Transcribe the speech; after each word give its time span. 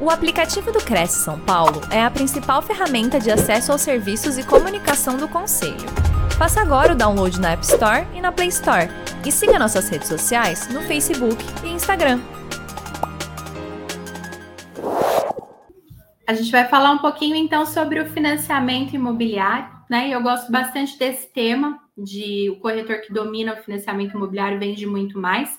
O 0.00 0.10
aplicativo 0.10 0.70
do 0.70 0.78
Cresce 0.78 1.24
São 1.24 1.40
Paulo 1.40 1.80
é 1.90 2.00
a 2.00 2.08
principal 2.08 2.62
ferramenta 2.62 3.18
de 3.18 3.32
acesso 3.32 3.72
aos 3.72 3.80
serviços 3.80 4.38
e 4.38 4.46
comunicação 4.46 5.16
do 5.16 5.26
Conselho. 5.26 5.74
Faça 6.38 6.60
agora 6.60 6.92
o 6.92 6.96
download 6.96 7.40
na 7.40 7.50
App 7.50 7.64
Store 7.64 8.06
e 8.14 8.20
na 8.20 8.30
Play 8.30 8.46
Store. 8.46 8.88
E 9.26 9.32
siga 9.32 9.58
nossas 9.58 9.88
redes 9.88 10.06
sociais 10.06 10.72
no 10.72 10.82
Facebook 10.82 11.36
e 11.64 11.70
Instagram. 11.70 12.20
A 16.28 16.32
gente 16.32 16.52
vai 16.52 16.68
falar 16.68 16.92
um 16.92 16.98
pouquinho 16.98 17.34
então 17.34 17.66
sobre 17.66 17.98
o 17.98 18.06
financiamento 18.06 18.94
imobiliário, 18.94 19.68
né? 19.90 20.10
Eu 20.10 20.22
gosto 20.22 20.52
bastante 20.52 20.96
desse 20.96 21.26
tema 21.26 21.76
de 21.96 22.48
o 22.50 22.60
corretor 22.60 23.00
que 23.00 23.12
domina 23.12 23.54
o 23.54 23.64
financiamento 23.64 24.14
imobiliário 24.14 24.60
vende 24.60 24.86
muito 24.86 25.18
mais. 25.18 25.58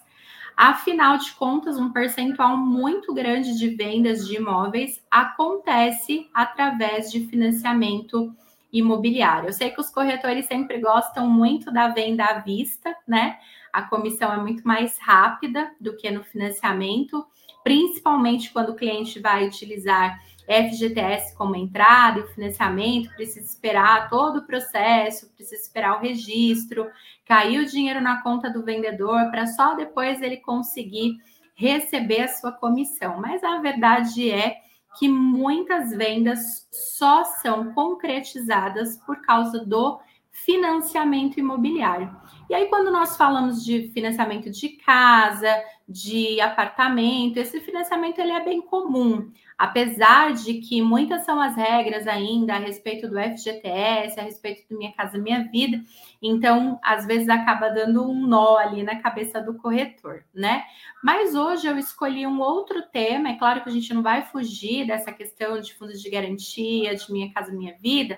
Afinal 0.61 1.17
de 1.17 1.31
contas, 1.35 1.77
um 1.79 1.89
percentual 1.89 2.57
muito 2.57 3.13
grande 3.13 3.57
de 3.57 3.69
vendas 3.69 4.27
de 4.27 4.35
imóveis 4.35 5.01
acontece 5.09 6.29
através 6.33 7.09
de 7.09 7.25
financiamento 7.27 8.35
imobiliário. 8.69 9.47
Eu 9.47 9.53
sei 9.53 9.69
que 9.69 9.79
os 9.79 9.89
corretores 9.89 10.47
sempre 10.47 10.81
gostam 10.81 11.29
muito 11.29 11.71
da 11.71 11.87
venda 11.87 12.25
à 12.25 12.39
vista, 12.39 12.93
né? 13.07 13.39
A 13.71 13.83
comissão 13.83 14.33
é 14.33 14.37
muito 14.37 14.67
mais 14.67 14.99
rápida 14.99 15.71
do 15.79 15.95
que 15.95 16.11
no 16.11 16.25
financiamento, 16.25 17.25
principalmente 17.63 18.51
quando 18.51 18.71
o 18.71 18.75
cliente 18.75 19.17
vai 19.17 19.47
utilizar 19.47 20.21
FGTS 20.49 21.35
como 21.35 21.55
entrada 21.55 22.19
e 22.19 22.33
financiamento, 22.33 23.13
precisa 23.13 23.45
esperar 23.45 24.09
todo 24.09 24.39
o 24.39 24.47
processo, 24.47 25.29
precisa 25.35 25.61
esperar 25.61 25.97
o 25.97 26.01
registro, 26.01 26.89
cair 27.23 27.59
o 27.59 27.65
dinheiro 27.65 28.01
na 28.01 28.23
conta 28.23 28.49
do 28.49 28.65
vendedor 28.65 29.29
para 29.29 29.45
só 29.45 29.75
depois 29.75 30.21
ele 30.21 30.37
conseguir 30.37 31.17
receber 31.53 32.21
a 32.21 32.27
sua 32.27 32.51
comissão. 32.51 33.21
Mas 33.21 33.43
a 33.43 33.59
verdade 33.59 34.31
é 34.31 34.57
que 34.97 35.07
muitas 35.07 35.91
vendas 35.91 36.67
só 36.71 37.23
são 37.23 37.71
concretizadas 37.73 38.97
por 39.05 39.21
causa 39.21 39.63
do 39.63 39.99
financiamento 40.31 41.39
imobiliário. 41.39 42.15
E 42.49 42.55
aí, 42.55 42.67
quando 42.67 42.89
nós 42.89 43.15
falamos 43.15 43.63
de 43.63 43.91
financiamento 43.93 44.49
de 44.49 44.69
casa, 44.69 45.63
de 45.87 46.39
apartamento, 46.41 47.37
esse 47.37 47.59
financiamento 47.61 48.19
ele 48.19 48.31
é 48.31 48.43
bem 48.43 48.61
comum, 48.61 49.31
apesar 49.59 50.31
de 50.31 50.53
que 50.61 50.81
muitas 50.81 51.25
são 51.25 51.41
as 51.41 51.53
regras 51.53 52.07
ainda 52.07 52.55
a 52.55 52.57
respeito 52.57 53.09
do 53.09 53.19
FGTS, 53.19 54.17
a 54.17 54.23
respeito 54.23 54.65
do 54.69 54.77
Minha 54.77 54.93
Casa 54.93 55.17
Minha 55.17 55.43
Vida, 55.51 55.83
então 56.21 56.79
às 56.81 57.05
vezes 57.05 57.27
acaba 57.27 57.67
dando 57.67 58.09
um 58.09 58.25
nó 58.25 58.55
ali 58.55 58.83
na 58.83 59.01
cabeça 59.01 59.41
do 59.41 59.55
corretor, 59.55 60.23
né? 60.33 60.63
Mas 61.03 61.35
hoje 61.35 61.67
eu 61.67 61.77
escolhi 61.77 62.25
um 62.25 62.39
outro 62.39 62.81
tema, 62.83 63.31
é 63.31 63.35
claro 63.35 63.61
que 63.61 63.67
a 63.67 63.71
gente 63.73 63.93
não 63.93 64.01
vai 64.01 64.21
fugir 64.21 64.87
dessa 64.87 65.11
questão 65.11 65.59
de 65.59 65.73
fundos 65.73 66.01
de 66.01 66.09
garantia, 66.09 66.95
de 66.95 67.11
Minha 67.11 67.33
Casa 67.33 67.51
Minha 67.51 67.75
Vida, 67.81 68.17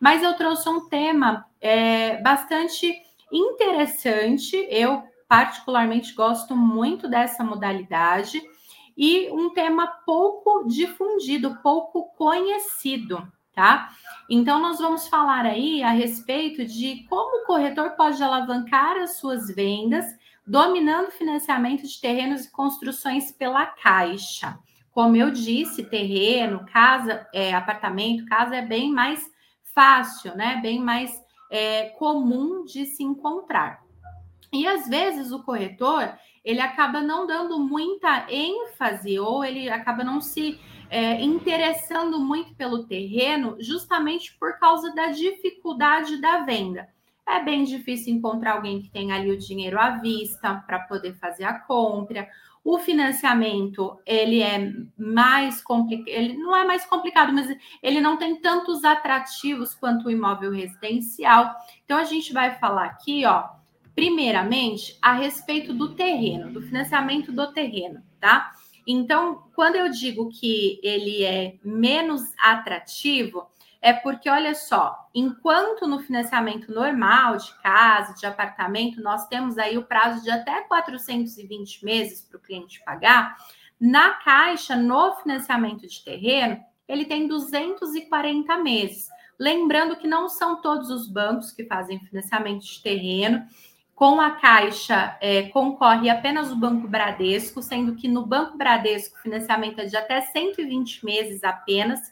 mas 0.00 0.24
eu 0.24 0.34
trouxe 0.34 0.68
um 0.68 0.88
tema 0.88 1.46
é, 1.60 2.20
bastante 2.20 2.92
interessante. 3.30 4.56
Eu, 4.68 5.04
particularmente, 5.28 6.14
gosto 6.14 6.56
muito 6.56 7.06
dessa 7.06 7.44
modalidade 7.44 8.42
e 9.02 9.30
um 9.30 9.48
tema 9.54 9.86
pouco 10.04 10.68
difundido, 10.68 11.56
pouco 11.62 12.14
conhecido, 12.18 13.26
tá? 13.54 13.88
Então, 14.28 14.60
nós 14.60 14.78
vamos 14.78 15.08
falar 15.08 15.46
aí 15.46 15.82
a 15.82 15.88
respeito 15.88 16.66
de 16.66 17.06
como 17.08 17.42
o 17.42 17.46
corretor 17.46 17.92
pode 17.92 18.22
alavancar 18.22 18.98
as 18.98 19.16
suas 19.16 19.48
vendas, 19.48 20.04
dominando 20.46 21.10
financiamento 21.12 21.88
de 21.88 21.98
terrenos 21.98 22.44
e 22.44 22.50
construções 22.50 23.32
pela 23.32 23.64
Caixa. 23.64 24.58
Como 24.92 25.16
eu 25.16 25.30
disse, 25.30 25.82
terreno, 25.82 26.66
casa, 26.70 27.26
é, 27.32 27.54
apartamento, 27.54 28.26
casa 28.26 28.56
é 28.56 28.66
bem 28.66 28.92
mais 28.92 29.30
fácil, 29.74 30.36
né? 30.36 30.60
Bem 30.60 30.78
mais 30.78 31.10
é, 31.50 31.88
comum 31.98 32.66
de 32.66 32.84
se 32.84 33.02
encontrar. 33.02 33.80
E 34.52 34.66
às 34.68 34.86
vezes 34.86 35.32
o 35.32 35.42
corretor 35.42 36.12
ele 36.44 36.60
acaba 36.60 37.00
não 37.00 37.26
dando 37.26 37.58
muita 37.58 38.26
ênfase 38.30 39.18
ou 39.18 39.44
ele 39.44 39.68
acaba 39.68 40.02
não 40.02 40.20
se 40.20 40.58
é, 40.90 41.22
interessando 41.22 42.18
muito 42.18 42.54
pelo 42.54 42.84
terreno, 42.84 43.56
justamente 43.60 44.36
por 44.38 44.58
causa 44.58 44.92
da 44.94 45.06
dificuldade 45.06 46.20
da 46.20 46.38
venda. 46.38 46.88
É 47.26 47.40
bem 47.40 47.62
difícil 47.62 48.12
encontrar 48.12 48.54
alguém 48.54 48.82
que 48.82 48.90
tenha 48.90 49.14
ali 49.14 49.30
o 49.30 49.38
dinheiro 49.38 49.78
à 49.78 49.90
vista 49.90 50.64
para 50.66 50.80
poder 50.80 51.14
fazer 51.14 51.44
a 51.44 51.58
compra. 51.60 52.28
O 52.64 52.78
financiamento, 52.78 53.98
ele 54.04 54.42
é 54.42 54.72
mais 54.98 55.62
complicado, 55.62 56.08
ele 56.08 56.36
não 56.36 56.54
é 56.54 56.64
mais 56.64 56.84
complicado, 56.84 57.32
mas 57.32 57.56
ele 57.80 58.00
não 58.00 58.16
tem 58.16 58.40
tantos 58.40 58.84
atrativos 58.84 59.74
quanto 59.74 60.06
o 60.06 60.10
imóvel 60.10 60.50
residencial. 60.50 61.54
Então 61.84 61.96
a 61.96 62.04
gente 62.04 62.32
vai 62.32 62.58
falar 62.58 62.86
aqui, 62.86 63.24
ó, 63.24 63.59
primeiramente 64.00 64.96
a 65.02 65.12
respeito 65.12 65.74
do 65.74 65.94
terreno, 65.94 66.50
do 66.54 66.62
financiamento 66.62 67.30
do 67.30 67.52
terreno, 67.52 68.02
tá? 68.18 68.50
Então, 68.86 69.44
quando 69.54 69.76
eu 69.76 69.90
digo 69.90 70.30
que 70.30 70.80
ele 70.82 71.22
é 71.22 71.58
menos 71.62 72.22
atrativo, 72.38 73.46
é 73.82 73.92
porque, 73.92 74.30
olha 74.30 74.54
só, 74.54 74.96
enquanto 75.14 75.86
no 75.86 75.98
financiamento 75.98 76.72
normal 76.72 77.36
de 77.36 77.54
casa, 77.60 78.14
de 78.14 78.24
apartamento, 78.24 79.02
nós 79.02 79.28
temos 79.28 79.58
aí 79.58 79.76
o 79.76 79.84
prazo 79.84 80.24
de 80.24 80.30
até 80.30 80.62
420 80.62 81.84
meses 81.84 82.22
para 82.22 82.38
o 82.38 82.40
cliente 82.40 82.82
pagar, 82.82 83.36
na 83.78 84.14
Caixa, 84.14 84.76
no 84.76 85.14
financiamento 85.16 85.86
de 85.86 86.02
terreno, 86.02 86.58
ele 86.88 87.04
tem 87.04 87.28
240 87.28 88.56
meses. 88.60 89.10
Lembrando 89.38 89.96
que 89.96 90.06
não 90.06 90.28
são 90.28 90.60
todos 90.60 90.90
os 90.90 91.06
bancos 91.06 91.50
que 91.50 91.64
fazem 91.64 91.98
financiamento 92.00 92.62
de 92.62 92.82
terreno. 92.82 93.42
Com 94.00 94.18
a 94.18 94.30
Caixa, 94.30 95.18
é, 95.20 95.42
concorre 95.50 96.08
apenas 96.08 96.50
o 96.50 96.56
Banco 96.56 96.88
Bradesco, 96.88 97.60
sendo 97.60 97.94
que 97.94 98.08
no 98.08 98.24
Banco 98.24 98.56
Bradesco 98.56 99.18
o 99.18 99.20
financiamento 99.20 99.78
é 99.78 99.84
de 99.84 99.94
até 99.94 100.22
120 100.22 101.04
meses 101.04 101.44
apenas. 101.44 102.10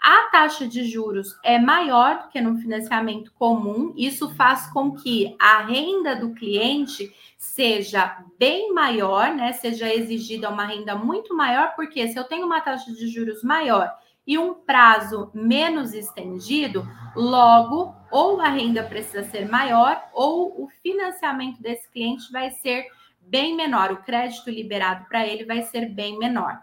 A 0.00 0.30
taxa 0.32 0.66
de 0.66 0.82
juros 0.82 1.38
é 1.44 1.60
maior 1.60 2.24
do 2.24 2.28
que 2.28 2.40
no 2.40 2.58
financiamento 2.58 3.32
comum, 3.34 3.94
isso 3.96 4.34
faz 4.34 4.66
com 4.72 4.96
que 4.96 5.36
a 5.38 5.62
renda 5.62 6.16
do 6.16 6.34
cliente 6.34 7.14
seja 7.38 8.18
bem 8.36 8.74
maior, 8.74 9.32
né? 9.32 9.52
Seja 9.52 9.94
exigida 9.94 10.50
uma 10.50 10.66
renda 10.66 10.96
muito 10.96 11.36
maior, 11.36 11.76
porque 11.76 12.08
se 12.08 12.18
eu 12.18 12.24
tenho 12.24 12.46
uma 12.46 12.60
taxa 12.60 12.92
de 12.92 13.06
juros 13.06 13.44
maior 13.44 13.96
e 14.26 14.38
um 14.38 14.54
prazo 14.54 15.30
menos 15.34 15.94
estendido, 15.94 16.86
logo 17.16 17.94
ou 18.10 18.40
a 18.40 18.48
renda 18.48 18.82
precisa 18.82 19.24
ser 19.24 19.48
maior 19.48 20.02
ou 20.12 20.64
o 20.64 20.68
financiamento 20.82 21.60
desse 21.60 21.90
cliente 21.90 22.30
vai 22.30 22.50
ser 22.50 22.86
bem 23.20 23.56
menor, 23.56 23.92
o 23.92 24.02
crédito 24.02 24.50
liberado 24.50 25.06
para 25.06 25.26
ele 25.26 25.44
vai 25.44 25.62
ser 25.62 25.88
bem 25.88 26.18
menor. 26.18 26.60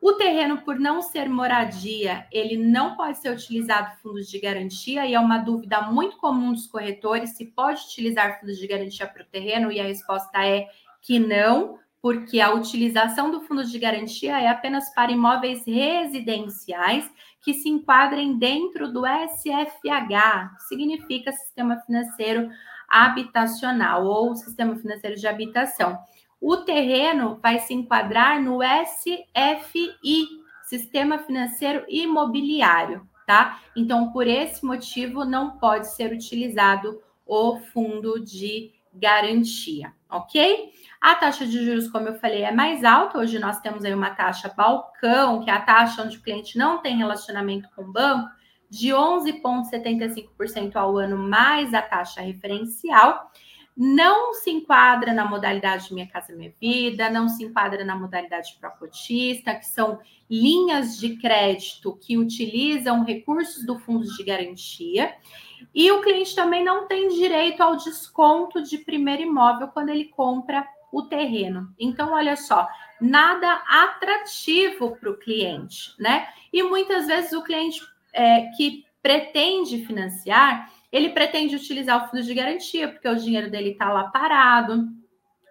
O 0.00 0.12
terreno, 0.12 0.58
por 0.58 0.78
não 0.78 1.00
ser 1.00 1.28
moradia, 1.28 2.26
ele 2.30 2.56
não 2.56 2.94
pode 2.96 3.18
ser 3.18 3.30
utilizado 3.30 3.96
fundos 4.02 4.28
de 4.28 4.38
garantia, 4.38 5.06
e 5.06 5.14
é 5.14 5.18
uma 5.18 5.38
dúvida 5.38 5.80
muito 5.82 6.18
comum 6.18 6.52
dos 6.52 6.66
corretores 6.66 7.30
se 7.30 7.46
pode 7.46 7.82
utilizar 7.82 8.38
fundos 8.38 8.58
de 8.58 8.66
garantia 8.66 9.06
para 9.06 9.22
o 9.22 9.26
terreno, 9.26 9.72
e 9.72 9.80
a 9.80 9.84
resposta 9.84 10.46
é 10.46 10.68
que 11.00 11.18
não, 11.18 11.78
porque 12.06 12.38
a 12.40 12.54
utilização 12.54 13.32
do 13.32 13.40
fundo 13.40 13.64
de 13.64 13.76
garantia 13.80 14.40
é 14.40 14.46
apenas 14.46 14.94
para 14.94 15.10
imóveis 15.10 15.66
residenciais 15.66 17.10
que 17.40 17.52
se 17.52 17.68
enquadrem 17.68 18.38
dentro 18.38 18.92
do 18.92 19.02
SFH, 19.04 20.56
significa 20.68 21.32
Sistema 21.32 21.80
Financeiro 21.80 22.48
Habitacional 22.88 24.06
ou 24.06 24.36
Sistema 24.36 24.76
Financeiro 24.76 25.16
de 25.16 25.26
Habitação 25.26 25.98
o 26.40 26.58
terreno 26.58 27.40
vai 27.42 27.58
se 27.58 27.74
enquadrar 27.74 28.40
no 28.40 28.60
SFI, 28.62 30.28
Sistema 30.62 31.18
Financeiro 31.18 31.84
Imobiliário, 31.88 33.08
tá? 33.26 33.60
Então, 33.74 34.12
por 34.12 34.28
esse 34.28 34.64
motivo, 34.64 35.24
não 35.24 35.58
pode 35.58 35.88
ser 35.88 36.12
utilizado 36.12 37.02
o 37.26 37.58
fundo 37.72 38.22
de 38.22 38.72
garantia, 38.92 39.92
ok? 40.08 40.70
A 41.00 41.14
taxa 41.14 41.46
de 41.46 41.64
juros, 41.64 41.88
como 41.88 42.08
eu 42.08 42.14
falei, 42.18 42.42
é 42.42 42.52
mais 42.52 42.84
alta. 42.84 43.18
Hoje 43.18 43.38
nós 43.38 43.60
temos 43.60 43.84
aí 43.84 43.94
uma 43.94 44.10
taxa 44.10 44.52
balcão, 44.56 45.42
que 45.42 45.50
é 45.50 45.52
a 45.52 45.60
taxa 45.60 46.02
onde 46.02 46.16
o 46.16 46.22
cliente 46.22 46.58
não 46.58 46.78
tem 46.78 46.96
relacionamento 46.96 47.68
com 47.74 47.82
o 47.82 47.92
banco, 47.92 48.28
de 48.68 48.88
11,75% 48.88 50.74
ao 50.74 50.96
ano, 50.98 51.16
mais 51.16 51.72
a 51.72 51.80
taxa 51.80 52.20
referencial 52.20 53.30
não 53.76 54.32
se 54.32 54.50
enquadra 54.50 55.12
na 55.12 55.26
modalidade 55.26 55.92
Minha 55.92 56.06
Casa 56.06 56.34
Minha 56.34 56.52
Vida, 56.58 57.10
não 57.10 57.28
se 57.28 57.44
enquadra 57.44 57.84
na 57.84 57.94
modalidade 57.94 58.56
Procotista, 58.58 59.54
que 59.54 59.66
são 59.66 60.00
linhas 60.30 60.96
de 60.96 61.16
crédito 61.16 61.94
que 62.00 62.16
utilizam 62.16 63.04
recursos 63.04 63.66
do 63.66 63.78
fundo 63.78 64.06
de 64.06 64.24
garantia. 64.24 65.14
E 65.74 65.92
o 65.92 66.00
cliente 66.00 66.34
também 66.34 66.64
não 66.64 66.86
tem 66.88 67.08
direito 67.08 67.60
ao 67.60 67.76
desconto 67.76 68.62
de 68.62 68.78
primeiro 68.78 69.22
imóvel 69.22 69.68
quando 69.68 69.90
ele 69.90 70.06
compra 70.06 70.66
o 70.96 71.02
terreno. 71.02 71.68
Então, 71.78 72.12
olha 72.14 72.36
só, 72.36 72.66
nada 72.98 73.62
atrativo 73.68 74.96
para 74.96 75.10
o 75.10 75.18
cliente, 75.18 75.92
né? 75.98 76.26
E 76.50 76.62
muitas 76.62 77.06
vezes 77.06 77.32
o 77.32 77.42
cliente 77.42 77.82
é, 78.14 78.46
que 78.56 78.86
pretende 79.02 79.84
financiar, 79.84 80.72
ele 80.90 81.10
pretende 81.10 81.54
utilizar 81.54 82.02
o 82.02 82.08
fundo 82.08 82.22
de 82.22 82.32
garantia, 82.32 82.88
porque 82.88 83.06
o 83.06 83.16
dinheiro 83.16 83.50
dele 83.50 83.72
está 83.72 83.92
lá 83.92 84.04
parado. 84.04 84.88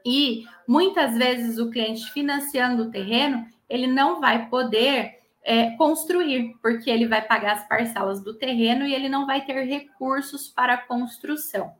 E 0.04 0.46
muitas 0.68 1.16
vezes 1.16 1.60
o 1.60 1.70
cliente 1.70 2.12
financiando 2.12 2.84
o 2.84 2.92
terreno, 2.92 3.46
ele 3.70 3.86
não 3.86 4.20
vai 4.20 4.50
poder 4.50 5.20
é, 5.44 5.72
construir, 5.78 6.56
porque 6.60 6.90
ele 6.90 7.08
vai 7.08 7.22
pagar 7.22 7.54
as 7.54 7.68
parcelas 7.68 8.24
do 8.24 8.34
terreno 8.34 8.84
e 8.86 8.96
ele 8.96 9.08
não 9.08 9.28
vai 9.28 9.46
ter 9.46 9.64
recursos 9.64 10.48
para 10.48 10.74
a 10.74 10.78
construção. 10.78 11.72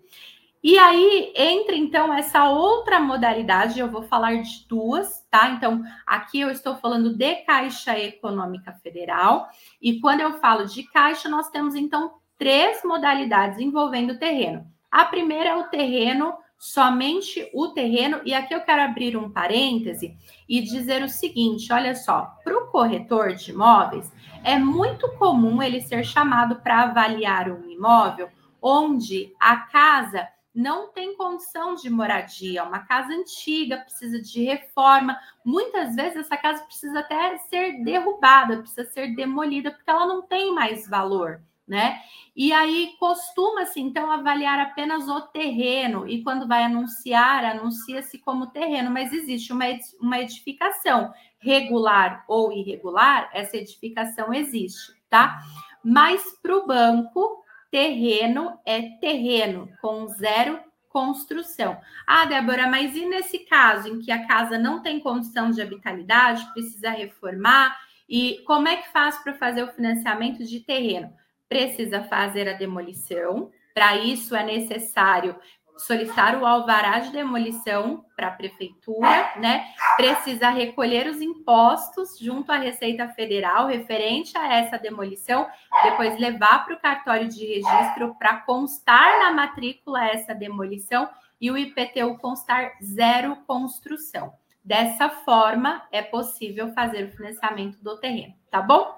E 0.68 0.80
aí 0.80 1.32
entra 1.36 1.76
então 1.76 2.12
essa 2.12 2.50
outra 2.50 3.00
modalidade, 3.00 3.80
eu 3.80 3.88
vou 3.88 4.02
falar 4.02 4.42
de 4.42 4.66
duas, 4.68 5.24
tá? 5.30 5.50
Então, 5.50 5.84
aqui 6.08 6.40
eu 6.40 6.50
estou 6.50 6.76
falando 6.78 7.16
de 7.16 7.36
Caixa 7.44 7.96
Econômica 8.00 8.74
Federal, 8.82 9.48
e 9.80 10.00
quando 10.00 10.22
eu 10.22 10.40
falo 10.40 10.66
de 10.66 10.82
caixa, 10.82 11.30
nós 11.30 11.52
temos 11.52 11.76
então 11.76 12.16
três 12.36 12.84
modalidades 12.84 13.60
envolvendo 13.60 14.14
o 14.14 14.18
terreno. 14.18 14.66
A 14.90 15.06
primeira 15.06 15.50
é 15.52 15.56
o 15.56 15.66
terreno, 15.66 16.34
somente 16.58 17.48
o 17.54 17.68
terreno, 17.68 18.22
e 18.26 18.34
aqui 18.34 18.56
eu 18.56 18.62
quero 18.62 18.82
abrir 18.82 19.16
um 19.16 19.30
parêntese 19.30 20.18
e 20.50 20.62
dizer 20.62 21.04
o 21.04 21.10
seguinte: 21.10 21.72
olha 21.72 21.94
só, 21.94 22.40
para 22.44 22.58
o 22.58 22.72
corretor 22.72 23.36
de 23.36 23.52
imóveis, 23.52 24.12
é 24.44 24.58
muito 24.58 25.12
comum 25.20 25.62
ele 25.62 25.80
ser 25.80 26.04
chamado 26.04 26.56
para 26.56 26.82
avaliar 26.82 27.52
um 27.52 27.70
imóvel 27.70 28.30
onde 28.60 29.32
a 29.40 29.58
casa 29.58 30.28
não 30.56 30.88
tem 30.88 31.18
condição 31.18 31.76
de 31.76 31.90
moradia, 31.90 32.64
uma 32.64 32.80
casa 32.80 33.12
antiga, 33.14 33.80
precisa 33.80 34.22
de 34.22 34.44
reforma. 34.46 35.20
Muitas 35.44 35.96
vezes 35.96 36.18
essa 36.18 36.38
casa 36.38 36.64
precisa 36.64 37.00
até 37.00 37.38
ser 37.40 37.84
derrubada, 37.84 38.60
precisa 38.60 38.86
ser 38.86 39.14
demolida, 39.16 39.72
porque 39.72 39.90
ela 39.90 40.08
não 40.08 40.22
tem 40.22 40.54
mais 40.54 40.88
valor, 40.88 41.42
né? 41.68 42.00
E 42.34 42.54
aí 42.54 42.96
costuma-se 42.98 43.82
então 43.82 44.10
avaliar 44.10 44.60
apenas 44.60 45.10
o 45.10 45.22
terreno, 45.22 46.08
e 46.08 46.24
quando 46.24 46.48
vai 46.48 46.64
anunciar, 46.64 47.44
anuncia-se 47.44 48.18
como 48.20 48.48
terreno, 48.48 48.90
mas 48.90 49.12
existe 49.12 49.52
uma, 49.52 49.66
uma 50.00 50.22
edificação 50.22 51.14
regular 51.38 52.24
ou 52.30 52.54
irregular, 52.54 53.30
essa 53.34 53.58
edificação 53.58 54.34
existe, 54.34 54.94
tá? 55.10 55.38
Mas 55.84 56.24
para 56.42 56.56
o 56.58 56.66
banco, 56.66 57.45
terreno 57.72 58.60
é 58.66 58.82
terreno, 59.00 59.70
com 59.82 60.08
zero 60.08 60.60
construção. 60.96 61.78
Ah, 62.08 62.24
Débora, 62.24 62.68
mas 62.68 62.96
e 62.96 63.06
nesse 63.06 63.40
caso 63.40 63.90
em 63.90 64.00
que 64.00 64.12
a 64.14 64.26
casa 64.26 64.58
não 64.58 64.82
tem 64.82 65.02
condição 65.02 65.52
de 65.52 65.62
habitabilidade, 65.62 66.50
precisa 66.54 66.90
reformar? 66.90 67.78
E 68.08 68.42
como 68.46 68.70
é 68.70 68.78
que 68.78 68.92
faz 68.94 69.18
para 69.18 69.34
fazer 69.34 69.64
o 69.64 69.74
financiamento 69.74 70.46
de 70.46 70.62
terreno? 70.62 71.14
Precisa 71.50 72.02
fazer 72.04 72.48
a 72.48 72.54
demolição. 72.54 73.52
Para 73.74 73.98
isso 73.98 74.34
é 74.34 74.44
necessário 74.46 75.36
solicitar 75.78 76.42
o 76.42 76.46
alvará 76.46 77.00
de 77.00 77.12
demolição 77.12 78.06
para 78.16 78.28
a 78.28 78.32
prefeitura, 78.32 79.34
né? 79.38 79.66
Precisa 79.98 80.50
recolher 80.50 81.08
os 81.08 81.22
impostos 81.22 82.18
junto 82.18 82.52
à 82.52 82.58
Receita 82.58 83.08
Federal 83.10 83.68
referente 83.68 84.38
a 84.38 84.54
essa 84.54 84.78
demolição, 84.78 85.48
depois 85.84 86.20
levar 86.20 86.66
para 86.66 86.76
o 86.76 86.80
cartório 86.80 87.28
de 87.28 87.46
registro 87.46 88.16
para 88.16 88.38
constar 88.38 89.20
na 89.20 89.32
matrícula 89.34 90.06
essa 90.06 90.34
demolição 90.34 91.10
e 91.40 91.52
o 91.52 91.58
IPTU 91.58 92.18
constar 92.18 92.74
zero 92.82 93.36
construção. 93.48 94.34
Dessa 94.64 95.10
forma, 95.10 95.84
é 95.92 96.02
possível 96.02 96.74
fazer 96.74 97.06
o 97.06 97.12
financiamento 97.12 97.78
do 97.84 98.00
terreno, 98.00 98.34
tá 98.50 98.62
bom? 98.62 98.98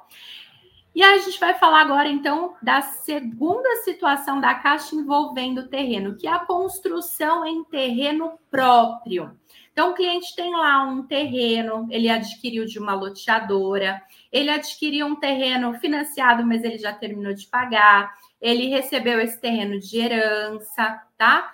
E 0.98 1.04
aí 1.04 1.20
a 1.20 1.22
gente 1.22 1.40
vai 1.40 1.54
falar 1.54 1.82
agora, 1.82 2.10
então, 2.10 2.56
da 2.60 2.82
segunda 2.82 3.76
situação 3.84 4.42
da 4.42 4.56
Caixa 4.56 4.96
envolvendo 4.96 5.60
o 5.60 5.68
terreno, 5.68 6.18
que 6.18 6.26
é 6.26 6.32
a 6.32 6.40
construção 6.40 7.46
em 7.46 7.64
terreno 7.66 8.40
próprio. 8.50 9.38
Então, 9.72 9.92
o 9.92 9.94
cliente 9.94 10.36
tem 10.36 10.56
lá 10.56 10.84
um 10.86 11.04
terreno, 11.04 11.88
ele 11.92 12.10
adquiriu 12.10 12.66
de 12.66 12.80
uma 12.80 12.96
loteadora, 12.96 14.02
ele 14.32 14.50
adquiriu 14.50 15.06
um 15.06 15.16
terreno 15.16 15.72
financiado, 15.76 16.44
mas 16.44 16.64
ele 16.64 16.80
já 16.80 16.92
terminou 16.92 17.36
de 17.36 17.46
pagar, 17.46 18.16
ele 18.42 18.66
recebeu 18.66 19.22
esse 19.22 19.40
terreno 19.40 19.80
de 19.80 20.00
herança, 20.00 21.00
tá? 21.16 21.54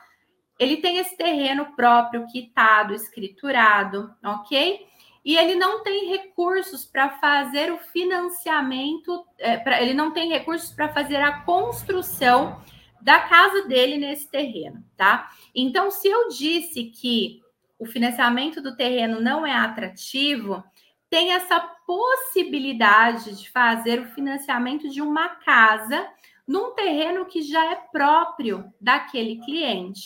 Ele 0.57 0.77
tem 0.77 0.99
esse 0.99 1.17
terreno 1.17 1.65
próprio 1.75 2.25
quitado, 2.27 2.93
escriturado, 2.93 4.09
ok? 4.23 4.87
E 5.23 5.37
ele 5.37 5.55
não 5.55 5.83
tem 5.83 6.09
recursos 6.09 6.85
para 6.85 7.11
fazer 7.11 7.71
o 7.71 7.77
financiamento, 7.77 9.25
é, 9.37 9.57
pra, 9.57 9.81
ele 9.81 9.93
não 9.93 10.11
tem 10.11 10.29
recursos 10.29 10.71
para 10.71 10.89
fazer 10.89 11.17
a 11.17 11.41
construção 11.41 12.61
da 13.01 13.19
casa 13.19 13.67
dele 13.67 13.97
nesse 13.97 14.29
terreno, 14.29 14.83
tá? 14.97 15.29
Então, 15.53 15.91
se 15.91 16.07
eu 16.07 16.29
disse 16.29 16.85
que 16.85 17.41
o 17.79 17.85
financiamento 17.85 18.61
do 18.61 18.75
terreno 18.75 19.21
não 19.21 19.45
é 19.45 19.53
atrativo, 19.53 20.63
tem 21.09 21.33
essa 21.33 21.59
possibilidade 21.85 23.37
de 23.37 23.49
fazer 23.49 23.99
o 23.99 24.07
financiamento 24.13 24.89
de 24.89 25.01
uma 25.01 25.29
casa 25.29 26.07
num 26.47 26.73
terreno 26.73 27.25
que 27.25 27.41
já 27.41 27.71
é 27.71 27.75
próprio 27.75 28.65
daquele 28.79 29.37
cliente. 29.43 30.01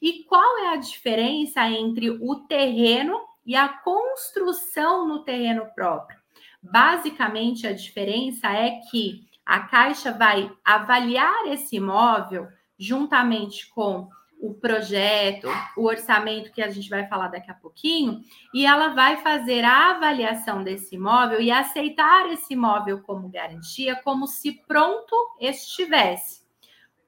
E 0.00 0.24
qual 0.24 0.58
é 0.58 0.68
a 0.68 0.76
diferença 0.76 1.68
entre 1.68 2.10
o 2.10 2.34
terreno 2.48 3.20
e 3.46 3.54
a 3.54 3.68
construção 3.68 5.06
no 5.06 5.22
terreno 5.22 5.66
próprio. 5.74 6.18
Basicamente, 6.60 7.66
a 7.66 7.72
diferença 7.72 8.48
é 8.48 8.80
que 8.90 9.24
a 9.44 9.60
Caixa 9.60 10.10
vai 10.10 10.50
avaliar 10.64 11.46
esse 11.46 11.76
imóvel 11.76 12.48
juntamente 12.78 13.70
com 13.70 14.08
o 14.40 14.52
projeto, 14.54 15.48
o 15.76 15.84
orçamento 15.84 16.52
que 16.52 16.60
a 16.60 16.68
gente 16.68 16.90
vai 16.90 17.06
falar 17.06 17.28
daqui 17.28 17.50
a 17.50 17.54
pouquinho, 17.54 18.20
e 18.52 18.66
ela 18.66 18.88
vai 18.88 19.16
fazer 19.18 19.64
a 19.64 19.92
avaliação 19.92 20.62
desse 20.62 20.94
imóvel 20.96 21.40
e 21.40 21.50
aceitar 21.50 22.30
esse 22.30 22.52
imóvel 22.52 23.00
como 23.02 23.28
garantia, 23.28 23.96
como 24.04 24.26
se 24.26 24.52
pronto 24.66 25.14
estivesse. 25.40 26.45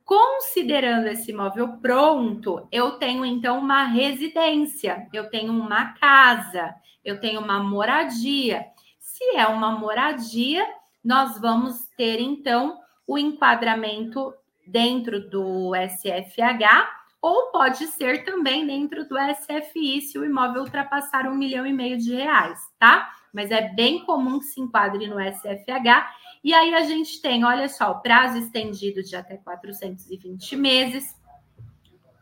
Considerando 0.09 1.07
esse 1.09 1.33
imóvel 1.33 1.77
pronto, 1.83 2.67
eu 2.73 2.93
tenho 2.93 3.27
então 3.27 3.59
uma 3.59 3.85
residência, 3.85 5.07
eu 5.13 5.29
tenho 5.29 5.53
uma 5.53 5.93
casa, 5.93 6.75
eu 7.05 7.21
tenho 7.21 7.43
uma 7.43 7.63
moradia. 7.63 8.65
Se 8.99 9.23
é 9.37 9.47
uma 9.47 9.71
moradia, 9.71 10.67
nós 11.05 11.39
vamos 11.39 11.85
ter 11.95 12.23
então 12.23 12.81
o 13.07 13.19
enquadramento 13.19 14.33
dentro 14.67 15.29
do 15.29 15.73
SFH 15.75 16.89
ou 17.21 17.53
pode 17.53 17.87
ser 17.89 18.25
também 18.25 18.67
dentro 18.67 19.07
do 19.07 19.15
SFI 19.19 20.01
se 20.01 20.19
o 20.19 20.25
imóvel 20.25 20.63
ultrapassar 20.63 21.27
um 21.27 21.35
milhão 21.35 21.67
e 21.67 21.73
meio 21.75 21.99
de 21.99 22.15
reais, 22.15 22.59
tá? 22.79 23.11
Mas 23.31 23.51
é 23.51 23.69
bem 23.75 24.07
comum 24.07 24.39
que 24.39 24.47
se 24.47 24.59
enquadre 24.59 25.07
no 25.07 25.21
SFH 25.21 26.09
e 26.43 26.55
aí 26.55 26.75
a 26.75 26.83
gente 26.83 27.21
tem, 27.21 27.45
olha 27.45 27.69
só, 27.69 27.91
o 27.91 28.01
prazo 28.01 28.39
estendido 28.39 29.03
de 29.03 29.17
até 29.17 29.37
420 29.37 30.57
meses. 30.57 31.17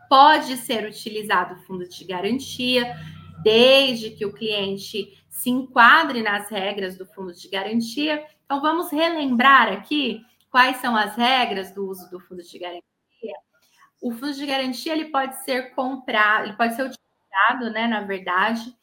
Pode 0.09 0.57
ser 0.57 0.87
utilizado 0.87 1.57
fundo 1.63 1.89
de 1.89 2.05
garantia, 2.05 2.95
desde 3.43 4.11
que 4.11 4.25
o 4.25 4.33
cliente 4.33 5.23
se 5.29 5.51
enquadre 5.51 6.23
nas 6.23 6.49
regras 6.49 6.97
do 6.97 7.07
fundo 7.07 7.35
de 7.35 7.49
garantia. 7.49 8.25
Então, 8.45 8.61
vamos 8.61 8.91
relembrar 8.91 9.73
aqui 9.73 10.25
quais 10.51 10.77
são 10.79 10.97
as 10.97 11.17
regras 11.17 11.75
do 11.75 11.87
uso 11.87 12.09
do 12.11 12.19
fundo 12.21 12.43
de 12.43 12.59
garantia. 12.59 12.83
O 14.01 14.13
fundo 14.13 14.33
de 14.33 14.47
garantia 14.47 14.93
ele 14.93 15.07
pode 15.07 15.45
ser 15.45 15.75
comprado, 15.75 16.45
ele 16.45 16.57
pode 16.57 16.75
ser 16.75 16.83
utilizado, 16.83 17.71
né, 17.71 17.87
na 17.87 18.01
verdade, 18.03 18.75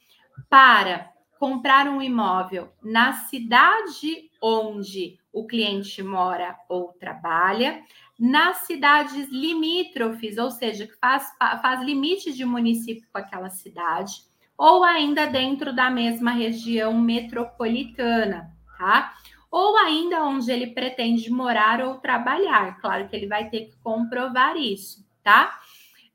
para 0.50 1.12
comprar 1.40 1.88
um 1.88 2.02
imóvel 2.02 2.72
na 2.82 3.14
cidade 3.14 4.30
onde 4.46 5.18
o 5.32 5.48
cliente 5.48 6.04
mora 6.04 6.60
ou 6.68 6.90
trabalha, 7.00 7.82
nas 8.20 8.58
cidades 8.58 9.30
limítrofes, 9.30 10.38
ou 10.38 10.52
seja, 10.52 10.86
que 10.86 10.96
faz, 10.98 11.32
faz 11.40 11.82
limite 11.82 12.34
de 12.34 12.44
município 12.44 13.08
com 13.12 13.18
aquela 13.18 13.50
cidade, 13.50 14.26
ou 14.58 14.84
ainda 14.84 15.26
dentro 15.26 15.74
da 15.74 15.90
mesma 15.90 16.32
região 16.32 16.94
metropolitana, 16.94 18.54
tá? 18.78 19.14
Ou 19.50 19.78
ainda 19.78 20.24
onde 20.26 20.52
ele 20.52 20.68
pretende 20.68 21.32
morar 21.32 21.82
ou 21.82 21.96
trabalhar. 21.96 22.80
Claro 22.82 23.08
que 23.08 23.16
ele 23.16 23.28
vai 23.28 23.50
ter 23.50 23.68
que 23.68 23.78
comprovar 23.78 24.58
isso, 24.58 25.08
tá? 25.24 25.58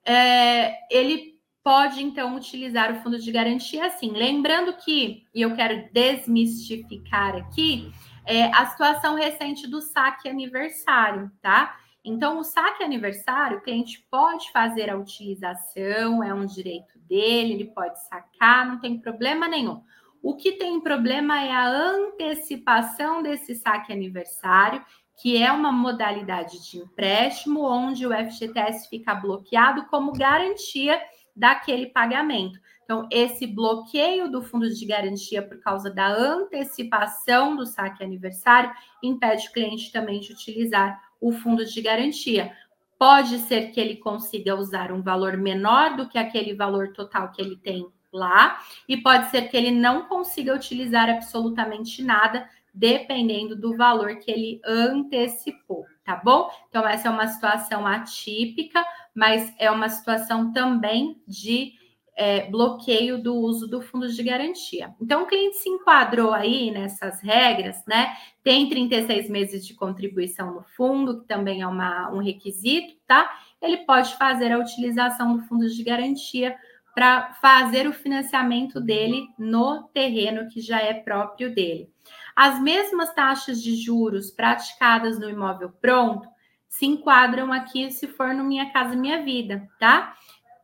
É, 0.05 0.75
ele 0.95 1.39
pode 1.63 2.03
então 2.03 2.37
utilizar 2.37 2.93
o 2.93 3.03
fundo 3.03 3.19
de 3.19 3.31
garantia 3.33 3.87
assim. 3.87 4.11
Lembrando 4.11 4.73
que, 4.75 5.25
e 5.35 5.43
eu 5.43 5.55
quero 5.55 5.89
desmistificar 5.93 7.37
aqui, 7.37 7.93
é, 8.29 8.55
a 8.55 8.67
situação 8.67 9.15
recente 9.15 9.67
do 9.67 9.81
saque 9.81 10.29
aniversário, 10.29 11.33
tá? 11.41 11.75
Então, 12.05 12.39
o 12.39 12.45
saque 12.45 12.85
aniversário, 12.85 13.57
o 13.57 13.61
cliente 13.63 14.07
pode 14.11 14.53
fazer 14.53 14.91
a 14.91 14.97
utilização, 14.99 16.23
é 16.23 16.33
um 16.35 16.45
direito 16.45 16.99
dele, 17.09 17.55
ele 17.55 17.65
pode 17.65 17.99
sacar, 18.07 18.67
não 18.69 18.79
tem 18.81 18.99
problema 18.99 19.49
nenhum. 19.49 19.83
O 20.23 20.37
que 20.37 20.53
tem 20.53 20.79
problema 20.79 21.43
é 21.43 21.51
a 21.51 21.69
antecipação 21.69 23.23
desse 23.23 23.55
saque 23.55 23.95
aniversário, 23.95 24.85
que 25.17 25.43
é 25.43 25.51
uma 25.51 25.73
modalidade 25.73 26.63
de 26.71 26.77
empréstimo 26.77 27.65
onde 27.65 28.07
o 28.07 28.11
FGTS 28.11 28.91
fica 28.91 29.15
bloqueado 29.15 29.87
como 29.87 30.13
garantia 30.13 31.01
daquele 31.35 31.87
pagamento. 31.87 32.61
Então, 32.89 33.07
esse 33.13 33.47
bloqueio 33.47 34.31
do 34.31 34.41
fundo 34.41 34.67
de 34.73 34.87
garantia 34.87 35.43
por 35.43 35.61
causa 35.61 35.91
da 35.91 36.09
antecipação 36.09 37.55
do 37.55 37.67
saque 37.67 38.03
aniversário 38.03 38.73
impede 39.03 39.47
o 39.47 39.53
cliente 39.53 39.93
também 39.93 40.21
de 40.21 40.33
utilizar 40.33 40.99
o 41.21 41.31
fundo 41.31 41.67
de 41.67 41.83
garantia. 41.83 42.51
Pode 42.99 43.41
ser 43.41 43.73
que 43.73 43.79
ele 43.79 43.97
consiga 43.97 44.55
usar 44.55 44.91
um 44.91 45.03
valor 45.03 45.37
menor 45.37 45.99
do 45.99 46.09
que 46.09 46.17
aquele 46.17 46.55
valor 46.55 46.95
total 46.95 47.31
que 47.31 47.43
ele 47.43 47.59
tem 47.59 47.87
lá, 48.11 48.59
e 48.89 48.97
pode 48.97 49.29
ser 49.31 49.51
que 49.51 49.57
ele 49.59 49.71
não 49.71 50.07
consiga 50.07 50.55
utilizar 50.55 51.11
absolutamente 51.11 52.03
nada, 52.03 52.49
dependendo 52.73 53.55
do 53.55 53.77
valor 53.77 54.17
que 54.17 54.31
ele 54.31 54.63
antecipou, 54.65 55.85
tá 56.03 56.17
bom? 56.17 56.51
Então, 56.71 56.89
essa 56.89 57.09
é 57.09 57.11
uma 57.11 57.27
situação 57.27 57.87
atípica, 57.87 58.83
mas 59.15 59.55
é 59.59 59.71
uma 59.71 59.91
situação 59.91 60.55
também 60.55 61.21
de 61.29 61.78
é, 62.19 62.51
bloqueio 62.51 63.23
do 63.23 63.37
uso 63.37 63.69
do 63.69 63.81
fundo 63.81 64.09
de 64.09 64.23
garantia. 64.25 64.93
Então, 65.01 65.23
o 65.23 65.27
cliente 65.27 65.57
se 65.57 65.69
enquadrou 65.69 66.35
aí 66.35 66.69
nessas 66.73 67.21
regras, 67.21 67.81
né? 67.87 68.13
Tem 68.43 68.69
36 68.69 69.31
meses 69.31 69.65
de 69.65 69.73
contribuição 69.73 70.53
no 70.53 70.65
fundo, 70.77 71.21
que 71.21 71.29
também 71.29 71.63
é 71.63 71.67
uma, 71.67 72.11
um 72.11 72.19
requisito, 72.19 72.97
tá? 73.07 73.31
Ele 73.63 73.79
pode 73.79 74.17
fazer 74.17 74.51
a 74.51 74.59
utilização 74.59 75.37
do 75.37 75.45
fundo 75.45 75.69
de 75.69 75.85
garantia 75.85 76.57
para 76.93 77.35
fazer 77.35 77.87
o 77.87 77.93
financiamento 77.93 78.81
dele 78.81 79.29
no 79.39 79.85
terreno 79.95 80.49
que 80.49 80.61
já 80.61 80.81
é 80.81 80.95
próprio 80.95 81.55
dele. 81.55 81.89
As 82.35 82.61
mesmas 82.61 83.15
taxas 83.15 83.63
de 83.63 83.77
juros 83.77 84.33
praticadas 84.33 85.21
no 85.21 85.31
imóvel 85.31 85.71
pronto 85.81 86.29
se 86.69 86.85
enquadram 86.85 87.53
aqui 87.53 87.93
se 87.93 88.09
for 88.09 88.35
no 88.35 88.43
Minha 88.43 88.73
Casa 88.73 88.97
Minha 88.97 89.23
Vida, 89.23 89.69
tá? 89.79 90.17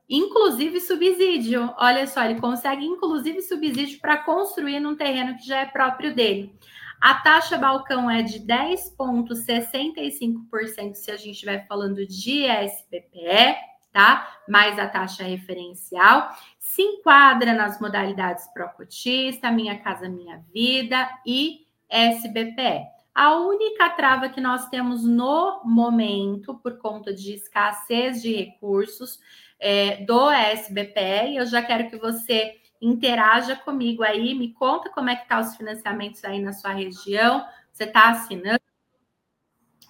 Inclusive 0.08 0.80
subsídio. 0.80 1.74
Olha 1.78 2.06
só, 2.06 2.24
ele 2.24 2.40
consegue 2.40 2.84
inclusive 2.84 3.42
subsídio 3.42 3.98
para 4.00 4.18
construir 4.18 4.80
num 4.80 4.94
terreno 4.94 5.36
que 5.36 5.46
já 5.46 5.60
é 5.60 5.66
próprio 5.66 6.14
dele. 6.14 6.54
A 7.00 7.14
taxa 7.14 7.58
balcão 7.58 8.08
é 8.10 8.22
de 8.22 8.40
10,65% 8.40 10.94
se 10.94 11.10
a 11.10 11.16
gente 11.16 11.32
estiver 11.32 11.66
falando 11.66 12.06
de 12.06 12.46
SPPE, 12.46 13.56
tá? 13.92 14.38
Mais 14.48 14.78
a 14.78 14.88
taxa 14.88 15.24
referencial. 15.24 16.30
Se 16.58 16.82
enquadra 16.82 17.52
nas 17.52 17.80
modalidades 17.80 18.46
Procotista, 18.52 19.50
Minha 19.50 19.78
Casa 19.78 20.08
Minha 20.08 20.44
Vida 20.52 21.08
e 21.26 21.66
SBPE. 21.88 22.86
A 23.14 23.36
única 23.36 23.90
trava 23.90 24.28
que 24.28 24.40
nós 24.40 24.68
temos 24.68 25.04
no 25.04 25.62
momento, 25.64 26.54
por 26.54 26.78
conta 26.78 27.14
de 27.14 27.34
escassez 27.34 28.20
de 28.20 28.34
recursos 28.34 29.20
é, 29.58 30.04
do 30.04 30.30
SBPE, 30.30 31.36
eu 31.36 31.46
já 31.46 31.62
quero 31.62 31.88
que 31.88 31.96
você 31.96 32.54
interaja 32.80 33.56
comigo 33.56 34.02
aí, 34.02 34.34
me 34.34 34.52
conta 34.52 34.90
como 34.90 35.08
é 35.08 35.16
que 35.16 35.28
tá 35.28 35.40
os 35.40 35.56
financiamentos 35.56 36.24
aí 36.24 36.40
na 36.40 36.52
sua 36.52 36.72
região, 36.72 37.44
você 37.72 37.84
está 37.84 38.10
assinando? 38.10 38.60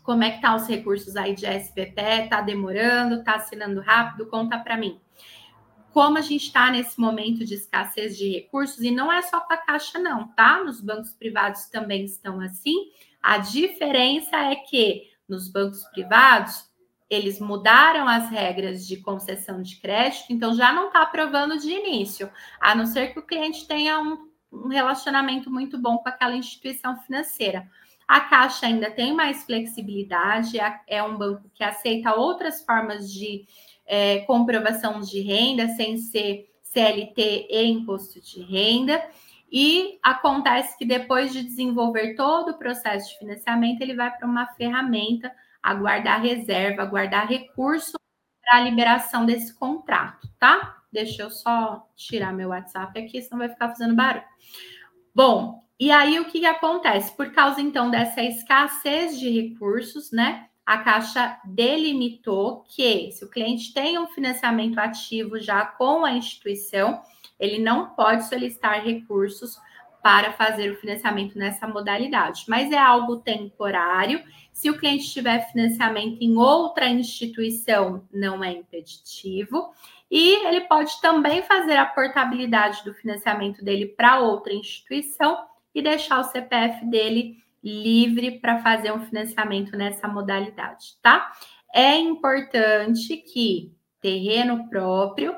Como 0.03 0.23
é 0.23 0.31
que 0.31 0.41
tá 0.41 0.55
os 0.55 0.69
recursos 0.69 1.17
aí 1.17 1.35
de 1.35 1.47
SBPE? 1.47 2.29
Tá 2.29 2.41
demorando? 2.41 3.25
Tá 3.25 3.37
assinando 3.37 3.81
rápido? 3.81 4.27
Conta 4.27 4.59
para 4.59 4.77
mim. 4.77 5.01
Como 5.93 6.19
a 6.19 6.21
gente 6.21 6.47
está 6.47 6.71
nesse 6.71 7.01
momento 7.01 7.45
de 7.45 7.55
escassez 7.55 8.17
de 8.17 8.29
recursos, 8.29 8.83
e 8.83 8.91
não 8.91 9.13
é 9.13 9.23
só 9.23 9.41
com 9.41 9.53
a 9.53 9.57
Caixa, 9.57 9.99
não, 9.99 10.29
tá? 10.29 10.63
Nos 10.63 10.81
bancos 10.81 11.13
privados 11.13 11.67
também 11.67 12.05
estão 12.05 12.41
assim. 12.41 12.91
A 13.23 13.39
diferença 13.39 14.37
é 14.37 14.57
que 14.57 15.11
nos 15.27 15.49
bancos 15.49 15.85
privados, 15.85 16.71
eles 17.15 17.41
mudaram 17.41 18.09
as 18.09 18.29
regras 18.29 18.87
de 18.87 18.97
concessão 18.99 19.63
de 19.63 19.77
crédito, 19.77 20.27
então 20.31 20.55
já 20.55 20.73
não 20.73 20.89
está 20.89 21.03
aprovando 21.03 21.59
de 21.59 21.71
início, 21.71 22.31
a 22.61 22.75
não 22.75 22.87
ser 22.87 23.13
que 23.13 23.19
o 23.19 23.27
cliente 23.27 23.67
tenha 23.67 24.01
um, 24.01 24.29
um 24.53 24.69
relacionamento 24.69 25.51
muito 25.51 25.79
bom 25.79 25.99
com 25.99 26.09
aquela 26.09 26.37
instituição 26.37 26.97
financeira. 27.03 27.69
A 28.07 28.21
Caixa 28.21 28.67
ainda 28.67 28.91
tem 28.91 29.15
mais 29.15 29.45
flexibilidade, 29.45 30.61
é, 30.61 30.81
é 30.87 31.03
um 31.03 31.17
banco 31.17 31.51
que 31.55 31.65
aceita 31.65 32.15
outras 32.15 32.63
formas 32.63 33.11
de 33.11 33.47
é, 33.87 34.21
comprovação 34.21 35.01
de 35.01 35.21
renda, 35.21 35.69
sem 35.69 35.97
ser 35.97 36.51
CLT 36.63 37.49
e 37.51 37.65
imposto 37.65 38.21
de 38.21 38.43
renda. 38.43 39.03
E 39.51 39.99
acontece 40.03 40.77
que 40.77 40.85
depois 40.85 41.33
de 41.33 41.43
desenvolver 41.43 42.15
todo 42.15 42.51
o 42.51 42.59
processo 42.59 43.11
de 43.11 43.19
financiamento, 43.19 43.81
ele 43.81 43.95
vai 43.95 44.11
para 44.11 44.27
uma 44.27 44.47
ferramenta 44.55 45.33
aguardar 45.65 46.21
reserva, 46.21 46.83
aguardar 46.83 47.27
recurso 47.27 47.99
para 48.43 48.59
a 48.59 48.61
liberação 48.61 49.25
desse 49.25 49.59
contrato, 49.59 50.29
tá? 50.39 50.83
Deixa 50.93 51.23
eu 51.23 51.31
só 51.31 51.89
tirar 51.97 52.35
meu 52.35 52.51
WhatsApp 52.51 53.01
aqui, 53.01 53.23
senão 53.23 53.39
vai 53.39 53.49
ficar 53.49 53.71
fazendo 53.71 53.97
barulho. 53.97 54.23
Bom, 55.15 55.65
e 55.81 55.91
aí 55.91 56.21
o 56.21 56.27
que, 56.27 56.41
que 56.41 56.47
acontece? 56.47 57.17
Por 57.17 57.33
causa 57.33 57.63
então 57.63 57.91
dessa 57.91 58.23
escassez 58.23 59.19
de 59.19 59.31
recursos, 59.31 60.13
né? 60.13 60.49
A 60.67 60.79
Caixa 60.79 61.41
delimitou 61.47 62.65
que 62.69 63.11
se 63.13 63.25
o 63.25 63.31
cliente 63.31 63.73
tem 63.73 63.99
um 63.99 64.07
financiamento 64.07 64.79
ativo 64.79 65.41
já 65.41 65.65
com 65.65 66.05
a 66.05 66.13
instituição, 66.13 67.03
ele 67.41 67.59
não 67.59 67.91
pode 67.95 68.29
solicitar 68.29 68.85
recursos 68.85 69.59
para 70.05 70.33
fazer 70.33 70.71
o 70.71 70.77
financiamento 70.77 71.39
nessa 71.39 71.67
modalidade, 71.67 72.45
mas 72.47 72.71
é 72.71 72.77
algo 72.77 73.17
temporário. 73.17 74.23
Se 74.53 74.69
o 74.69 74.77
cliente 74.77 75.11
tiver 75.11 75.51
financiamento 75.51 76.19
em 76.21 76.37
outra 76.37 76.87
instituição, 76.87 78.07
não 78.13 78.45
é 78.45 78.53
impeditivo. 78.53 79.73
E 80.11 80.47
ele 80.47 80.61
pode 80.67 81.01
também 81.01 81.43
fazer 81.45 81.79
a 81.79 81.87
portabilidade 81.87 82.85
do 82.85 82.93
financiamento 82.93 83.65
dele 83.65 83.87
para 83.87 84.21
outra 84.21 84.53
instituição 84.53 85.43
e 85.75 85.81
deixar 85.81 86.21
o 86.21 86.25
CPF 86.25 86.85
dele 86.85 87.39
livre 87.63 88.33
para 88.41 88.63
fazer 88.63 88.93
um 88.93 89.01
financiamento 89.01 89.75
nessa 89.75 90.07
modalidade, 90.07 90.99
tá? 91.01 91.33
É 91.75 91.97
importante 91.97 93.17
que 93.17 93.73
terreno 94.03 94.69
próprio 94.69 95.35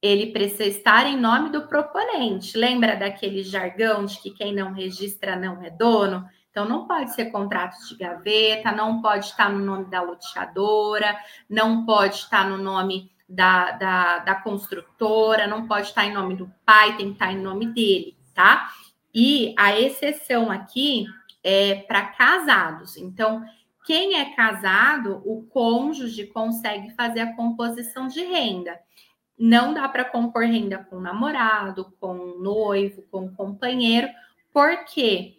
ele 0.00 0.32
precisa 0.32 0.64
estar 0.64 1.06
em 1.06 1.16
nome 1.16 1.50
do 1.50 1.66
proponente. 1.66 2.56
Lembra 2.56 2.96
daquele 2.96 3.42
jargão 3.42 4.04
de 4.04 4.18
que 4.20 4.30
quem 4.30 4.54
não 4.54 4.72
registra 4.72 5.34
não 5.36 5.62
é 5.62 5.70
dono? 5.70 6.28
Então, 6.50 6.68
não 6.68 6.86
pode 6.86 7.14
ser 7.14 7.26
contrato 7.26 7.76
de 7.88 7.96
gaveta, 7.96 8.72
não 8.72 9.00
pode 9.00 9.26
estar 9.26 9.50
no 9.50 9.64
nome 9.64 9.84
da 9.86 10.02
loteadora, 10.02 11.16
não 11.48 11.84
pode 11.84 12.16
estar 12.16 12.48
no 12.48 12.56
nome 12.56 13.12
da, 13.28 13.72
da, 13.72 14.18
da 14.20 14.34
construtora, 14.36 15.46
não 15.46 15.68
pode 15.68 15.88
estar 15.88 16.04
em 16.04 16.12
nome 16.12 16.34
do 16.34 16.50
pai, 16.64 16.96
tem 16.96 17.08
que 17.08 17.12
estar 17.12 17.32
em 17.32 17.40
nome 17.40 17.66
dele, 17.66 18.16
tá? 18.34 18.70
E 19.14 19.54
a 19.58 19.78
exceção 19.78 20.50
aqui 20.50 21.06
é 21.44 21.76
para 21.76 22.06
casados. 22.06 22.96
Então, 22.96 23.44
quem 23.84 24.18
é 24.18 24.34
casado, 24.34 25.22
o 25.24 25.42
cônjuge 25.48 26.26
consegue 26.26 26.90
fazer 26.94 27.20
a 27.20 27.36
composição 27.36 28.06
de 28.06 28.22
renda. 28.22 28.78
Não 29.38 29.72
dá 29.72 29.88
para 29.88 30.04
compor 30.04 30.44
renda 30.44 30.86
com 30.90 30.98
namorado, 30.98 31.94
com 32.00 32.14
noivo, 32.38 33.02
com 33.10 33.32
companheiro, 33.34 34.08
porque 34.52 35.36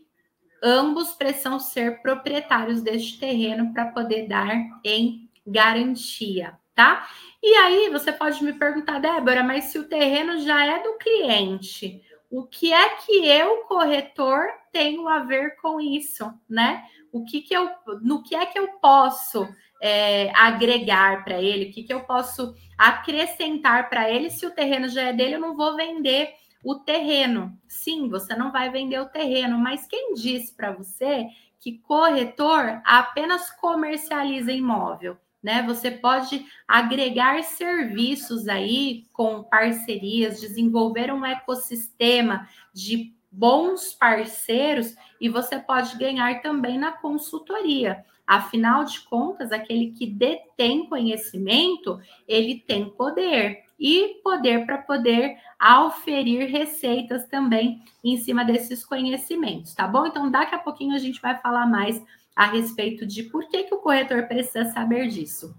ambos 0.64 1.12
precisam 1.12 1.60
ser 1.60 2.02
proprietários 2.02 2.82
deste 2.82 3.20
terreno 3.20 3.74
para 3.74 3.88
poder 3.88 4.28
dar 4.28 4.50
em 4.84 5.30
garantia, 5.46 6.58
tá? 6.76 7.08
E 7.42 7.56
aí 7.56 7.90
você 7.90 8.12
pode 8.12 8.44
me 8.44 8.54
perguntar, 8.54 9.00
Débora, 9.00 9.44
mas 9.44 9.66
se 9.66 9.80
o 9.80 9.88
terreno 9.88 10.40
já 10.40 10.66
é 10.66 10.84
do 10.84 10.98
cliente, 10.98 12.02
o 12.30 12.46
que 12.46 12.72
é 12.72 12.90
que 12.98 13.26
eu, 13.26 13.64
corretor, 13.64 14.48
tenho 14.72 15.08
a 15.08 15.20
ver 15.20 15.56
com 15.58 15.82
isso, 15.82 16.32
né? 16.48 16.84
O 17.12 17.26
que 17.26 17.42
que 17.42 17.56
eu, 17.56 17.70
no 18.02 18.22
que 18.22 18.36
é 18.36 18.46
que 18.46 18.60
eu 18.60 18.68
posso 18.80 19.48
é, 19.82 20.32
agregar 20.36 21.24
para 21.24 21.42
ele? 21.42 21.70
O 21.70 21.74
que 21.74 21.84
que 21.84 21.94
eu 21.94 22.02
posso 22.02 22.54
acrescentar 22.78 23.90
para 23.90 24.10
ele? 24.10 24.30
Se 24.30 24.46
o 24.46 24.52
terreno 24.52 24.88
já 24.88 25.04
é 25.04 25.14
dele, 25.14 25.36
eu 25.36 25.42
não 25.42 25.56
vou 25.56 25.76
vender 25.76 26.34
o 26.64 26.76
terreno. 26.76 27.58
Sim, 27.68 28.10
você 28.10 28.36
não 28.36 28.52
vai 28.52 28.70
vender 28.70 29.00
o 29.00 29.10
terreno, 29.10 29.58
mas 29.58 29.88
quem 29.88 30.14
disse 30.14 30.56
para 30.56 30.72
você 30.72 31.28
que 31.60 31.80
corretor 31.80 32.82
apenas 32.86 33.50
comercializa 33.52 34.52
imóvel? 34.52 35.18
né? 35.42 35.64
Você 35.64 35.90
pode 35.90 36.46
agregar 36.68 37.42
serviços 37.44 38.48
aí 38.48 39.06
com 39.14 39.44
parcerias, 39.44 40.40
desenvolver 40.40 41.12
um 41.12 41.26
ecossistema 41.26 42.48
de 42.74 43.14
bons 43.32 43.94
parceiros 43.94 44.96
e 45.20 45.30
você 45.30 45.60
pode 45.60 45.98
ganhar 45.98 46.42
também 46.42 46.78
na 46.78 46.92
consultoria. 46.92 48.04
Afinal 48.30 48.84
de 48.84 49.00
contas, 49.02 49.52
aquele 49.52 49.90
que 49.90 50.06
detém 50.06 50.86
conhecimento, 50.86 52.00
ele 52.28 52.60
tem 52.60 52.88
poder. 52.88 53.66
e 53.80 54.20
poder 54.22 54.68
para 54.68 54.78
poder 54.78 55.38
auferir 55.58 56.48
receitas 56.48 57.26
também 57.28 57.82
em 58.04 58.18
cima 58.18 58.46
desses 58.46 58.86
conhecimentos, 58.86 59.74
tá 59.74 59.88
bom? 59.88 60.06
Então, 60.06 60.30
daqui 60.30 60.54
a 60.54 60.60
pouquinho 60.60 60.94
a 60.94 61.00
gente 61.00 61.20
vai 61.20 61.40
falar 61.40 61.66
mais 61.66 62.00
a 62.36 62.46
respeito 62.46 63.04
de 63.08 63.24
por 63.24 63.48
que, 63.48 63.64
que 63.64 63.74
o 63.74 63.80
corretor 63.80 64.28
precisa 64.28 64.66
saber 64.66 65.08
disso. 65.08 65.56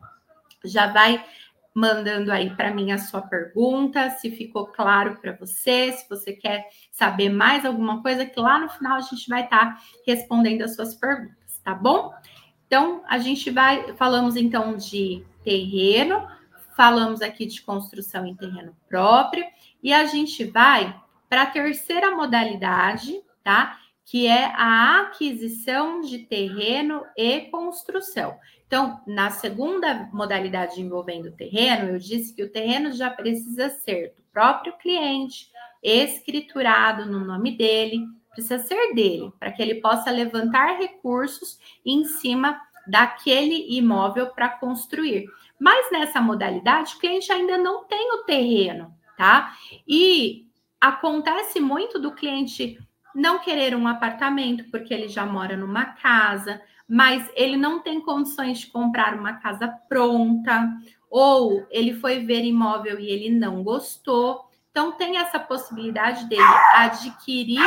Já 0.62 0.86
vai 0.86 1.24
mandando 1.74 2.30
aí 2.30 2.54
para 2.54 2.72
mim 2.72 2.92
a 2.92 2.98
sua 2.98 3.22
pergunta, 3.22 4.10
se 4.10 4.30
ficou 4.30 4.66
claro 4.66 5.16
para 5.16 5.32
você, 5.32 5.90
se 5.90 6.08
você 6.08 6.34
quer 6.34 6.68
saber 6.92 7.30
mais 7.30 7.64
alguma 7.64 8.02
coisa, 8.02 8.26
que 8.26 8.38
lá 8.38 8.58
no 8.58 8.68
final 8.68 8.98
a 8.98 9.00
gente 9.00 9.28
vai 9.28 9.44
estar 9.44 9.76
tá 9.76 9.82
respondendo 10.06 10.62
as 10.62 10.76
suas 10.76 10.94
perguntas, 10.94 11.58
tá 11.64 11.74
bom? 11.74 12.12
Então, 12.70 13.02
a 13.08 13.18
gente 13.18 13.50
vai, 13.50 13.96
falamos 13.96 14.36
então 14.36 14.76
de 14.76 15.24
terreno, 15.42 16.24
falamos 16.76 17.20
aqui 17.20 17.44
de 17.44 17.60
construção 17.62 18.24
em 18.24 18.36
terreno 18.36 18.76
próprio, 18.88 19.44
e 19.82 19.92
a 19.92 20.04
gente 20.04 20.44
vai 20.44 20.96
para 21.28 21.42
a 21.42 21.46
terceira 21.46 22.14
modalidade, 22.14 23.20
tá? 23.42 23.76
Que 24.04 24.28
é 24.28 24.52
a 24.54 25.00
aquisição 25.00 26.00
de 26.00 26.18
terreno 26.20 27.04
e 27.16 27.40
construção. 27.40 28.38
Então, 28.68 29.00
na 29.04 29.30
segunda 29.30 30.08
modalidade 30.12 30.80
envolvendo 30.80 31.32
terreno, 31.32 31.90
eu 31.90 31.98
disse 31.98 32.32
que 32.32 32.44
o 32.44 32.52
terreno 32.52 32.92
já 32.92 33.10
precisa 33.10 33.68
ser 33.68 34.14
do 34.16 34.22
próprio 34.32 34.74
cliente, 34.78 35.50
escriturado 35.82 37.04
no 37.04 37.18
nome 37.18 37.56
dele, 37.56 38.06
precisa 38.30 38.58
ser 38.58 38.94
dele, 38.94 39.32
para 39.38 39.52
que 39.52 39.60
ele 39.60 39.76
possa 39.76 40.10
levantar 40.10 40.78
recursos 40.78 41.58
em 41.84 42.04
cima 42.04 42.60
daquele 42.86 43.76
imóvel 43.76 44.28
para 44.28 44.48
construir. 44.48 45.26
Mas 45.58 45.90
nessa 45.92 46.20
modalidade, 46.20 46.94
o 46.94 46.98
cliente 46.98 47.30
ainda 47.30 47.58
não 47.58 47.84
tem 47.84 48.12
o 48.14 48.24
terreno, 48.24 48.94
tá? 49.16 49.54
E 49.86 50.46
acontece 50.80 51.60
muito 51.60 51.98
do 51.98 52.12
cliente 52.12 52.78
não 53.14 53.38
querer 53.38 53.74
um 53.76 53.86
apartamento 53.86 54.64
porque 54.70 54.94
ele 54.94 55.08
já 55.08 55.26
mora 55.26 55.56
numa 55.56 55.84
casa, 55.84 56.62
mas 56.88 57.28
ele 57.34 57.56
não 57.56 57.80
tem 57.80 58.00
condições 58.00 58.60
de 58.60 58.68
comprar 58.68 59.14
uma 59.14 59.34
casa 59.34 59.68
pronta, 59.88 60.68
ou 61.10 61.66
ele 61.70 61.94
foi 61.94 62.24
ver 62.24 62.44
imóvel 62.44 62.98
e 62.98 63.10
ele 63.10 63.30
não 63.30 63.62
gostou. 63.62 64.48
Então, 64.70 64.92
tem 64.92 65.16
essa 65.18 65.38
possibilidade 65.38 66.26
dele 66.26 66.42
adquirir 66.74 67.60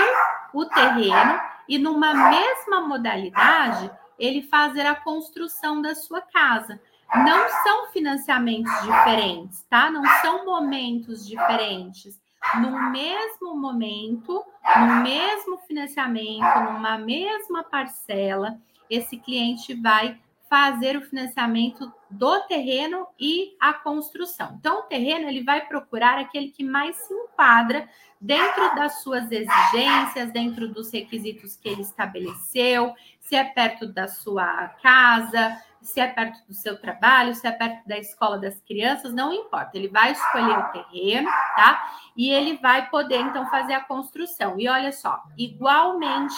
o 0.54 0.66
terreno 0.66 1.40
e, 1.68 1.78
numa 1.78 2.14
mesma 2.30 2.82
modalidade, 2.82 3.90
ele 4.18 4.42
fazer 4.44 4.86
a 4.86 4.96
construção 4.96 5.82
da 5.82 5.96
sua 5.96 6.22
casa. 6.22 6.80
Não 7.16 7.50
são 7.64 7.92
financiamentos 7.92 8.72
diferentes, 8.82 9.64
tá? 9.70 9.90
Não 9.90 10.04
são 10.22 10.46
momentos 10.46 11.26
diferentes. 11.28 12.22
No 12.56 12.92
mesmo 12.92 13.56
momento, 13.56 14.44
no 14.78 14.96
mesmo 15.02 15.58
financiamento, 15.60 16.60
numa 16.72 16.98
mesma 16.98 17.64
parcela, 17.64 18.58
esse 18.90 19.18
cliente 19.18 19.74
vai 19.74 20.20
fazer 20.54 20.96
o 20.96 21.02
financiamento 21.02 21.92
do 22.12 22.42
terreno 22.42 23.08
e 23.20 23.58
a 23.60 23.74
construção. 23.74 24.56
Então, 24.60 24.82
o 24.82 24.84
terreno 24.84 25.28
ele 25.28 25.44
vai 25.44 25.66
procurar 25.66 26.20
aquele 26.20 26.50
que 26.50 26.64
mais 26.64 26.96
se 26.96 27.12
enquadra 27.12 27.90
dentro 28.22 28.76
das 28.76 29.02
suas 29.02 29.32
exigências, 29.32 30.32
dentro 30.32 30.72
dos 30.72 30.94
requisitos 30.94 31.56
que 31.56 31.68
ele 31.68 31.82
estabeleceu, 31.82 32.94
se 33.20 33.36
é 33.36 33.44
perto 33.44 33.88
da 33.88 34.08
sua 34.08 34.68
casa, 34.84 35.60
se 35.82 36.00
é 36.00 36.06
perto 36.06 36.46
do 36.48 36.54
seu 36.54 36.80
trabalho, 36.80 37.34
se 37.34 37.48
é 37.48 37.52
perto 37.52 37.88
da 37.88 37.98
escola 37.98 38.38
das 38.38 38.62
crianças, 38.62 39.12
não 39.12 39.34
importa. 39.34 39.72
Ele 39.74 39.88
vai 39.88 40.12
escolher 40.12 40.56
o 40.56 40.72
terreno, 40.72 41.32
tá? 41.56 41.98
E 42.16 42.30
ele 42.30 42.58
vai 42.58 42.92
poder 42.92 43.22
então 43.22 43.50
fazer 43.50 43.74
a 43.74 43.84
construção. 43.84 44.60
E 44.60 44.70
olha 44.70 44.92
só, 44.92 45.20
igualmente 45.36 46.36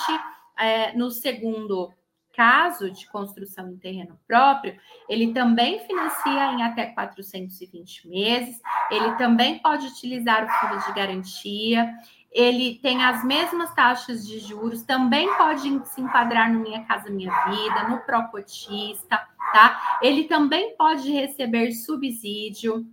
é, 0.58 0.94
no 0.94 1.12
segundo 1.12 1.92
caso 2.36 2.92
de 2.92 3.08
construção 3.08 3.70
em 3.70 3.78
terreno 3.78 4.20
próprio, 4.28 4.76
ele 5.08 5.34
também 5.34 5.80
financia 5.80 6.52
em 6.54 6.64
até 6.64 6.88
420 6.88 8.08
meses, 8.08 8.62
ele 8.92 9.16
também 9.16 9.60
pode 9.60 9.88
utilizar 9.88 10.46
o 10.46 10.50
fundo 10.50 10.86
de 10.86 10.94
garantia, 10.94 11.94
ele 12.36 12.76
tem 12.82 13.02
as 13.02 13.24
mesmas 13.24 13.74
taxas 13.74 14.28
de 14.28 14.40
juros, 14.40 14.84
também 14.84 15.34
pode 15.36 15.62
se 15.88 16.02
enquadrar 16.02 16.52
no 16.52 16.60
Minha 16.60 16.84
Casa 16.84 17.10
Minha 17.10 17.32
Vida, 17.46 17.88
no 17.88 18.00
Procotista, 18.00 19.18
tá? 19.54 20.00
Ele 20.02 20.26
também 20.26 20.76
pode 20.76 21.10
receber 21.10 21.72
subsídio. 21.72 22.86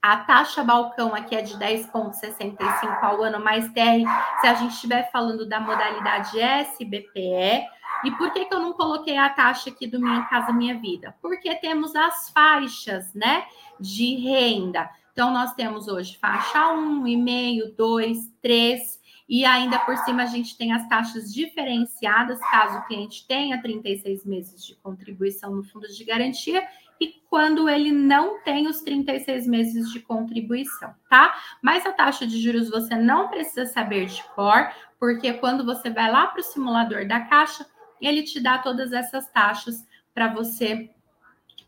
A 0.00 0.16
taxa 0.16 0.64
balcão 0.64 1.14
aqui 1.14 1.36
é 1.36 1.42
de 1.42 1.58
10,65 1.58 3.02
ao 3.02 3.22
ano, 3.22 3.38
mais 3.38 3.68
TR, 3.68 4.08
se 4.40 4.46
a 4.46 4.54
gente 4.54 4.72
estiver 4.72 5.10
falando 5.12 5.46
da 5.46 5.60
modalidade 5.60 6.40
SBPE, 6.40 7.66
e 8.04 8.10
por 8.12 8.32
que, 8.32 8.44
que 8.44 8.54
eu 8.54 8.60
não 8.60 8.72
coloquei 8.72 9.16
a 9.16 9.28
taxa 9.28 9.70
aqui 9.70 9.86
do 9.86 10.00
Minha 10.00 10.22
Casa 10.22 10.52
Minha 10.52 10.78
Vida? 10.78 11.14
Porque 11.20 11.54
temos 11.56 11.94
as 11.94 12.30
faixas, 12.30 13.12
né, 13.14 13.44
de 13.78 14.16
renda. 14.16 14.88
Então, 15.12 15.32
nós 15.32 15.54
temos 15.54 15.88
hoje 15.88 16.16
faixa 16.18 16.72
1, 16.72 17.06
e-mail, 17.06 17.74
2, 17.76 18.32
3, 18.40 19.00
e 19.28 19.44
ainda 19.44 19.78
por 19.78 19.96
cima 19.98 20.22
a 20.24 20.26
gente 20.26 20.56
tem 20.56 20.72
as 20.72 20.88
taxas 20.88 21.32
diferenciadas, 21.32 22.40
caso 22.40 22.78
o 22.78 22.84
cliente 22.86 23.26
tenha 23.28 23.62
36 23.62 24.24
meses 24.24 24.64
de 24.64 24.74
contribuição 24.76 25.54
no 25.54 25.62
fundo 25.62 25.86
de 25.86 26.04
garantia 26.04 26.66
e 27.00 27.14
quando 27.30 27.68
ele 27.68 27.92
não 27.92 28.42
tem 28.42 28.66
os 28.66 28.80
36 28.82 29.46
meses 29.46 29.90
de 29.90 30.00
contribuição, 30.00 30.92
tá? 31.08 31.34
Mas 31.62 31.86
a 31.86 31.92
taxa 31.92 32.26
de 32.26 32.40
juros 32.40 32.68
você 32.68 32.94
não 32.94 33.28
precisa 33.28 33.64
saber 33.66 34.06
de 34.06 34.22
cor, 34.34 34.70
porque 34.98 35.32
quando 35.34 35.64
você 35.64 35.88
vai 35.88 36.10
lá 36.10 36.26
para 36.26 36.40
o 36.40 36.44
simulador 36.44 37.06
da 37.06 37.20
Caixa, 37.20 37.64
ele 38.06 38.22
te 38.22 38.40
dá 38.40 38.58
todas 38.58 38.92
essas 38.92 39.28
taxas 39.30 39.86
para 40.14 40.28
você 40.28 40.90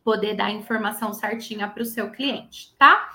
poder 0.05 0.35
dar 0.35 0.47
a 0.47 0.51
informação 0.51 1.12
certinha 1.12 1.68
para 1.68 1.83
o 1.83 1.87
seu 1.87 2.11
cliente, 2.11 2.75
tá? 2.79 3.12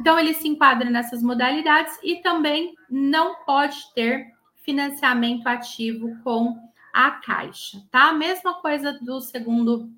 Então, 0.00 0.18
ele 0.18 0.34
se 0.34 0.46
enquadra 0.46 0.90
nessas 0.90 1.22
modalidades 1.22 1.98
e 2.02 2.16
também 2.16 2.74
não 2.90 3.44
pode 3.44 3.76
ter 3.94 4.34
financiamento 4.62 5.46
ativo 5.46 6.16
com 6.22 6.58
a 6.92 7.12
Caixa, 7.12 7.82
tá? 7.90 8.12
Mesma 8.12 8.54
coisa 8.54 8.92
do 8.92 9.20
segundo, 9.20 9.90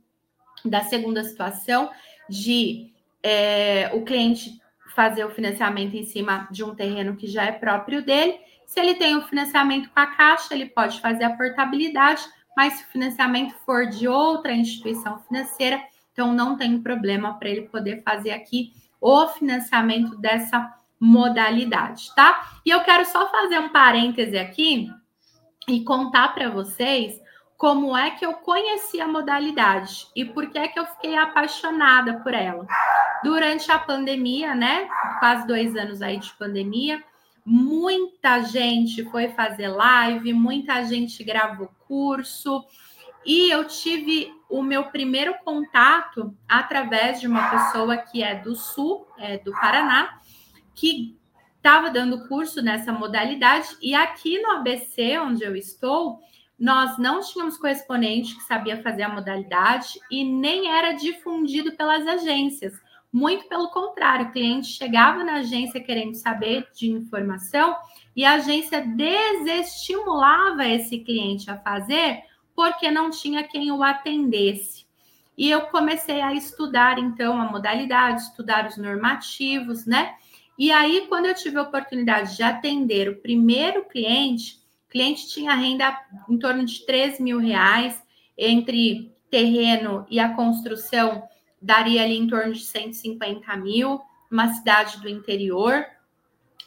da 0.64 0.82
segunda 0.82 1.24
situação 1.24 1.90
de 2.28 2.92
é, 3.22 3.90
o 3.94 4.04
cliente 4.04 4.60
fazer 4.94 5.24
o 5.24 5.30
financiamento 5.30 5.94
em 5.94 6.04
cima 6.04 6.48
de 6.50 6.64
um 6.64 6.74
terreno 6.74 7.16
que 7.16 7.26
já 7.26 7.44
é 7.44 7.52
próprio 7.52 8.04
dele. 8.04 8.38
Se 8.66 8.80
ele 8.80 8.94
tem 8.94 9.16
o 9.16 9.22
financiamento 9.22 9.88
com 9.90 10.00
a 10.00 10.06
Caixa, 10.06 10.54
ele 10.54 10.66
pode 10.66 11.00
fazer 11.00 11.24
a 11.24 11.36
portabilidade 11.36 12.22
mas 12.58 12.72
se 12.72 12.82
o 12.82 12.86
financiamento 12.88 13.54
for 13.64 13.86
de 13.86 14.08
outra 14.08 14.52
instituição 14.52 15.20
financeira, 15.20 15.80
então 16.10 16.34
não 16.34 16.56
tem 16.56 16.82
problema 16.82 17.34
para 17.34 17.48
ele 17.48 17.68
poder 17.68 18.02
fazer 18.02 18.32
aqui 18.32 18.72
o 19.00 19.28
financiamento 19.28 20.16
dessa 20.16 20.74
modalidade, 20.98 22.12
tá? 22.16 22.58
E 22.66 22.70
eu 22.70 22.80
quero 22.80 23.06
só 23.06 23.30
fazer 23.30 23.60
um 23.60 23.68
parêntese 23.68 24.36
aqui 24.36 24.90
e 25.68 25.84
contar 25.84 26.34
para 26.34 26.50
vocês 26.50 27.20
como 27.56 27.96
é 27.96 28.10
que 28.10 28.26
eu 28.26 28.32
conheci 28.34 29.00
a 29.00 29.06
modalidade 29.06 30.08
e 30.16 30.24
por 30.24 30.50
que 30.50 30.58
é 30.58 30.66
que 30.66 30.80
eu 30.80 30.86
fiquei 30.86 31.16
apaixonada 31.16 32.14
por 32.24 32.34
ela. 32.34 32.66
Durante 33.22 33.70
a 33.70 33.78
pandemia, 33.78 34.52
né? 34.52 34.88
Quase 35.20 35.46
dois 35.46 35.76
anos 35.76 36.02
aí 36.02 36.18
de 36.18 36.32
pandemia, 36.32 37.04
muita 37.48 38.42
gente 38.42 39.02
foi 39.04 39.30
fazer 39.30 39.68
live, 39.68 40.34
muita 40.34 40.84
gente 40.84 41.24
gravou 41.24 41.70
curso. 41.86 42.62
E 43.24 43.50
eu 43.50 43.66
tive 43.66 44.30
o 44.50 44.62
meu 44.62 44.84
primeiro 44.84 45.34
contato 45.42 46.36
através 46.46 47.20
de 47.20 47.26
uma 47.26 47.48
pessoa 47.48 47.96
que 47.96 48.22
é 48.22 48.34
do 48.34 48.54
Sul, 48.54 49.06
é 49.18 49.38
do 49.38 49.50
Paraná, 49.52 50.20
que 50.74 51.16
estava 51.56 51.90
dando 51.90 52.28
curso 52.28 52.60
nessa 52.60 52.92
modalidade. 52.92 53.68
E 53.80 53.94
aqui 53.94 54.38
no 54.40 54.50
ABC, 54.52 55.18
onde 55.18 55.42
eu 55.42 55.56
estou, 55.56 56.20
nós 56.58 56.98
não 56.98 57.20
tínhamos 57.20 57.56
correspondente 57.56 58.36
que 58.36 58.42
sabia 58.42 58.82
fazer 58.82 59.04
a 59.04 59.08
modalidade 59.08 59.98
e 60.10 60.22
nem 60.22 60.70
era 60.70 60.92
difundido 60.92 61.74
pelas 61.76 62.06
agências. 62.06 62.74
Muito 63.12 63.48
pelo 63.48 63.68
contrário, 63.70 64.26
o 64.26 64.32
cliente 64.32 64.68
chegava 64.68 65.24
na 65.24 65.36
agência 65.36 65.80
querendo 65.80 66.14
saber 66.14 66.68
de 66.74 66.90
informação 66.90 67.74
e 68.14 68.24
a 68.24 68.34
agência 68.34 68.80
desestimulava 68.82 70.66
esse 70.66 70.98
cliente 70.98 71.50
a 71.50 71.56
fazer 71.56 72.22
porque 72.54 72.90
não 72.90 73.10
tinha 73.10 73.44
quem 73.44 73.72
o 73.72 73.82
atendesse. 73.82 74.86
E 75.36 75.48
eu 75.48 75.62
comecei 75.62 76.20
a 76.20 76.34
estudar 76.34 76.98
então 76.98 77.40
a 77.40 77.44
modalidade, 77.44 78.22
estudar 78.22 78.66
os 78.66 78.76
normativos, 78.76 79.86
né? 79.86 80.14
E 80.58 80.72
aí, 80.72 81.06
quando 81.08 81.26
eu 81.26 81.34
tive 81.34 81.56
a 81.56 81.62
oportunidade 81.62 82.36
de 82.36 82.42
atender 82.42 83.08
o 83.08 83.20
primeiro 83.20 83.84
cliente, 83.84 84.56
o 84.88 84.90
cliente 84.90 85.28
tinha 85.28 85.54
renda 85.54 85.96
em 86.28 86.36
torno 86.36 86.64
de 86.64 86.84
3 86.84 87.20
mil 87.20 87.38
reais 87.38 88.02
entre 88.36 89.12
terreno 89.30 90.04
e 90.10 90.18
a 90.18 90.34
construção 90.34 91.22
daria 91.60 92.02
ali 92.02 92.16
em 92.16 92.26
torno 92.26 92.52
de 92.52 92.64
150 92.64 93.56
mil. 93.56 94.00
uma 94.30 94.52
cidade 94.52 95.00
do 95.00 95.08
interior. 95.08 95.86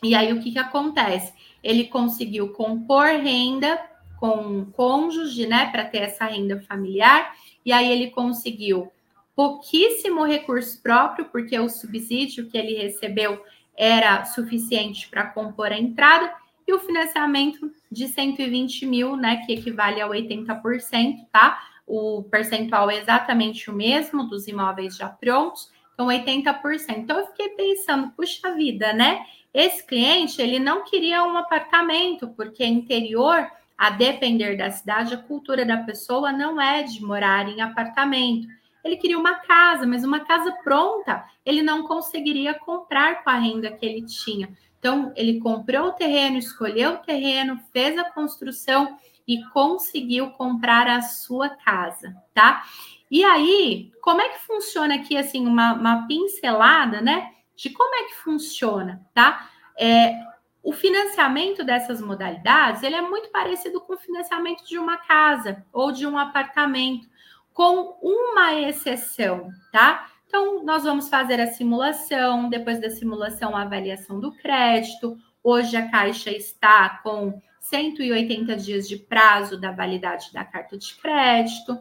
E 0.02 0.16
aí 0.16 0.34
o 0.34 0.42
que, 0.42 0.52
que 0.52 0.60
acontece? 0.60 1.32
Ele 1.64 1.86
conseguiu 1.86 2.50
compor 2.54 3.06
renda 3.06 3.80
com 4.22 4.66
cônjuge, 4.66 5.48
né, 5.48 5.72
para 5.72 5.84
ter 5.84 6.00
essa 6.00 6.26
renda 6.26 6.62
familiar, 6.62 7.36
e 7.66 7.74
aí 7.74 7.92
ele 7.92 8.12
conseguiu 8.12 8.92
pouquíssimo 9.36 10.24
recurso 10.24 10.80
próprio, 10.80 11.26
porque 11.26 11.58
o 11.60 11.68
subsídio 11.68 12.48
que 12.48 12.56
ele 12.56 12.76
recebeu 12.76 13.44
era 13.76 14.24
suficiente 14.26 15.10
para 15.10 15.26
compor 15.26 15.72
a 15.72 15.80
entrada, 15.80 16.32
e 16.68 16.74
o 16.74 16.80
financiamento 16.80 17.72
de 17.92 18.08
120 18.08 18.86
mil, 18.86 19.16
né, 19.16 19.38
que 19.46 19.54
equivale 19.54 20.00
a 20.00 20.08
80%, 20.08 21.28
tá? 21.32 21.60
O 21.94 22.24
percentual 22.24 22.90
é 22.90 23.00
exatamente 23.00 23.70
o 23.70 23.74
mesmo 23.74 24.24
dos 24.24 24.48
imóveis 24.48 24.96
já 24.96 25.10
prontos, 25.10 25.70
então 25.94 26.08
80%. 26.08 27.00
Então 27.00 27.20
eu 27.20 27.28
fiquei 27.28 27.50
pensando, 27.50 28.12
puxa 28.12 28.56
vida, 28.56 28.94
né? 28.94 29.26
Esse 29.54 29.86
cliente, 29.86 30.42
ele 30.42 30.58
não 30.58 30.86
queria 30.86 31.22
um 31.26 31.36
apartamento, 31.36 32.30
porque 32.30 32.66
interior, 32.66 33.46
a 33.78 33.90
depender 33.90 34.56
da 34.56 34.72
cidade, 34.72 35.14
a 35.14 35.18
cultura 35.18 35.66
da 35.66 35.80
pessoa 35.80 36.32
não 36.32 36.62
é 36.62 36.82
de 36.82 37.04
morar 37.04 37.50
em 37.50 37.60
apartamento. 37.60 38.48
Ele 38.86 38.96
queria 38.96 39.20
uma 39.20 39.40
casa, 39.40 39.86
mas 39.86 40.06
uma 40.06 40.22
casa 40.22 40.50
pronta, 40.64 41.26
ele 41.46 41.62
não 41.62 41.86
conseguiria 41.86 42.54
comprar 42.54 43.22
com 43.22 43.30
a 43.30 43.38
renda 43.38 43.70
que 43.70 43.86
ele 43.86 44.06
tinha. 44.06 44.50
Então, 44.80 45.12
ele 45.14 45.42
comprou 45.42 45.88
o 45.88 45.92
terreno, 45.92 46.38
escolheu 46.38 46.94
o 46.94 46.98
terreno, 47.00 47.60
fez 47.74 47.98
a 47.98 48.06
construção 48.06 48.98
e 49.28 49.44
conseguiu 49.50 50.32
comprar 50.32 50.88
a 50.88 51.02
sua 51.02 51.50
casa, 51.50 52.16
tá? 52.34 52.64
E 53.10 53.24
aí, 53.24 53.92
como 54.02 54.22
é 54.22 54.30
que 54.30 54.40
funciona 54.40 54.96
aqui, 54.96 55.18
assim, 55.18 55.46
uma, 55.46 55.74
uma 55.74 56.08
pincelada, 56.08 57.02
né? 57.02 57.32
De 57.56 57.70
como 57.70 57.94
é 57.94 58.04
que 58.04 58.16
funciona, 58.16 59.06
tá? 59.14 59.50
É, 59.78 60.18
o 60.64 60.72
financiamento 60.72 61.64
dessas 61.64 62.00
modalidades, 62.02 62.84
ele 62.84 62.96
é 62.96 63.02
muito 63.02 63.30
parecido 63.30 63.82
com 63.82 63.94
o 63.94 63.98
financiamento 63.98 64.64
de 64.64 64.78
uma 64.78 64.98
casa 64.98 65.66
ou 65.74 65.92
de 65.92 66.06
um 66.06 66.18
apartamento 66.18 67.10
com 67.54 67.98
uma 68.02 68.54
exceção, 68.54 69.50
tá? 69.72 70.08
Então, 70.28 70.64
nós 70.64 70.84
vamos 70.84 71.10
fazer 71.10 71.42
a 71.42 71.48
simulação, 71.48 72.50
depois 72.50 72.80
da 72.80 72.90
simulação, 72.90 73.56
a 73.56 73.64
avaliação 73.64 74.20
do 74.20 74.32
crédito. 74.32 75.18
Hoje 75.44 75.76
a 75.76 75.90
Caixa 75.90 76.32
está 76.32 77.02
com 77.04 77.42
180 77.72 78.56
dias 78.58 78.88
de 78.88 78.98
prazo 78.98 79.60
da 79.60 79.72
validade 79.72 80.32
da 80.32 80.46
carta 80.46 80.78
de 80.78 80.94
crédito. 80.96 81.80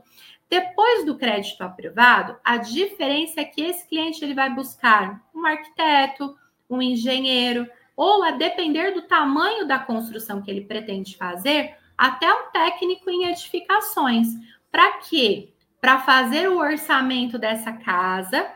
Depois 0.48 1.04
do 1.04 1.18
crédito 1.18 1.60
aprovado, 1.60 2.36
a 2.42 2.56
diferença 2.56 3.42
é 3.42 3.44
que 3.44 3.60
esse 3.60 3.86
cliente 3.86 4.24
ele 4.24 4.34
vai 4.34 4.48
buscar 4.48 5.22
um 5.34 5.44
arquiteto, 5.44 6.34
um 6.68 6.80
engenheiro, 6.80 7.68
ou 7.94 8.22
a 8.22 8.30
depender 8.30 8.92
do 8.92 9.02
tamanho 9.02 9.66
da 9.66 9.78
construção 9.78 10.40
que 10.40 10.50
ele 10.50 10.62
pretende 10.62 11.16
fazer, 11.16 11.76
até 11.98 12.32
um 12.32 12.50
técnico 12.50 13.10
em 13.10 13.26
edificações. 13.26 14.28
Para 14.70 14.92
quê? 14.98 15.52
para 15.80 16.00
fazer 16.00 16.48
o 16.48 16.58
orçamento 16.58 17.38
dessa 17.38 17.72
casa, 17.72 18.46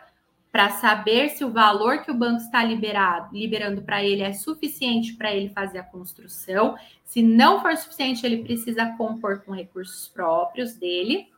para 0.52 0.70
saber 0.70 1.30
se 1.30 1.44
o 1.44 1.50
valor 1.50 2.02
que 2.02 2.10
o 2.10 2.14
banco 2.14 2.42
está 2.42 2.62
liberado, 2.62 3.34
liberando 3.36 3.82
para 3.82 4.04
ele 4.04 4.22
é 4.22 4.32
suficiente 4.32 5.14
para 5.14 5.34
ele 5.34 5.48
fazer 5.48 5.78
a 5.78 5.82
construção. 5.82 6.76
Se 7.14 7.22
não 7.22 7.62
for 7.62 7.76
suficiente, 7.76 8.26
ele 8.26 8.42
precisa 8.42 8.86
compor 8.96 9.44
com 9.44 9.52
recursos 9.52 10.08
próprios 10.08 10.74
dele. 10.74 11.28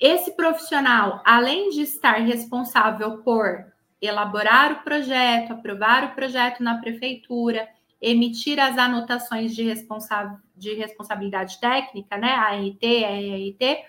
Esse 0.00 0.34
profissional, 0.34 1.20
além 1.26 1.68
de 1.68 1.82
estar 1.82 2.22
responsável 2.22 3.18
por 3.18 3.66
elaborar 4.00 4.72
o 4.72 4.82
projeto, 4.82 5.52
aprovar 5.52 6.04
o 6.04 6.14
projeto 6.14 6.62
na 6.62 6.78
prefeitura, 6.78 7.68
emitir 8.00 8.58
as 8.58 8.78
anotações 8.78 9.54
de, 9.54 9.62
responsa 9.62 10.40
de 10.56 10.72
responsabilidade 10.72 11.60
técnica, 11.60 12.16
né, 12.16 12.30
ART, 12.30 12.82
RRT, 12.82 13.84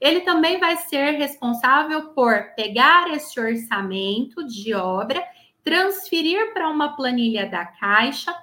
ele 0.00 0.20
também 0.22 0.58
vai 0.58 0.78
ser 0.78 1.10
responsável 1.18 2.14
por 2.14 2.54
pegar 2.54 3.10
esse 3.10 3.38
orçamento 3.38 4.46
de 4.46 4.72
obra, 4.72 5.22
transferir 5.62 6.54
para 6.54 6.70
uma 6.70 6.96
planilha 6.96 7.44
da 7.44 7.66
Caixa 7.66 8.34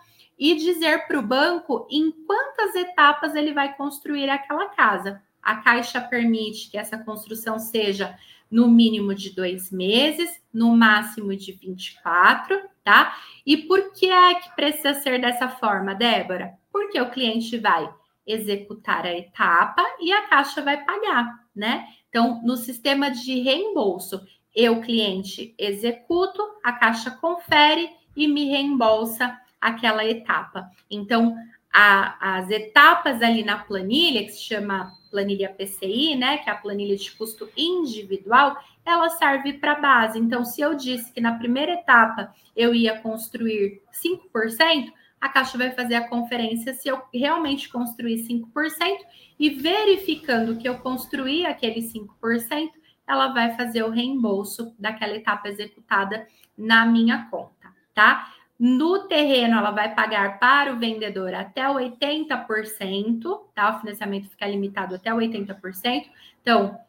e 0.43 0.55
dizer 0.55 1.07
para 1.07 1.17
o 1.17 1.25
banco 1.25 1.87
em 1.89 2.11
quantas 2.11 2.75
etapas 2.75 3.33
ele 3.33 3.53
vai 3.53 3.77
construir 3.77 4.29
aquela 4.29 4.67
casa. 4.67 5.23
A 5.41 5.55
Caixa 5.55 6.01
permite 6.01 6.69
que 6.69 6.77
essa 6.77 6.97
construção 6.97 7.57
seja 7.57 8.17
no 8.51 8.67
mínimo 8.67 9.15
de 9.15 9.29
dois 9.33 9.71
meses, 9.71 10.43
no 10.53 10.75
máximo 10.75 11.33
de 11.33 11.53
24, 11.53 12.59
tá? 12.83 13.15
E 13.45 13.55
por 13.55 13.93
que 13.93 14.09
é 14.09 14.35
que 14.35 14.53
precisa 14.53 14.93
ser 14.95 15.21
dessa 15.21 15.47
forma, 15.47 15.95
Débora? 15.95 16.53
Porque 16.69 16.99
o 16.99 17.09
cliente 17.09 17.57
vai 17.57 17.89
executar 18.27 19.05
a 19.05 19.17
etapa 19.17 19.81
e 20.01 20.11
a 20.11 20.27
Caixa 20.27 20.61
vai 20.61 20.83
pagar 20.83 21.43
né? 21.55 21.87
Então, 22.09 22.41
no 22.43 22.57
sistema 22.57 23.09
de 23.09 23.39
reembolso, 23.41 24.21
eu, 24.55 24.81
cliente, 24.81 25.53
executo, 25.57 26.41
a 26.63 26.73
Caixa 26.73 27.11
confere 27.11 27.89
e 28.15 28.27
me 28.27 28.45
reembolsa 28.45 29.39
aquela 29.63 30.05
etapa. 30.05 30.69
Então, 30.91 31.35
a, 31.73 32.37
as 32.37 32.49
etapas 32.49 33.21
ali 33.21 33.43
na 33.43 33.57
planilha, 33.57 34.23
que 34.23 34.31
se 34.31 34.43
chama 34.43 34.91
planilha 35.09 35.49
PCI, 35.49 36.15
né, 36.15 36.37
que 36.37 36.49
é 36.49 36.53
a 36.53 36.57
planilha 36.57 36.95
de 36.95 37.11
custo 37.11 37.49
individual, 37.55 38.57
ela 38.85 39.09
serve 39.09 39.53
para 39.53 39.75
base. 39.75 40.19
Então, 40.19 40.43
se 40.43 40.61
eu 40.61 40.75
disse 40.75 41.11
que 41.11 41.21
na 41.21 41.37
primeira 41.37 41.73
etapa 41.73 42.33
eu 42.55 42.75
ia 42.75 42.99
construir 42.99 43.81
5%, 43.91 44.91
a 45.21 45.29
Caixa 45.29 45.57
vai 45.57 45.71
fazer 45.71 45.95
a 45.95 46.07
conferência 46.07 46.73
se 46.73 46.89
eu 46.89 47.01
realmente 47.13 47.69
construir 47.69 48.27
5% 48.27 48.97
e 49.39 49.49
verificando 49.49 50.57
que 50.57 50.67
eu 50.67 50.79
construí 50.79 51.45
aquele 51.45 51.81
5%, 51.81 52.69
ela 53.07 53.33
vai 53.33 53.55
fazer 53.55 53.83
o 53.83 53.89
reembolso 53.89 54.75
daquela 54.77 55.15
etapa 55.15 55.47
executada 55.47 56.27
na 56.57 56.85
minha 56.85 57.25
conta, 57.29 57.73
tá? 57.93 58.33
No 58.65 59.09
terreno, 59.09 59.57
ela 59.57 59.71
vai 59.71 59.93
pagar 59.93 60.39
para 60.39 60.71
o 60.71 60.79
vendedor 60.79 61.33
até 61.33 61.63
80%, 61.63 63.41
tá? 63.53 63.75
O 63.75 63.81
financiamento 63.81 64.29
fica 64.29 64.47
limitado 64.47 64.95
até 64.95 65.11
80%. 65.11 66.05
Então, 66.41 66.79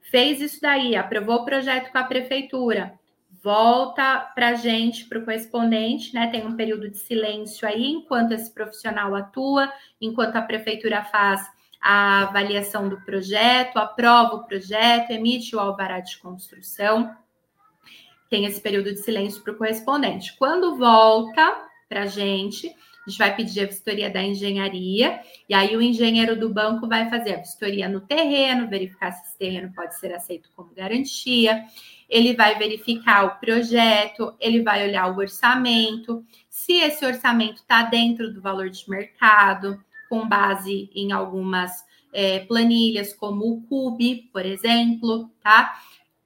fez 0.00 0.40
isso 0.40 0.62
daí, 0.62 0.96
aprovou 0.96 1.40
o 1.40 1.44
projeto 1.44 1.92
com 1.92 1.98
a 1.98 2.04
prefeitura, 2.04 2.98
volta 3.42 4.32
para 4.34 4.48
a 4.48 4.54
gente, 4.54 5.04
para 5.04 5.18
o 5.18 5.24
correspondente, 5.26 6.14
né? 6.14 6.28
Tem 6.28 6.46
um 6.46 6.56
período 6.56 6.88
de 6.88 6.96
silêncio 6.96 7.68
aí, 7.68 7.84
enquanto 7.84 8.32
esse 8.32 8.50
profissional 8.50 9.14
atua, 9.14 9.70
enquanto 10.00 10.36
a 10.36 10.42
prefeitura 10.42 11.04
faz 11.04 11.46
a 11.78 12.22
avaliação 12.22 12.88
do 12.88 12.98
projeto, 13.02 13.76
aprova 13.76 14.36
o 14.36 14.44
projeto, 14.44 15.10
emite 15.10 15.54
o 15.54 15.60
alvará 15.60 16.00
de 16.00 16.16
construção. 16.16 17.14
Tem 18.30 18.46
esse 18.46 18.60
período 18.60 18.92
de 18.92 19.00
silêncio 19.00 19.42
para 19.42 19.52
o 19.52 19.56
correspondente. 19.56 20.34
Quando 20.38 20.78
volta 20.78 21.68
para 21.88 22.04
a 22.04 22.06
gente, 22.06 22.68
a 22.68 23.10
gente 23.10 23.18
vai 23.18 23.34
pedir 23.34 23.60
a 23.60 23.66
vistoria 23.66 24.08
da 24.08 24.22
engenharia, 24.22 25.20
e 25.48 25.52
aí 25.52 25.76
o 25.76 25.82
engenheiro 25.82 26.38
do 26.38 26.48
banco 26.48 26.88
vai 26.88 27.10
fazer 27.10 27.34
a 27.34 27.38
vistoria 27.38 27.88
no 27.88 28.00
terreno, 28.00 28.68
verificar 28.68 29.12
se 29.12 29.26
esse 29.26 29.36
terreno 29.38 29.72
pode 29.74 29.98
ser 29.98 30.14
aceito 30.14 30.48
como 30.54 30.72
garantia 30.72 31.66
ele 32.10 32.34
vai 32.34 32.58
verificar 32.58 33.24
o 33.24 33.38
projeto, 33.38 34.34
ele 34.40 34.62
vai 34.62 34.86
olhar 34.86 35.06
o 35.06 35.18
orçamento, 35.18 36.24
se 36.48 36.72
esse 36.72 37.06
orçamento 37.06 37.60
está 37.60 37.84
dentro 37.84 38.34
do 38.34 38.40
valor 38.40 38.68
de 38.68 38.90
mercado, 38.90 39.82
com 40.08 40.28
base 40.28 40.90
em 40.92 41.12
algumas 41.12 41.84
é, 42.12 42.40
planilhas, 42.40 43.14
como 43.14 43.44
o 43.48 43.62
CUB, 43.62 44.28
por 44.32 44.44
exemplo, 44.44 45.30
tá? 45.40 45.80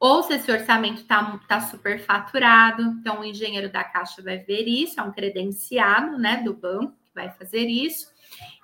Ou 0.04 0.22
se 0.22 0.34
esse 0.34 0.52
orçamento 0.52 1.00
está 1.00 1.40
tá 1.48 1.62
superfaturado, 1.62 2.82
então 2.82 3.20
o 3.20 3.24
engenheiro 3.24 3.72
da 3.72 3.82
Caixa 3.82 4.20
vai 4.20 4.36
ver 4.36 4.68
isso, 4.68 5.00
é 5.00 5.02
um 5.02 5.10
credenciado 5.10 6.18
né, 6.18 6.42
do 6.44 6.52
banco 6.52 6.92
que 7.06 7.14
vai 7.14 7.30
fazer 7.30 7.66
isso. 7.66 8.12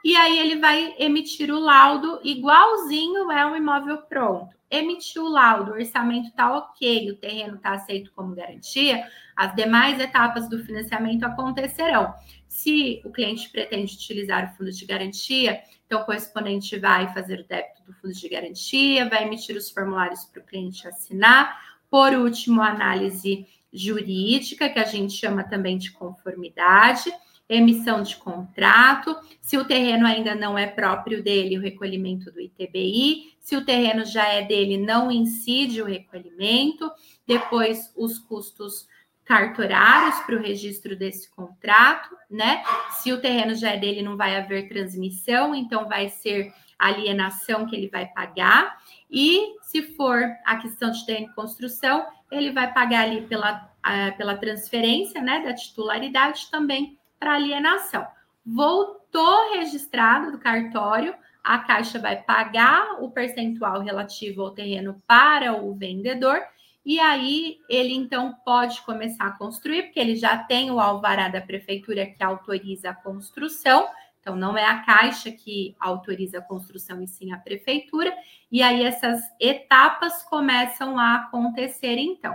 E 0.04 0.16
aí 0.16 0.38
ele 0.38 0.58
vai 0.58 0.94
emitir 0.98 1.52
o 1.52 1.58
laudo 1.58 2.20
igualzinho 2.24 3.30
é 3.30 3.44
um 3.46 3.56
imóvel 3.56 3.98
pronto 4.02 4.60
emitiu 4.70 5.24
o 5.24 5.28
laudo, 5.28 5.72
o 5.72 5.74
orçamento 5.74 6.28
está 6.28 6.56
ok, 6.56 7.10
o 7.10 7.16
terreno 7.16 7.56
está 7.56 7.72
aceito 7.72 8.12
como 8.14 8.34
garantia, 8.34 9.04
as 9.34 9.54
demais 9.54 9.98
etapas 9.98 10.48
do 10.48 10.64
financiamento 10.64 11.24
acontecerão. 11.24 12.14
Se 12.46 13.02
o 13.04 13.10
cliente 13.10 13.50
pretende 13.50 13.94
utilizar 13.94 14.52
o 14.52 14.56
fundo 14.56 14.70
de 14.70 14.86
garantia, 14.86 15.60
então 15.84 16.02
o 16.02 16.04
correspondente 16.04 16.78
vai 16.78 17.12
fazer 17.12 17.40
o 17.40 17.44
débito 17.44 17.82
do 17.84 17.92
fundo 17.94 18.14
de 18.14 18.28
garantia, 18.28 19.08
vai 19.08 19.24
emitir 19.24 19.56
os 19.56 19.70
formulários 19.70 20.24
para 20.26 20.40
o 20.40 20.46
cliente 20.46 20.86
assinar. 20.86 21.58
Por 21.90 22.12
último, 22.12 22.62
a 22.62 22.68
análise 22.68 23.46
jurídica, 23.72 24.68
que 24.68 24.78
a 24.78 24.84
gente 24.84 25.14
chama 25.14 25.42
também 25.42 25.78
de 25.78 25.90
conformidade 25.90 27.12
emissão 27.50 28.00
de 28.02 28.14
contrato, 28.16 29.16
se 29.40 29.58
o 29.58 29.64
terreno 29.64 30.06
ainda 30.06 30.36
não 30.36 30.56
é 30.56 30.68
próprio 30.68 31.20
dele, 31.20 31.58
o 31.58 31.60
recolhimento 31.60 32.30
do 32.30 32.40
ITBI, 32.40 33.34
se 33.40 33.56
o 33.56 33.64
terreno 33.64 34.04
já 34.04 34.28
é 34.28 34.42
dele, 34.42 34.78
não 34.78 35.10
incide 35.10 35.82
o 35.82 35.86
recolhimento, 35.86 36.88
depois 37.26 37.92
os 37.96 38.18
custos 38.20 38.86
cartorários 39.24 40.20
para 40.20 40.36
o 40.36 40.40
registro 40.40 40.96
desse 40.96 41.28
contrato, 41.34 42.16
né? 42.30 42.62
Se 43.00 43.12
o 43.12 43.20
terreno 43.20 43.54
já 43.54 43.70
é 43.70 43.76
dele, 43.76 44.02
não 44.02 44.16
vai 44.16 44.36
haver 44.36 44.68
transmissão, 44.68 45.52
então 45.52 45.88
vai 45.88 46.08
ser 46.08 46.52
alienação 46.78 47.66
que 47.66 47.74
ele 47.74 47.88
vai 47.88 48.06
pagar. 48.06 48.78
E 49.10 49.56
se 49.62 49.82
for 49.82 50.22
a 50.44 50.56
questão 50.56 50.90
de 50.92 51.04
terreno 51.04 51.28
de 51.28 51.34
construção, 51.34 52.06
ele 52.30 52.52
vai 52.52 52.72
pagar 52.72 53.02
ali 53.02 53.22
pela, 53.22 53.70
pela 54.16 54.36
transferência, 54.36 55.20
né, 55.20 55.42
da 55.44 55.52
titularidade 55.52 56.48
também 56.50 56.99
para 57.20 57.34
alienação. 57.34 58.04
Voltou 58.44 59.52
registrado 59.52 60.32
do 60.32 60.38
cartório, 60.38 61.14
a 61.44 61.58
Caixa 61.58 61.98
vai 61.98 62.20
pagar 62.20 63.00
o 63.00 63.10
percentual 63.10 63.80
relativo 63.80 64.42
ao 64.42 64.50
terreno 64.50 65.00
para 65.06 65.54
o 65.54 65.74
vendedor 65.74 66.40
e 66.84 66.98
aí 66.98 67.58
ele 67.68 67.94
então 67.94 68.34
pode 68.44 68.80
começar 68.82 69.26
a 69.26 69.32
construir, 69.32 69.84
porque 69.84 70.00
ele 70.00 70.16
já 70.16 70.38
tem 70.38 70.70
o 70.70 70.80
alvará 70.80 71.28
da 71.28 71.40
prefeitura 71.40 72.06
que 72.06 72.22
autoriza 72.22 72.90
a 72.90 72.94
construção. 72.94 73.88
Então 74.20 74.34
não 74.34 74.56
é 74.56 74.64
a 74.64 74.80
Caixa 74.82 75.30
que 75.30 75.74
autoriza 75.78 76.38
a 76.38 76.42
construção 76.42 77.02
e 77.02 77.06
sim 77.06 77.32
a 77.32 77.38
prefeitura. 77.38 78.14
E 78.50 78.62
aí 78.62 78.82
essas 78.82 79.20
etapas 79.38 80.22
começam 80.22 80.98
a 80.98 81.16
acontecer 81.16 81.96
então. 81.96 82.34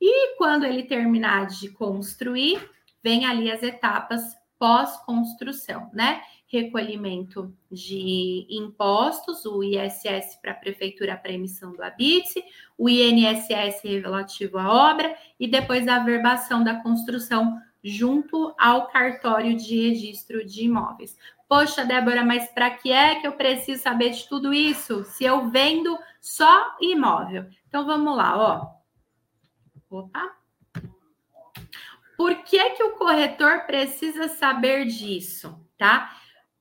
E 0.00 0.36
quando 0.36 0.64
ele 0.64 0.82
terminar 0.82 1.46
de 1.46 1.70
construir, 1.70 2.60
vem 3.06 3.24
ali 3.24 3.52
as 3.52 3.62
etapas 3.62 4.36
pós-construção, 4.58 5.88
né? 5.92 6.22
recolhimento 6.48 7.54
de 7.70 8.44
impostos, 8.50 9.44
o 9.46 9.62
ISS 9.62 10.36
para 10.42 10.50
a 10.50 10.56
prefeitura 10.56 11.16
para 11.16 11.30
emissão 11.30 11.72
do 11.72 11.84
habite, 11.84 12.42
o 12.76 12.88
INSS 12.88 13.82
relativo 13.84 14.58
à 14.58 14.90
obra 14.90 15.16
e 15.38 15.46
depois 15.46 15.86
a 15.86 15.96
averbação 15.96 16.64
da 16.64 16.82
construção 16.82 17.60
junto 17.82 18.52
ao 18.58 18.88
cartório 18.88 19.56
de 19.56 19.88
registro 19.88 20.44
de 20.44 20.64
imóveis. 20.64 21.16
Poxa, 21.48 21.84
Débora, 21.84 22.24
mas 22.24 22.48
para 22.48 22.70
que 22.70 22.90
é 22.90 23.20
que 23.20 23.26
eu 23.26 23.32
preciso 23.32 23.82
saber 23.82 24.10
de 24.10 24.28
tudo 24.28 24.52
isso 24.52 25.04
se 25.04 25.24
eu 25.24 25.48
vendo 25.48 25.96
só 26.20 26.76
imóvel? 26.80 27.46
Então 27.68 27.86
vamos 27.86 28.16
lá, 28.16 28.36
ó. 28.36 29.96
Opa. 29.96 30.45
Por 32.16 32.42
que 32.44 32.70
que 32.70 32.82
o 32.82 32.92
corretor 32.96 33.66
precisa 33.66 34.28
saber 34.28 34.86
disso, 34.86 35.58
tá? 35.76 36.16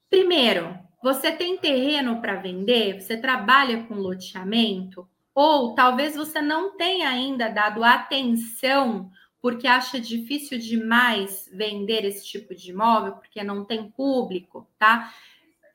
Primeiro, 0.10 0.78
você 1.02 1.32
tem 1.32 1.58
terreno 1.58 2.20
para 2.20 2.36
vender? 2.36 3.00
Você 3.00 3.16
trabalha 3.18 3.84
com 3.84 3.96
loteamento? 3.96 5.08
Ou 5.34 5.76
talvez 5.76 6.16
você 6.16 6.42
não 6.42 6.76
tenha 6.78 7.10
ainda 7.10 7.50
dado 7.50 7.84
atenção 7.84 9.12
porque 9.46 9.68
acha 9.68 10.00
difícil 10.00 10.58
demais 10.58 11.48
vender 11.54 12.04
esse 12.04 12.26
tipo 12.26 12.56
de 12.56 12.72
imóvel, 12.72 13.14
porque 13.14 13.44
não 13.44 13.64
tem 13.64 13.92
público, 13.92 14.68
tá? 14.80 15.14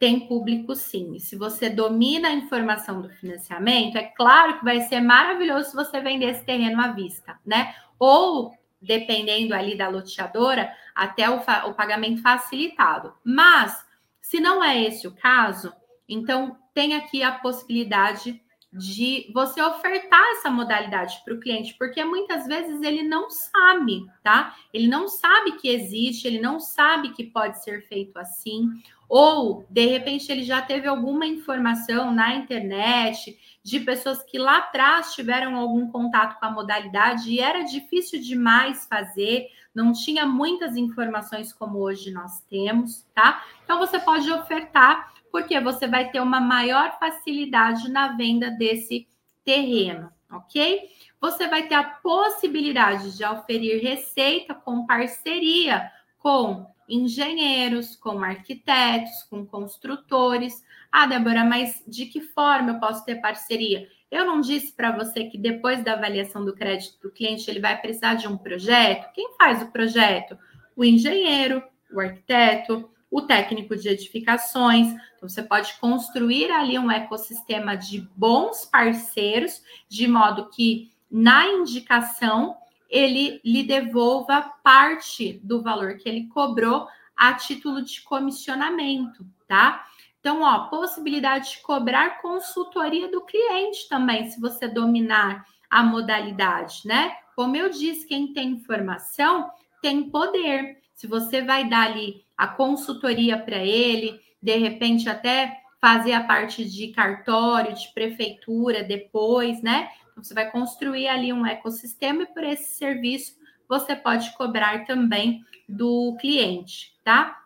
Tem 0.01 0.27
público 0.27 0.75
sim. 0.75 1.21
Se 1.21 1.37
você 1.37 1.71
domina 1.71 2.27
a 2.27 2.33
informação 2.33 3.01
do 3.01 3.09
financiamento, 3.09 3.97
é 3.97 4.03
claro 4.03 4.59
que 4.59 4.65
vai 4.65 4.81
ser 4.81 5.01
maravilhoso 5.01 5.71
se 5.71 5.77
você 5.77 6.01
vender 6.01 6.31
esse 6.31 6.45
terreno 6.45 6.81
à 6.81 6.89
vista, 6.89 7.39
né? 7.47 7.73
Ou, 7.97 8.53
dependendo 8.81 9.55
ali 9.55 9.77
da 9.77 9.89
loteadora, 9.89 10.73
até 10.95 11.29
o, 11.29 11.41
o 11.69 11.75
pagamento 11.75 12.23
facilitado. 12.23 13.15
Mas 13.25 13.85
se 14.21 14.41
não 14.41 14.63
é 14.63 14.81
esse 14.83 15.07
o 15.07 15.15
caso, 15.15 15.73
então 16.09 16.57
tem 16.73 16.95
aqui 16.95 17.23
a 17.23 17.33
possibilidade 17.33 18.41
de 18.73 19.31
você 19.35 19.61
ofertar 19.61 20.23
essa 20.33 20.49
modalidade 20.49 21.21
para 21.25 21.35
o 21.35 21.41
cliente, 21.41 21.75
porque 21.77 22.05
muitas 22.05 22.47
vezes 22.47 22.81
ele 22.83 23.03
não 23.03 23.29
sabe, 23.29 24.07
tá? 24.23 24.55
Ele 24.73 24.87
não 24.87 25.09
sabe 25.09 25.53
que 25.53 25.69
existe, 25.69 26.29
ele 26.29 26.41
não 26.41 26.61
sabe 26.61 27.11
que 27.11 27.25
pode 27.25 27.63
ser 27.65 27.83
feito 27.89 28.17
assim, 28.17 28.71
ou 29.09 29.67
de 29.69 29.87
repente 29.87 30.31
ele 30.31 30.45
já 30.45 30.63
teve 30.63 30.87
alguma 30.87 31.27
informação 31.27 32.13
na 32.13 32.37
internet 32.37 33.37
de 33.61 33.81
pessoas 33.81 34.23
que 34.23 34.39
lá 34.39 34.59
atrás 34.59 35.15
tiveram 35.15 35.57
algum 35.57 35.91
contato 35.91 36.39
com 36.39 36.47
a 36.47 36.51
modalidade 36.51 37.29
e 37.29 37.41
era 37.41 37.63
difícil 37.63 38.21
demais 38.21 38.87
fazer, 38.87 39.49
não 39.75 39.93
tinha 39.93 40.25
muitas 40.25 40.77
informações 40.77 41.53
como 41.53 41.81
hoje 41.81 42.13
nós 42.13 42.41
temos, 42.49 43.05
tá? 43.13 43.45
Então 43.65 43.81
você 43.81 43.99
pode 43.99 44.31
ofertar, 44.31 45.13
porque 45.31 45.59
você 45.61 45.87
vai 45.87 46.11
ter 46.11 46.21
uma 46.21 46.41
maior 46.41 46.99
facilidade 46.99 47.91
na 47.91 48.09
venda 48.09 48.51
desse 48.51 49.07
terreno, 49.45 50.11
ok? 50.31 50.89
Você 51.21 51.47
vai 51.49 51.69
ter 51.69 51.75
a 51.75 51.85
possibilidade 51.85 53.17
de 53.17 53.25
oferir 53.25 53.83
receita 53.83 54.55
com 54.55 54.87
parceria 54.87 55.91
com 56.21 56.67
engenheiros, 56.89 57.97
com 57.97 58.23
arquitetos, 58.23 59.23
com 59.29 59.45
construtores. 59.45 60.63
Ah, 60.93 61.07
Débora, 61.07 61.45
mas 61.45 61.83
de 61.87 62.07
que 62.07 62.21
forma 62.21 62.73
eu 62.73 62.81
posso 62.81 63.05
ter 63.05 63.17
parceria? 63.17 63.89
Eu 64.11 64.25
não 64.25 64.41
disse 64.41 64.73
para 64.73 64.91
você 64.91 65.25
que 65.25 65.39
depois 65.39 65.83
da 65.85 65.93
avaliação 65.95 66.45
do 66.45 66.55
crédito 66.55 67.01
do 67.01 67.13
cliente 67.13 67.49
ele 67.49 67.61
vai 67.61 67.81
precisar 67.81 68.15
de 68.15 68.29
um 68.29 68.37
projeto? 68.37 69.13
Quem 69.13 69.35
faz 69.37 69.63
o 69.63 69.71
projeto? 69.71 70.37
O 70.77 70.85
engenheiro, 70.85 71.63
o 71.93 72.01
arquiteto, 72.01 72.91
o 73.11 73.23
técnico 73.23 73.77
de 73.77 73.89
edificações. 73.89 74.93
Então, 75.17 75.29
você 75.29 75.43
pode 75.43 75.75
construir 75.79 76.51
ali 76.51 76.79
um 76.79 76.91
ecossistema 76.91 77.77
de 77.77 78.09
bons 78.17 78.65
parceiros, 78.65 79.63
de 79.89 80.07
modo 80.07 80.49
que 80.49 80.91
na 81.11 81.47
indicação 81.47 82.57
ele 82.89 83.41
lhe 83.45 83.63
devolva 83.63 84.43
parte 84.63 85.41
do 85.43 85.63
valor 85.63 85.97
que 85.97 86.09
ele 86.09 86.27
cobrou 86.29 86.87
a 87.17 87.35
título 87.35 87.83
de 87.83 88.01
comissionamento, 88.03 89.27
tá? 89.47 89.85
Então, 90.21 90.43
ó, 90.43 90.69
possibilidade 90.69 91.53
de 91.53 91.63
cobrar 91.63 92.21
consultoria 92.21 93.11
do 93.11 93.23
cliente 93.23 93.89
também, 93.89 94.31
se 94.31 94.41
você 94.41 94.69
dominar 94.69 95.45
a 95.69 95.83
modalidade, 95.83 96.83
né? 96.85 97.13
Como 97.35 97.57
eu 97.57 97.71
disse, 97.71 98.07
quem 98.07 98.33
tem 98.33 98.51
informação 98.51 99.51
tem 99.81 100.11
poder. 100.11 100.79
Se 100.95 101.07
você 101.07 101.41
vai 101.41 101.69
dar 101.69 101.91
ali 101.91 102.25
a 102.41 102.49
consultoria 102.49 103.37
para 103.37 103.59
ele, 103.59 104.19
de 104.43 104.57
repente 104.57 105.11
até 105.11 105.61
fazer 105.79 106.15
a 106.15 106.25
parte 106.25 106.65
de 106.65 106.89
cartório, 106.89 107.75
de 107.75 107.93
prefeitura 107.93 108.83
depois, 108.83 109.61
né? 109.63 109.91
Então, 110.11 110.25
você 110.25 110.33
vai 110.33 110.51
construir 110.51 111.07
ali 111.07 111.35
um 111.35 111.45
ecossistema 111.45 112.23
e 112.23 112.27
por 112.27 112.43
esse 112.43 112.79
serviço 112.79 113.35
você 113.69 113.95
pode 113.95 114.35
cobrar 114.39 114.87
também 114.87 115.45
do 115.69 116.17
cliente, 116.19 116.95
tá? 117.05 117.39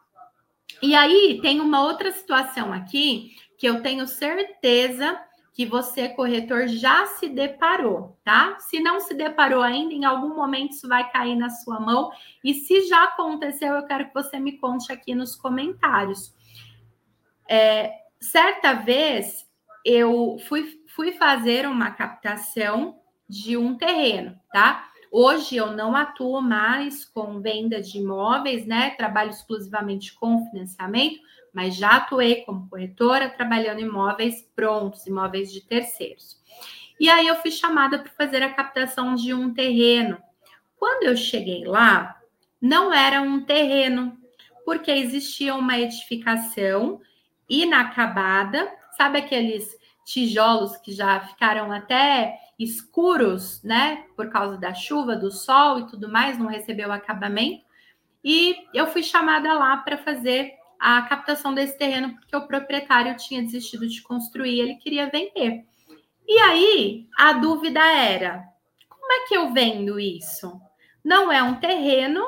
E 0.80 0.94
aí 0.94 1.40
tem 1.42 1.60
uma 1.60 1.82
outra 1.82 2.12
situação 2.12 2.72
aqui 2.72 3.34
que 3.58 3.66
eu 3.66 3.82
tenho 3.82 4.06
certeza 4.06 5.20
que 5.54 5.64
você, 5.64 6.08
corretor, 6.08 6.66
já 6.66 7.06
se 7.06 7.28
deparou, 7.28 8.18
tá? 8.24 8.58
Se 8.58 8.80
não 8.80 8.98
se 8.98 9.14
deparou 9.14 9.62
ainda, 9.62 9.94
em 9.94 10.04
algum 10.04 10.34
momento 10.34 10.72
isso 10.72 10.88
vai 10.88 11.08
cair 11.12 11.36
na 11.36 11.48
sua 11.48 11.78
mão. 11.78 12.10
E 12.42 12.52
se 12.52 12.88
já 12.88 13.04
aconteceu, 13.04 13.72
eu 13.74 13.86
quero 13.86 14.08
que 14.08 14.14
você 14.14 14.40
me 14.40 14.58
conte 14.58 14.92
aqui 14.92 15.14
nos 15.14 15.36
comentários. 15.36 16.34
É, 17.48 17.92
certa 18.20 18.72
vez 18.72 19.46
eu 19.84 20.38
fui, 20.48 20.82
fui 20.88 21.12
fazer 21.12 21.68
uma 21.68 21.92
captação 21.92 22.98
de 23.28 23.56
um 23.56 23.76
terreno, 23.76 24.36
tá? 24.52 24.90
Hoje 25.08 25.54
eu 25.54 25.70
não 25.70 25.94
atuo 25.94 26.42
mais 26.42 27.04
com 27.04 27.40
venda 27.40 27.80
de 27.80 27.98
imóveis, 27.98 28.66
né? 28.66 28.90
Trabalho 28.90 29.30
exclusivamente 29.30 30.12
com 30.14 30.44
financiamento, 30.50 31.20
mas 31.54 31.76
já 31.76 31.96
atuei 31.96 32.44
como 32.44 32.68
corretora 32.68 33.30
trabalhando 33.30 33.80
imóveis 33.80 34.42
prontos, 34.54 35.06
imóveis 35.06 35.52
de 35.52 35.60
terceiros. 35.60 36.42
E 36.98 37.08
aí 37.08 37.26
eu 37.26 37.36
fui 37.36 37.50
chamada 37.50 37.98
para 37.98 38.10
fazer 38.12 38.42
a 38.42 38.52
captação 38.52 39.14
de 39.14 39.32
um 39.32 39.54
terreno. 39.54 40.18
Quando 40.76 41.04
eu 41.04 41.16
cheguei 41.16 41.64
lá, 41.64 42.20
não 42.60 42.92
era 42.92 43.22
um 43.22 43.44
terreno, 43.44 44.16
porque 44.64 44.90
existia 44.90 45.54
uma 45.54 45.78
edificação 45.78 47.00
inacabada, 47.48 48.70
sabe 48.96 49.18
aqueles 49.18 49.76
tijolos 50.04 50.76
que 50.78 50.92
já 50.92 51.20
ficaram 51.20 51.72
até 51.72 52.38
escuros, 52.58 53.62
né, 53.62 54.04
por 54.16 54.30
causa 54.30 54.56
da 54.56 54.74
chuva, 54.74 55.16
do 55.16 55.30
sol 55.30 55.80
e 55.80 55.86
tudo 55.86 56.08
mais, 56.08 56.38
não 56.38 56.46
recebeu 56.46 56.92
acabamento. 56.92 57.64
E 58.22 58.56
eu 58.72 58.86
fui 58.86 59.02
chamada 59.02 59.52
lá 59.52 59.76
para 59.78 59.98
fazer 59.98 60.54
a 60.78 61.02
captação 61.02 61.54
desse 61.54 61.76
terreno, 61.78 62.14
porque 62.14 62.36
o 62.36 62.46
proprietário 62.46 63.16
tinha 63.16 63.42
desistido 63.42 63.86
de 63.86 64.02
construir, 64.02 64.60
ele 64.60 64.76
queria 64.76 65.08
vender. 65.10 65.64
E 66.26 66.38
aí 66.38 67.06
a 67.16 67.32
dúvida 67.34 67.80
era: 67.80 68.44
como 68.88 69.12
é 69.12 69.26
que 69.26 69.36
eu 69.36 69.52
vendo 69.52 69.98
isso? 70.00 70.60
Não 71.04 71.30
é 71.30 71.42
um 71.42 71.56
terreno, 71.56 72.24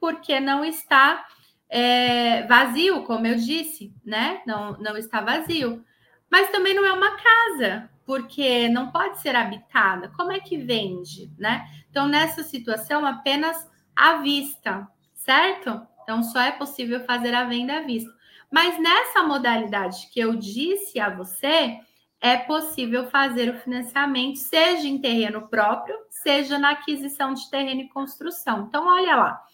porque 0.00 0.40
não 0.40 0.64
está 0.64 1.24
é, 1.68 2.42
vazio, 2.44 3.04
como 3.04 3.26
eu 3.26 3.36
disse, 3.36 3.94
né? 4.04 4.42
Não, 4.46 4.72
não 4.78 4.96
está 4.96 5.20
vazio. 5.20 5.84
mas 6.30 6.50
também 6.50 6.74
não 6.74 6.84
é 6.84 6.92
uma 6.92 7.16
casa, 7.16 7.88
porque 8.04 8.68
não 8.68 8.90
pode 8.90 9.20
ser 9.20 9.34
habitada. 9.36 10.10
Como 10.16 10.32
é 10.32 10.40
que 10.40 10.58
vende, 10.58 11.30
né? 11.38 11.66
Então, 11.90 12.06
nessa 12.08 12.42
situação, 12.42 13.06
apenas 13.06 13.68
à 13.94 14.18
vista, 14.18 14.86
certo? 15.14 15.86
Então, 16.08 16.22
só 16.22 16.40
é 16.40 16.50
possível 16.50 17.04
fazer 17.04 17.34
a 17.34 17.44
venda 17.44 17.76
à 17.76 17.80
vista. 17.82 18.10
Mas 18.50 18.80
nessa 18.80 19.24
modalidade 19.24 20.08
que 20.10 20.18
eu 20.18 20.34
disse 20.36 20.98
a 20.98 21.10
você, 21.10 21.80
é 22.18 22.34
possível 22.34 23.10
fazer 23.10 23.50
o 23.50 23.58
financiamento, 23.58 24.36
seja 24.36 24.88
em 24.88 24.98
terreno 24.98 25.48
próprio, 25.48 25.94
seja 26.08 26.58
na 26.58 26.70
aquisição 26.70 27.34
de 27.34 27.50
terreno 27.50 27.82
e 27.82 27.88
construção. 27.90 28.64
Então, 28.66 28.86
olha 28.88 29.16
lá. 29.16 29.44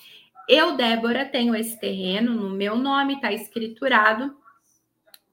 Eu, 0.48 0.76
Débora, 0.76 1.24
tenho 1.24 1.56
esse 1.56 1.76
terreno 1.80 2.32
no 2.32 2.50
meu 2.50 2.76
nome, 2.76 3.14
está 3.14 3.32
escriturado. 3.32 4.36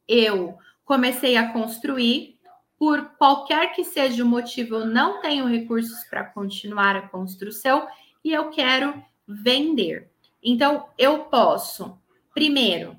Eu 0.07 0.57
comecei 0.83 1.37
a 1.37 1.53
construir, 1.53 2.39
por 2.79 3.11
qualquer 3.19 3.75
que 3.75 3.83
seja 3.83 4.23
o 4.23 4.27
motivo, 4.27 4.73
eu 4.73 4.85
não 4.87 5.21
tenho 5.21 5.45
recursos 5.45 6.03
para 6.05 6.23
continuar 6.23 6.95
a 6.95 7.07
construção 7.07 7.87
e 8.23 8.33
eu 8.33 8.49
quero 8.49 8.91
vender. 9.27 10.10
Então, 10.43 10.87
eu 10.97 11.25
posso, 11.25 11.99
primeiro, 12.33 12.97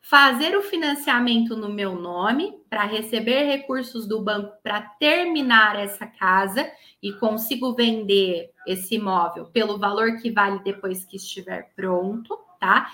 fazer 0.00 0.56
o 0.56 0.62
financiamento 0.62 1.56
no 1.56 1.68
meu 1.68 1.94
nome 1.94 2.60
para 2.68 2.84
receber 2.84 3.44
recursos 3.44 4.06
do 4.06 4.22
banco 4.22 4.52
para 4.62 4.82
terminar 4.82 5.76
essa 5.76 6.06
casa 6.06 6.70
e 7.02 7.12
consigo 7.12 7.74
vender 7.74 8.50
esse 8.66 8.96
imóvel 8.96 9.46
pelo 9.46 9.78
valor 9.78 10.18
que 10.20 10.30
vale 10.30 10.62
depois 10.62 11.04
que 11.04 11.16
estiver 11.16 11.72
pronto, 11.74 12.38
tá? 12.60 12.90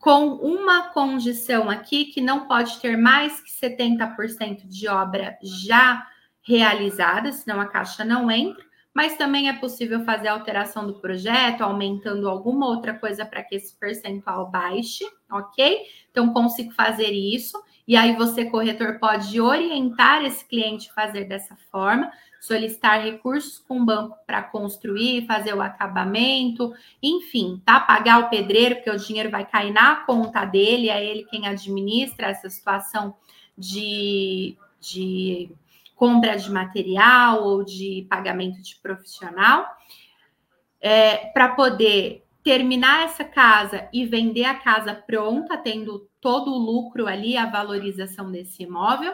com 0.00 0.28
uma 0.36 0.88
condição 0.88 1.68
aqui 1.68 2.06
que 2.06 2.22
não 2.22 2.48
pode 2.48 2.80
ter 2.80 2.96
mais 2.96 3.38
que 3.40 3.50
70% 3.50 4.66
de 4.66 4.88
obra 4.88 5.38
já 5.42 6.06
realizada, 6.40 7.30
senão 7.32 7.60
a 7.60 7.66
caixa 7.66 8.02
não 8.02 8.30
entra, 8.30 8.64
mas 8.94 9.16
também 9.16 9.48
é 9.48 9.52
possível 9.52 10.04
fazer 10.04 10.28
alteração 10.28 10.86
do 10.86 10.94
projeto, 10.94 11.62
aumentando 11.62 12.28
alguma 12.28 12.66
outra 12.66 12.94
coisa 12.94 13.24
para 13.24 13.42
que 13.42 13.54
esse 13.54 13.74
percentual 13.78 14.50
baixe, 14.50 15.04
ok? 15.30 15.82
Então, 16.10 16.32
consigo 16.32 16.72
fazer 16.72 17.10
isso, 17.10 17.60
e 17.86 17.96
aí 17.96 18.14
você, 18.16 18.44
corretor, 18.44 18.98
pode 18.98 19.40
orientar 19.40 20.24
esse 20.24 20.44
cliente 20.44 20.90
a 20.90 20.94
fazer 20.94 21.24
dessa 21.24 21.56
forma 21.70 22.10
solicitar 22.40 23.02
recursos 23.02 23.58
com 23.58 23.82
o 23.82 23.84
banco 23.84 24.16
para 24.26 24.42
construir, 24.42 25.26
fazer 25.26 25.54
o 25.54 25.60
acabamento, 25.60 26.72
enfim, 27.02 27.60
tá? 27.64 27.78
Pagar 27.78 28.18
o 28.20 28.30
pedreiro, 28.30 28.76
porque 28.76 28.90
o 28.90 28.98
dinheiro 28.98 29.30
vai 29.30 29.44
cair 29.44 29.72
na 29.72 29.96
conta 29.96 30.46
dele, 30.46 30.88
é 30.88 31.04
ele 31.04 31.26
quem 31.26 31.46
administra 31.46 32.28
essa 32.28 32.48
situação 32.48 33.14
de, 33.56 34.56
de 34.80 35.50
compra 36.00 36.34
de 36.34 36.50
material 36.50 37.44
ou 37.44 37.62
de 37.62 38.06
pagamento 38.08 38.62
de 38.62 38.74
profissional, 38.76 39.66
é, 40.80 41.26
para 41.26 41.50
poder 41.50 42.24
terminar 42.42 43.04
essa 43.04 43.22
casa 43.22 43.86
e 43.92 44.06
vender 44.06 44.46
a 44.46 44.54
casa 44.54 44.94
pronta, 44.94 45.58
tendo 45.58 46.08
todo 46.18 46.50
o 46.50 46.58
lucro 46.58 47.06
ali, 47.06 47.36
a 47.36 47.44
valorização 47.44 48.32
desse 48.32 48.62
imóvel 48.62 49.12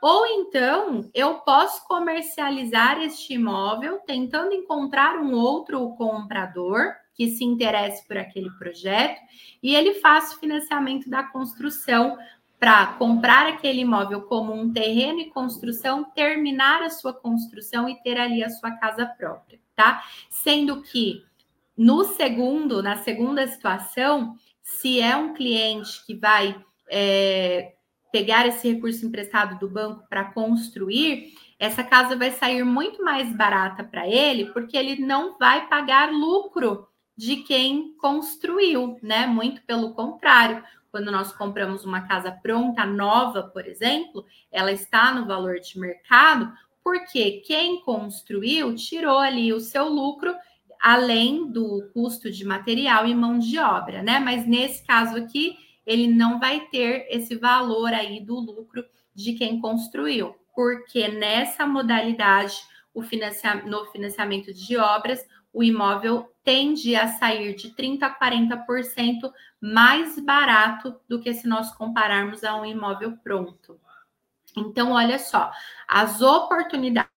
ou 0.00 0.26
então 0.26 1.10
eu 1.14 1.36
posso 1.36 1.86
comercializar 1.86 3.00
este 3.00 3.34
imóvel 3.34 3.98
tentando 4.06 4.52
encontrar 4.52 5.16
um 5.16 5.32
outro 5.32 5.88
comprador 5.96 6.92
que 7.14 7.30
se 7.30 7.44
interesse 7.44 8.06
por 8.06 8.18
aquele 8.18 8.50
projeto 8.58 9.18
e 9.62 9.74
ele 9.74 9.94
faz 9.94 10.32
o 10.32 10.38
financiamento 10.38 11.08
da 11.08 11.22
construção 11.22 12.18
para 12.58 12.86
comprar 12.94 13.46
aquele 13.46 13.82
imóvel 13.82 14.22
como 14.22 14.52
um 14.52 14.72
terreno 14.72 15.20
e 15.20 15.30
construção, 15.30 16.04
terminar 16.04 16.82
a 16.82 16.90
sua 16.90 17.12
construção 17.12 17.88
e 17.88 18.02
ter 18.02 18.18
ali 18.18 18.42
a 18.42 18.50
sua 18.50 18.70
casa 18.72 19.04
própria, 19.04 19.60
tá? 19.74 20.02
Sendo 20.30 20.82
que 20.82 21.22
no 21.76 22.04
segundo, 22.04 22.82
na 22.82 22.96
segunda 22.96 23.46
situação, 23.46 24.34
se 24.62 25.00
é 25.00 25.14
um 25.16 25.34
cliente 25.34 26.04
que 26.06 26.14
vai 26.14 26.58
é, 26.88 27.74
pegar 28.10 28.46
esse 28.46 28.72
recurso 28.72 29.04
emprestado 29.04 29.58
do 29.58 29.68
banco 29.68 30.06
para 30.08 30.24
construir, 30.32 31.34
essa 31.58 31.84
casa 31.84 32.16
vai 32.16 32.30
sair 32.30 32.64
muito 32.64 33.04
mais 33.04 33.30
barata 33.36 33.84
para 33.84 34.08
ele, 34.08 34.46
porque 34.46 34.76
ele 34.76 35.04
não 35.04 35.38
vai 35.38 35.68
pagar 35.68 36.10
lucro 36.10 36.88
de 37.16 37.36
quem 37.36 37.94
construiu, 37.98 38.98
né? 39.02 39.26
Muito 39.26 39.62
pelo 39.62 39.94
contrário, 39.94 40.62
quando 40.90 41.10
nós 41.10 41.32
compramos 41.32 41.84
uma 41.84 42.02
casa 42.02 42.30
pronta, 42.30 42.84
nova, 42.84 43.42
por 43.42 43.66
exemplo, 43.66 44.24
ela 44.50 44.72
está 44.72 45.12
no 45.12 45.26
valor 45.26 45.60
de 45.60 45.78
mercado, 45.78 46.52
porque 46.82 47.42
quem 47.46 47.80
construiu 47.80 48.74
tirou 48.74 49.18
ali 49.18 49.52
o 49.52 49.60
seu 49.60 49.88
lucro 49.88 50.34
além 50.80 51.50
do 51.50 51.90
custo 51.92 52.30
de 52.30 52.44
material 52.44 53.06
e 53.06 53.14
mão 53.14 53.38
de 53.38 53.58
obra, 53.58 54.02
né? 54.02 54.18
Mas 54.18 54.46
nesse 54.46 54.86
caso 54.86 55.16
aqui, 55.16 55.56
ele 55.84 56.06
não 56.06 56.38
vai 56.38 56.60
ter 56.68 57.06
esse 57.10 57.36
valor 57.36 57.92
aí 57.92 58.20
do 58.20 58.38
lucro 58.38 58.84
de 59.14 59.32
quem 59.32 59.60
construiu, 59.60 60.34
porque 60.54 61.08
nessa 61.08 61.66
modalidade, 61.66 62.56
o 62.92 63.02
no 63.64 63.86
financiamento 63.86 64.52
de 64.52 64.76
obras, 64.76 65.24
o 65.52 65.62
imóvel 65.62 66.30
tende 66.44 66.94
a 66.94 67.08
sair 67.08 67.54
de 67.54 67.70
30% 67.70 68.02
a 68.02 68.14
40% 68.14 69.32
mais 69.66 70.18
barato 70.20 71.00
do 71.08 71.20
que 71.20 71.34
se 71.34 71.48
nós 71.48 71.72
compararmos 71.72 72.44
a 72.44 72.54
um 72.54 72.64
imóvel 72.64 73.16
pronto. 73.16 73.80
Então, 74.56 74.92
olha 74.92 75.18
só, 75.18 75.50
as 75.88 76.22
oportunidades 76.22 77.10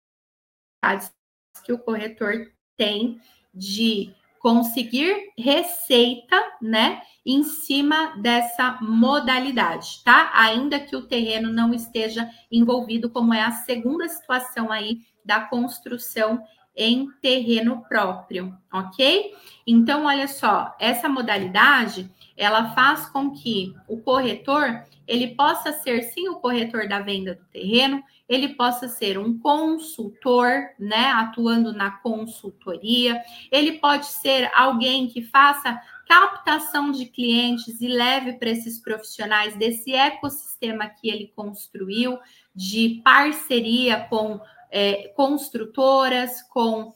que 1.64 1.72
o 1.72 1.78
corretor 1.78 2.52
tem 2.76 3.22
de 3.54 4.14
conseguir 4.40 5.32
receita, 5.38 6.36
né, 6.62 7.02
em 7.26 7.44
cima 7.44 8.16
dessa 8.18 8.80
modalidade, 8.82 10.02
tá? 10.04 10.32
Ainda 10.34 10.80
que 10.80 10.96
o 10.96 11.06
terreno 11.06 11.52
não 11.52 11.74
esteja 11.74 12.30
envolvido, 12.50 13.10
como 13.10 13.34
é 13.34 13.42
a 13.42 13.52
segunda 13.52 14.08
situação 14.08 14.72
aí 14.72 15.02
da 15.24 15.42
construção 15.42 16.42
em 16.76 17.10
terreno 17.22 17.84
próprio, 17.88 18.58
ok? 18.72 19.34
Então, 19.66 20.06
olha 20.06 20.28
só, 20.28 20.76
essa 20.80 21.10
modalidade 21.10 22.10
ela 22.36 22.74
faz 22.74 23.08
com 23.10 23.32
que 23.32 23.76
o 23.88 23.98
corretor 24.02 24.84
ele 25.06 25.30
possa 25.36 25.74
ser 25.74 26.04
sim 26.04 26.30
o 26.30 26.36
corretor 26.36 26.88
da 26.88 27.00
venda 27.00 27.34
do 27.34 27.44
terreno, 27.46 28.02
ele 28.30 28.50
possa 28.50 28.88
ser 28.88 29.18
um 29.18 29.40
consultor, 29.40 30.70
né, 30.80 31.08
atuando 31.08 31.74
na 31.74 31.90
consultoria, 31.90 33.20
ele 33.52 33.80
pode 33.80 34.06
ser 34.06 34.52
alguém 34.56 35.08
que 35.08 35.24
faça 35.24 35.82
captação 36.08 36.92
de 36.92 37.08
clientes 37.08 37.82
e 37.82 37.88
leve 37.88 38.34
para 38.34 38.52
esses 38.52 38.80
profissionais 38.80 39.56
desse 39.56 39.94
ecossistema 39.94 40.88
que 40.88 41.10
ele 41.10 41.34
construiu 41.36 42.20
de 42.56 43.02
parceria 43.04 44.08
com 44.10 44.40
é, 44.72 45.10
construtoras, 45.16 46.42
com 46.44 46.84
uh, 46.84 46.94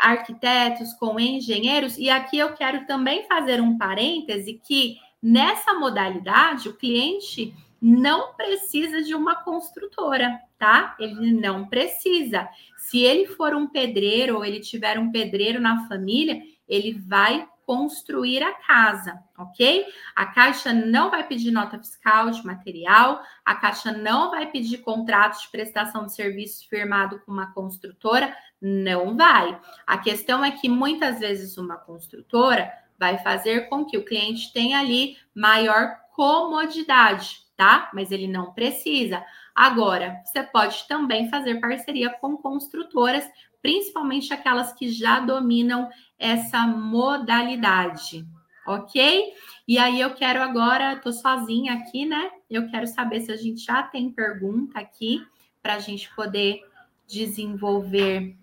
arquitetos, 0.00 0.92
com 0.94 1.18
engenheiros, 1.18 1.96
e 1.98 2.10
aqui 2.10 2.38
eu 2.38 2.54
quero 2.54 2.86
também 2.86 3.26
fazer 3.26 3.60
um 3.60 3.78
parêntese 3.78 4.60
que 4.66 4.96
nessa 5.22 5.74
modalidade 5.74 6.68
o 6.68 6.76
cliente 6.76 7.54
não 7.80 8.34
precisa 8.34 9.02
de 9.02 9.14
uma 9.14 9.36
construtora, 9.36 10.40
tá? 10.58 10.96
Ele 10.98 11.32
não 11.32 11.66
precisa. 11.66 12.48
Se 12.78 13.00
ele 13.00 13.26
for 13.26 13.54
um 13.54 13.66
pedreiro 13.66 14.36
ou 14.36 14.44
ele 14.44 14.60
tiver 14.60 14.98
um 14.98 15.10
pedreiro 15.10 15.60
na 15.60 15.86
família, 15.86 16.40
ele 16.66 16.98
vai 16.98 17.46
construir 17.66 18.42
a 18.42 18.52
casa, 18.52 19.22
ok? 19.38 19.86
A 20.14 20.26
Caixa 20.26 20.72
não 20.72 21.10
vai 21.10 21.26
pedir 21.26 21.50
nota 21.50 21.78
fiscal 21.78 22.30
de 22.30 22.44
material, 22.44 23.22
a 23.44 23.54
Caixa 23.54 23.92
não 23.92 24.30
vai 24.30 24.50
pedir 24.50 24.78
contrato 24.78 25.40
de 25.40 25.48
prestação 25.48 26.06
de 26.06 26.14
serviço 26.14 26.68
firmado 26.68 27.20
com 27.20 27.32
uma 27.32 27.52
construtora, 27.52 28.34
não 28.60 29.16
vai. 29.16 29.60
A 29.86 29.98
questão 29.98 30.44
é 30.44 30.50
que 30.50 30.68
muitas 30.68 31.20
vezes 31.20 31.58
uma 31.58 31.76
construtora 31.76 32.72
vai 32.98 33.18
fazer 33.18 33.68
com 33.68 33.84
que 33.84 33.98
o 33.98 34.04
cliente 34.04 34.52
tenha 34.52 34.78
ali 34.78 35.16
maior 35.34 35.96
comodidade, 36.14 37.40
tá? 37.56 37.90
Mas 37.92 38.10
ele 38.10 38.28
não 38.28 38.52
precisa. 38.52 39.24
Agora, 39.54 40.20
você 40.24 40.42
pode 40.42 40.86
também 40.88 41.28
fazer 41.28 41.60
parceria 41.60 42.10
com 42.10 42.36
construtoras, 42.36 43.28
principalmente 43.64 44.30
aquelas 44.30 44.74
que 44.74 44.90
já 44.90 45.20
dominam 45.20 45.88
essa 46.18 46.66
modalidade, 46.66 48.28
ok? 48.66 49.32
E 49.66 49.78
aí 49.78 50.02
eu 50.02 50.12
quero 50.12 50.42
agora, 50.42 50.96
tô 50.96 51.10
sozinha 51.10 51.72
aqui, 51.72 52.04
né? 52.04 52.30
Eu 52.50 52.68
quero 52.68 52.86
saber 52.86 53.22
se 53.22 53.32
a 53.32 53.36
gente 53.38 53.64
já 53.64 53.82
tem 53.82 54.12
pergunta 54.12 54.78
aqui 54.78 55.26
para 55.62 55.76
a 55.76 55.78
gente 55.78 56.14
poder 56.14 56.60
desenvolver 57.08 58.36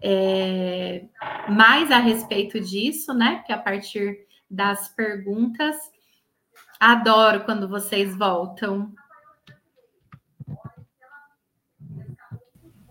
é, 0.00 1.04
mais 1.50 1.90
a 1.90 1.98
respeito 1.98 2.58
disso, 2.58 3.12
né? 3.12 3.42
Que 3.46 3.52
a 3.52 3.58
partir 3.58 4.26
das 4.50 4.88
perguntas, 4.88 5.76
adoro 6.80 7.44
quando 7.44 7.68
vocês 7.68 8.16
voltam. 8.16 8.94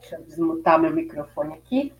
Deixa 0.08 0.16
eu 0.16 0.26
desmutar 0.26 0.80
meu 0.80 0.94
microfone 0.94 1.54
aqui. 1.54 1.94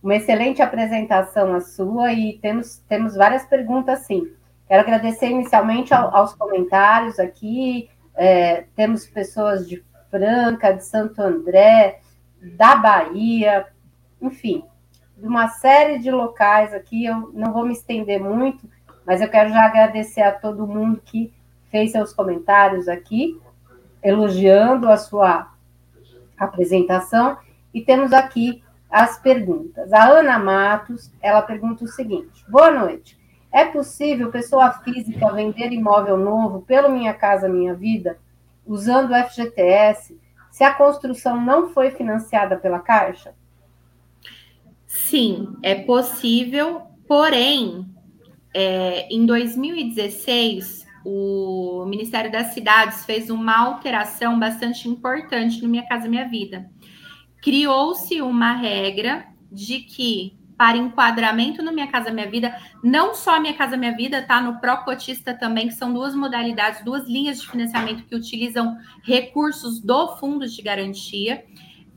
Uma 0.00 0.14
excelente 0.14 0.62
apresentação 0.62 1.52
a 1.52 1.60
sua 1.60 2.12
e 2.12 2.38
temos, 2.38 2.78
temos 2.88 3.16
várias 3.16 3.44
perguntas, 3.46 4.06
sim. 4.06 4.32
Quero 4.68 4.82
agradecer 4.82 5.28
inicialmente 5.28 5.92
ao, 5.92 6.14
aos 6.14 6.34
comentários 6.34 7.18
aqui. 7.18 7.90
É, 8.14 8.66
temos 8.76 9.06
pessoas 9.06 9.68
de 9.68 9.84
Franca, 10.08 10.72
de 10.72 10.84
Santo 10.84 11.20
André, 11.20 11.98
da 12.56 12.76
Bahia, 12.76 13.66
enfim, 14.22 14.62
de 15.16 15.26
uma 15.26 15.48
série 15.48 15.98
de 15.98 16.12
locais 16.12 16.72
aqui. 16.72 17.06
Eu 17.06 17.32
não 17.34 17.52
vou 17.52 17.66
me 17.66 17.72
estender 17.72 18.20
muito, 18.20 18.70
mas 19.04 19.20
eu 19.20 19.28
quero 19.28 19.50
já 19.50 19.64
agradecer 19.66 20.22
a 20.22 20.30
todo 20.30 20.64
mundo 20.64 21.02
que 21.04 21.34
fez 21.72 21.90
seus 21.90 22.12
comentários 22.12 22.86
aqui, 22.86 23.36
elogiando 24.00 24.88
a 24.88 24.96
sua 24.96 25.52
apresentação. 26.38 27.36
E 27.72 27.82
temos 27.82 28.12
aqui 28.12 28.62
as 28.90 29.18
perguntas. 29.20 29.92
A 29.92 30.08
Ana 30.08 30.38
Matos, 30.38 31.12
ela 31.20 31.42
pergunta 31.42 31.84
o 31.84 31.88
seguinte: 31.88 32.44
Boa 32.48 32.70
noite. 32.70 33.18
É 33.52 33.64
possível 33.64 34.30
pessoa 34.30 34.70
física 34.72 35.32
vender 35.32 35.72
imóvel 35.72 36.18
novo 36.18 36.62
pelo 36.62 36.90
Minha 36.90 37.14
Casa 37.14 37.48
Minha 37.48 37.74
Vida 37.74 38.18
usando 38.66 39.10
o 39.10 39.14
FGTS 39.14 40.18
se 40.50 40.64
a 40.64 40.74
construção 40.74 41.40
não 41.40 41.70
foi 41.70 41.90
financiada 41.90 42.56
pela 42.56 42.78
Caixa? 42.78 43.34
Sim, 44.86 45.56
é 45.62 45.74
possível, 45.76 46.82
porém, 47.06 47.86
é, 48.52 49.06
em 49.08 49.24
2016, 49.24 50.86
o 51.04 51.84
Ministério 51.86 52.30
das 52.30 52.48
Cidades 52.48 53.04
fez 53.04 53.30
uma 53.30 53.56
alteração 53.56 54.38
bastante 54.38 54.88
importante 54.88 55.62
no 55.62 55.68
Minha 55.68 55.86
Casa 55.86 56.08
Minha 56.08 56.28
Vida. 56.28 56.68
Criou-se 57.42 58.20
uma 58.20 58.52
regra 58.52 59.26
de 59.50 59.80
que 59.80 60.36
para 60.56 60.76
enquadramento 60.76 61.62
no 61.62 61.72
Minha 61.72 61.86
Casa 61.86 62.10
Minha 62.10 62.28
Vida, 62.28 62.56
não 62.82 63.14
só 63.14 63.38
Minha 63.38 63.54
Casa 63.54 63.76
Minha 63.76 63.96
Vida, 63.96 64.22
tá 64.22 64.40
no 64.40 64.58
Pro 64.58 64.78
Cotista 64.78 65.32
também, 65.32 65.68
que 65.68 65.74
são 65.74 65.92
duas 65.92 66.16
modalidades, 66.16 66.84
duas 66.84 67.06
linhas 67.06 67.40
de 67.40 67.48
financiamento 67.48 68.04
que 68.04 68.14
utilizam 68.14 68.76
recursos 69.04 69.80
do 69.80 70.16
fundo 70.16 70.48
de 70.48 70.60
garantia 70.60 71.44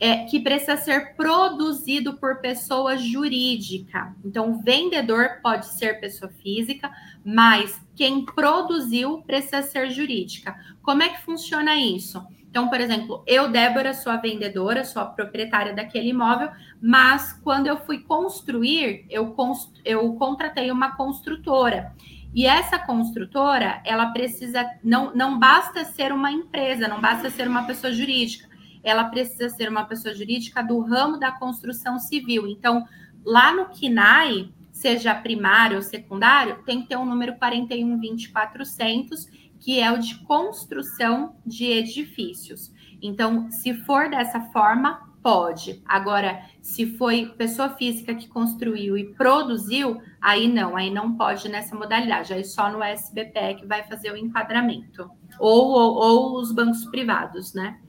é, 0.02 0.26
que 0.26 0.40
precisa 0.40 0.76
ser 0.78 1.16
produzido 1.16 2.18
por 2.18 2.42
pessoa 2.42 2.98
jurídica. 2.98 4.16
Então, 4.26 4.52
o 4.52 4.62
vendedor 4.64 5.40
pode 5.44 5.68
ser 5.68 6.00
pessoa 6.00 6.32
física, 6.42 6.92
mas 7.24 7.80
quem 7.96 8.26
produziu 8.26 9.22
precisa 9.22 9.62
ser 9.62 9.92
jurídica. 9.92 10.56
Como 10.82 11.04
é 11.04 11.10
que 11.10 11.22
funciona 11.22 11.76
isso? 11.76 12.20
Então, 12.52 12.68
por 12.68 12.80
exemplo, 12.80 13.24
eu, 13.26 13.50
Débora, 13.50 13.94
sou 13.94 14.12
a 14.12 14.18
vendedora, 14.18 14.86
sou 14.86 15.02
a 15.02 15.06
proprietária 15.06 15.74
daquele 15.74 16.10
imóvel, 16.10 16.50
mas 16.80 17.34
quando 17.42 17.66
eu 17.66 17.78
fui 17.78 18.00
construir, 18.04 19.06
eu, 19.10 19.32
const... 19.32 19.72
eu 19.84 20.14
contratei 20.14 20.70
uma 20.70 20.96
construtora. 20.96 21.96
E 22.36 22.46
essa 22.46 22.78
construtora, 22.78 23.82
ela 23.84 24.12
precisa, 24.12 24.70
não, 24.84 25.16
não 25.16 25.40
basta 25.40 25.84
ser 25.86 26.14
uma 26.14 26.32
empresa, 26.32 26.88
não 26.88 27.02
basta 27.02 27.30
ser 27.30 27.48
uma 27.48 27.64
pessoa 27.66 27.92
jurídica 27.92 28.52
ela 28.84 29.06
precisa 29.06 29.50
ser 29.50 29.70
uma 29.70 29.86
pessoa 29.86 30.14
jurídica 30.14 30.64
do 30.64 30.80
ramo 30.80 31.20
da 31.20 31.32
construção 31.32 32.00
civil. 32.00 32.48
Então, 32.48 32.88
lá 33.24 33.54
no 33.54 33.70
KINAI, 33.70 34.50
seja 34.72 35.14
primário 35.14 35.78
ou 35.78 35.84
secundário, 35.84 36.64
tem 36.66 36.82
que 36.82 36.88
ter 36.90 36.98
um 36.98 37.06
número 37.06 37.34
4120400, 37.34 39.28
que 39.62 39.80
é 39.80 39.90
o 39.92 40.00
de 40.00 40.16
construção 40.26 41.36
de 41.46 41.66
edifícios. 41.66 42.74
Então, 43.02 43.50
se 43.50 43.74
for 43.74 44.10
dessa 44.10 44.42
forma, 44.52 45.10
pode. 45.22 45.82
Agora, 45.86 46.42
se 46.62 46.98
foi 46.98 47.28
pessoa 47.38 47.70
física 47.70 48.14
que 48.16 48.28
construiu 48.28 48.98
e 48.98 49.14
produziu, 49.14 50.02
aí 50.20 50.48
não, 50.48 50.76
aí 50.76 50.90
não 50.90 51.16
pode 51.16 51.48
nessa 51.48 51.76
modalidade. 51.76 52.34
Aí 52.34 52.44
só 52.44 52.72
no 52.72 52.84
SBPE 52.84 53.56
que 53.60 53.66
vai 53.66 53.84
fazer 53.84 54.12
o 54.12 54.18
enquadramento. 54.18 55.10
Ou, 55.40 55.70
ou, 55.70 55.94
ou 55.96 56.40
os 56.40 56.52
bancos 56.52 56.84
privados, 56.86 57.54
né? 57.54 57.80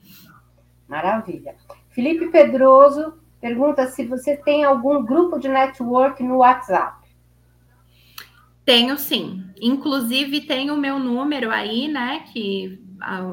Maravilha. 0.87 1.55
Felipe 1.89 2.27
Pedroso 2.29 3.19
pergunta 3.41 3.87
se 3.87 4.05
você 4.05 4.37
tem 4.37 4.63
algum 4.63 5.03
grupo 5.03 5.37
de 5.39 5.49
network 5.49 6.23
no 6.23 6.37
WhatsApp. 6.37 7.02
Tenho 8.65 8.97
sim. 8.97 9.43
Inclusive, 9.61 10.41
tem 10.41 10.71
o 10.71 10.77
meu 10.77 10.99
número 10.99 11.51
aí, 11.51 11.87
né? 11.87 12.25
Que 12.31 12.81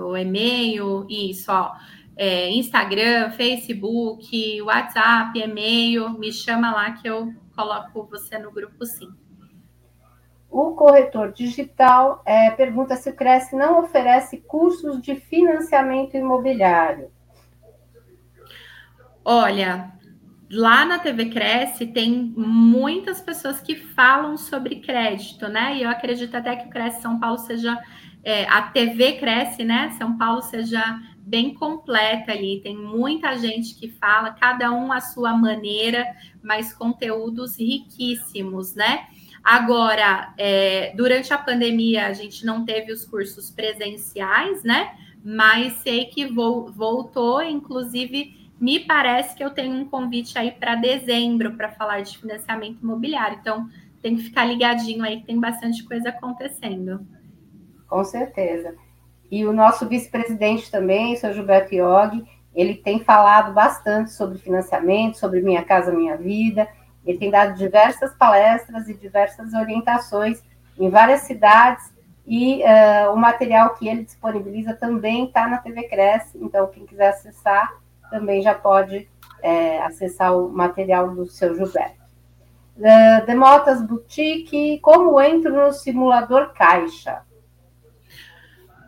o 0.02 0.16
e-mail, 0.16 1.06
isso, 1.08 1.50
ó. 1.52 1.72
É, 2.16 2.50
Instagram, 2.50 3.30
Facebook, 3.30 4.60
WhatsApp, 4.62 5.38
e-mail, 5.38 6.10
me 6.18 6.32
chama 6.32 6.72
lá 6.72 6.90
que 6.92 7.08
eu 7.08 7.32
coloco 7.56 8.06
você 8.10 8.38
no 8.38 8.50
grupo 8.50 8.84
sim. 8.84 9.08
O 10.50 10.72
corretor 10.72 11.32
digital 11.32 12.22
é, 12.26 12.50
pergunta 12.50 12.96
se 12.96 13.08
o 13.08 13.14
Cresce 13.14 13.54
não 13.54 13.80
oferece 13.80 14.38
cursos 14.38 15.00
de 15.00 15.14
financiamento 15.14 16.16
imobiliário. 16.16 17.10
Olha, 19.24 19.92
lá 20.50 20.84
na 20.84 20.98
TV 20.98 21.26
Cresce 21.26 21.86
tem 21.86 22.32
muitas 22.36 23.20
pessoas 23.20 23.60
que 23.60 23.76
falam 23.76 24.36
sobre 24.36 24.76
crédito, 24.76 25.46
né? 25.48 25.76
E 25.76 25.82
eu 25.82 25.88
acredito 25.88 26.34
até 26.34 26.56
que 26.56 26.66
o 26.66 26.70
Cresce 26.70 27.00
São 27.00 27.20
Paulo 27.20 27.38
seja 27.38 27.78
é, 28.24 28.44
a 28.48 28.62
TV 28.62 29.12
Cresce, 29.12 29.64
né? 29.64 29.90
São 29.96 30.18
Paulo 30.18 30.42
seja 30.42 31.00
bem 31.18 31.54
completa 31.54 32.32
ali. 32.32 32.60
Tem 32.62 32.76
muita 32.76 33.38
gente 33.38 33.76
que 33.76 33.88
fala, 33.88 34.32
cada 34.32 34.72
um 34.72 34.90
à 34.90 35.00
sua 35.00 35.32
maneira, 35.36 36.04
mas 36.42 36.72
conteúdos 36.72 37.56
riquíssimos, 37.56 38.74
né? 38.74 39.06
Agora, 39.42 40.34
é, 40.36 40.92
durante 40.96 41.32
a 41.32 41.38
pandemia, 41.38 42.06
a 42.06 42.12
gente 42.12 42.44
não 42.44 42.64
teve 42.64 42.92
os 42.92 43.04
cursos 43.04 43.50
presenciais, 43.50 44.64
né? 44.64 44.94
Mas 45.24 45.74
sei 45.74 46.06
que 46.06 46.26
voltou, 46.26 47.40
inclusive 47.40 48.39
me 48.60 48.80
parece 48.80 49.34
que 49.34 49.42
eu 49.42 49.50
tenho 49.50 49.74
um 49.74 49.88
convite 49.88 50.38
aí 50.38 50.50
para 50.50 50.74
dezembro 50.74 51.56
para 51.56 51.70
falar 51.70 52.02
de 52.02 52.18
financiamento 52.18 52.80
imobiliário. 52.82 53.38
Então, 53.40 53.68
tem 54.02 54.16
que 54.16 54.24
ficar 54.24 54.44
ligadinho 54.44 55.02
aí 55.02 55.20
que 55.20 55.26
tem 55.26 55.40
bastante 55.40 55.82
coisa 55.82 56.10
acontecendo. 56.10 57.06
Com 57.88 58.04
certeza. 58.04 58.74
E 59.30 59.46
o 59.46 59.52
nosso 59.52 59.88
vice-presidente 59.88 60.70
também, 60.70 61.14
o 61.14 61.16
seu 61.16 61.32
Gilberto 61.32 61.74
Iog, 61.74 62.22
ele 62.54 62.74
tem 62.74 63.00
falado 63.00 63.54
bastante 63.54 64.12
sobre 64.12 64.38
financiamento, 64.38 65.16
sobre 65.16 65.40
Minha 65.40 65.62
Casa 65.62 65.92
Minha 65.92 66.16
Vida. 66.16 66.68
Ele 67.06 67.16
tem 67.16 67.30
dado 67.30 67.56
diversas 67.56 68.12
palestras 68.14 68.88
e 68.88 68.94
diversas 68.94 69.54
orientações 69.54 70.42
em 70.78 70.90
várias 70.90 71.22
cidades. 71.22 71.92
E 72.26 72.62
uh, 72.62 73.12
o 73.12 73.16
material 73.16 73.74
que 73.74 73.88
ele 73.88 74.04
disponibiliza 74.04 74.74
também 74.74 75.26
está 75.26 75.48
na 75.48 75.58
TV 75.58 75.84
Cresce. 75.84 76.38
Então, 76.40 76.66
quem 76.66 76.84
quiser 76.84 77.08
acessar, 77.08 77.79
também 78.10 78.42
já 78.42 78.54
pode 78.54 79.08
é, 79.42 79.80
acessar 79.82 80.36
o 80.36 80.48
material 80.48 81.14
do 81.14 81.26
seu 81.26 81.54
Gilberto. 81.54 82.00
Uh, 82.76 83.26
Demotas 83.26 83.82
Boutique, 83.86 84.78
como 84.80 85.20
entro 85.20 85.54
no 85.54 85.72
simulador 85.72 86.52
caixa? 86.54 87.22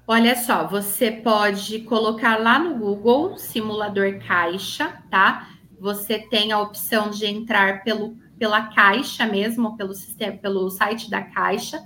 Olha 0.06 0.34
só, 0.34 0.66
você 0.66 1.10
pode 1.10 1.80
colocar 1.80 2.38
lá 2.40 2.58
no 2.58 2.76
Google 2.76 3.36
simulador 3.36 4.18
caixa, 4.26 5.02
tá? 5.10 5.48
Você 5.78 6.18
tem 6.18 6.52
a 6.52 6.60
opção 6.60 7.10
de 7.10 7.26
entrar 7.26 7.84
pelo, 7.84 8.16
pela 8.38 8.68
caixa 8.68 9.26
mesmo, 9.26 9.76
pelo 9.76 9.94
sistema, 9.94 10.38
pelo 10.38 10.70
site 10.70 11.10
da 11.10 11.22
caixa. 11.22 11.80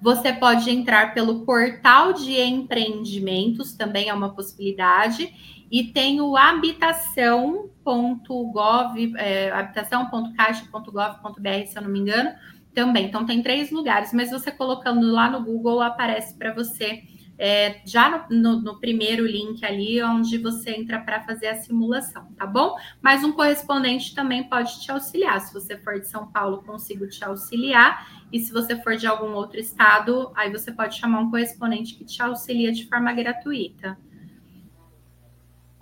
Você 0.00 0.32
pode 0.32 0.70
entrar 0.70 1.12
pelo 1.12 1.44
portal 1.44 2.12
de 2.12 2.40
empreendimentos, 2.40 3.74
também 3.74 4.08
é 4.08 4.14
uma 4.14 4.34
possibilidade 4.34 5.32
e 5.72 5.82
tem 5.84 6.20
o 6.20 6.36
habitação.gov, 6.36 9.14
é, 9.16 9.50
habitação.caixa.gov.br, 9.50 11.66
se 11.66 11.78
eu 11.78 11.82
não 11.82 11.88
me 11.88 12.00
engano, 12.00 12.30
também. 12.74 13.06
Então, 13.06 13.24
tem 13.24 13.42
três 13.42 13.70
lugares, 13.70 14.12
mas 14.12 14.30
você 14.30 14.50
colocando 14.50 15.10
lá 15.10 15.30
no 15.30 15.42
Google, 15.42 15.80
aparece 15.80 16.36
para 16.36 16.52
você 16.52 17.04
é, 17.38 17.80
já 17.86 18.26
no, 18.28 18.38
no, 18.38 18.60
no, 18.60 18.78
primeiro 18.80 19.26
link 19.26 19.64
ali, 19.64 20.02
onde 20.02 20.36
você 20.36 20.72
entra 20.72 21.00
para 21.00 21.22
fazer 21.22 21.48
a 21.48 21.56
simulação, 21.56 22.26
tá 22.36 22.46
bom? 22.46 22.76
Mas 23.00 23.24
um 23.24 23.32
correspondente 23.32 24.14
também 24.14 24.44
pode 24.44 24.78
te 24.78 24.92
auxiliar. 24.92 25.40
Se 25.40 25.54
você 25.54 25.78
for 25.78 25.98
de 25.98 26.06
São 26.06 26.30
Paulo, 26.30 26.62
consigo 26.64 27.08
te 27.08 27.24
auxiliar. 27.24 28.06
E 28.30 28.38
se 28.38 28.52
você 28.52 28.76
for 28.82 28.94
de 28.94 29.06
algum 29.06 29.32
outro 29.32 29.58
estado, 29.58 30.30
aí 30.34 30.52
você 30.52 30.70
pode 30.70 30.98
chamar 30.98 31.20
um 31.20 31.30
correspondente 31.30 31.94
que 31.94 32.04
te 32.04 32.22
auxilia 32.22 32.70
de 32.70 32.86
forma 32.86 33.10
gratuita. 33.14 33.96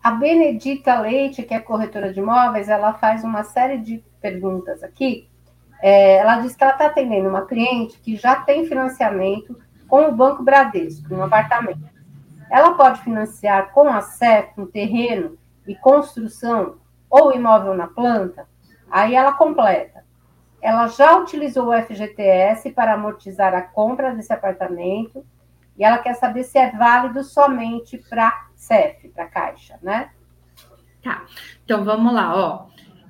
A 0.03 0.13
Benedita 0.13 0.99
Leite, 0.99 1.43
que 1.43 1.53
é 1.53 1.61
corretora 1.61 2.13
de 2.13 2.21
imóveis, 2.21 2.69
ela 2.71 2.95
faz 2.95 3.23
uma 3.23 3.45
série 3.45 3.79
de 3.79 4.03
perguntas 4.21 4.83
aqui. 4.83 5.29
É, 5.83 6.17
ela 6.17 6.41
diz 6.41 6.57
que 6.57 6.63
ela 6.65 6.73
está 6.73 6.87
atendendo 6.87 7.29
uma 7.29 7.47
cliente 7.47 7.99
que 7.99 8.17
já 8.17 8.37
tem 8.37 8.67
financiamento 8.67 9.59
com 9.87 10.09
o 10.09 10.13
Banco 10.13 10.43
Bradesco, 10.43 11.15
um 11.15 11.23
apartamento. 11.23 11.89
Ela 12.51 12.75
pode 12.75 13.01
financiar 13.03 13.73
com 13.73 13.89
a 13.89 14.01
CEF 14.01 14.59
um 14.59 14.67
terreno 14.67 15.37
e 15.67 15.75
construção 15.75 16.77
ou 17.09 17.35
imóvel 17.35 17.75
na 17.75 17.87
planta? 17.87 18.49
Aí 18.91 19.15
ela 19.15 19.33
completa. 19.33 20.05
Ela 20.63 20.89
já 20.89 21.17
utilizou 21.19 21.69
o 21.69 21.83
FGTS 21.83 22.71
para 22.71 22.95
amortizar 22.95 23.55
a 23.55 23.63
compra 23.63 24.15
desse 24.15 24.33
apartamento 24.33 25.25
e 25.81 25.85
ela 25.85 25.97
quer 25.97 26.13
saber 26.13 26.45
se 26.45 26.59
é 26.59 26.71
válido 26.73 27.25
somente 27.25 27.97
para 27.97 28.49
CEF, 28.55 29.09
para 29.09 29.27
Caixa, 29.27 29.79
né? 29.83 30.11
Tá. 31.03 31.25
Então 31.65 31.83
vamos 31.83 32.13
lá, 32.13 32.37
ó. 32.37 32.67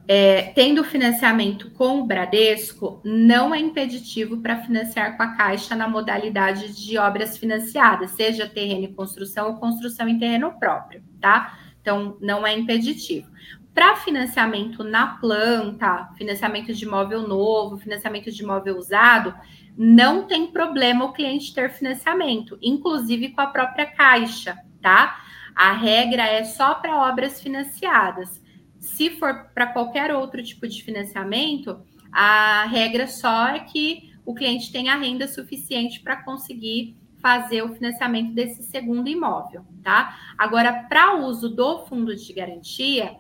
É, 0.07 0.53
tendo 0.55 0.85
financiamento 0.85 1.71
com 1.73 2.01
o 2.01 2.07
Bradesco, 2.07 3.01
não 3.05 3.53
é 3.53 3.59
impeditivo 3.59 4.41
para 4.41 4.63
financiar 4.63 5.17
com 5.17 5.23
a 5.25 5.37
Caixa 5.37 5.75
na 5.75 5.89
modalidade 5.89 6.73
de 6.73 6.97
obras 6.97 7.37
financiadas, 7.37 8.13
seja 8.13 8.49
terreno 8.49 8.85
e 8.85 8.95
construção 8.95 9.49
ou 9.49 9.57
construção 9.57 10.09
em 10.09 10.19
terreno 10.19 10.53
próprio, 10.59 11.03
tá? 11.21 11.59
Então, 11.81 12.17
não 12.21 12.47
é 12.47 12.57
impeditivo. 12.57 13.29
Para 13.75 13.97
financiamento 13.97 14.85
na 14.85 15.17
planta, 15.17 16.11
financiamento 16.17 16.73
de 16.73 16.85
imóvel 16.85 17.27
novo, 17.27 17.79
financiamento 17.79 18.31
de 18.31 18.43
imóvel 18.43 18.77
usado, 18.77 19.35
não 19.77 20.27
tem 20.27 20.49
problema 20.49 21.05
o 21.05 21.13
cliente 21.13 21.55
ter 21.55 21.71
financiamento, 21.71 22.59
inclusive 22.61 23.31
com 23.31 23.41
a 23.41 23.47
própria 23.47 23.87
Caixa, 23.87 24.59
tá? 24.81 25.23
A 25.55 25.73
regra 25.73 26.23
é 26.23 26.45
só 26.45 26.75
para 26.75 27.09
obras 27.09 27.41
financiadas. 27.43 28.43
Se 28.79 29.11
for 29.11 29.51
para 29.55 29.67
qualquer 29.67 30.15
outro 30.15 30.43
tipo 30.43 30.67
de 30.67 30.83
financiamento, 30.83 31.81
a 32.13 32.65
regra 32.67 33.07
só 33.07 33.49
é 33.49 33.61
que 33.61 34.13
o 34.25 34.35
cliente 34.35 34.73
tenha 34.73 34.97
renda 34.97 35.29
suficiente 35.29 36.01
para 36.01 36.23
conseguir 36.23 36.97
fazer 37.21 37.63
o 37.63 37.75
financiamento 37.75 38.33
desse 38.33 38.63
segundo 38.63 39.09
imóvel, 39.09 39.65
tá? 39.83 40.19
Agora, 40.39 40.85
para 40.89 41.17
uso 41.17 41.49
do 41.49 41.81
fundo 41.87 42.17
de 42.17 42.33
garantia, 42.33 43.17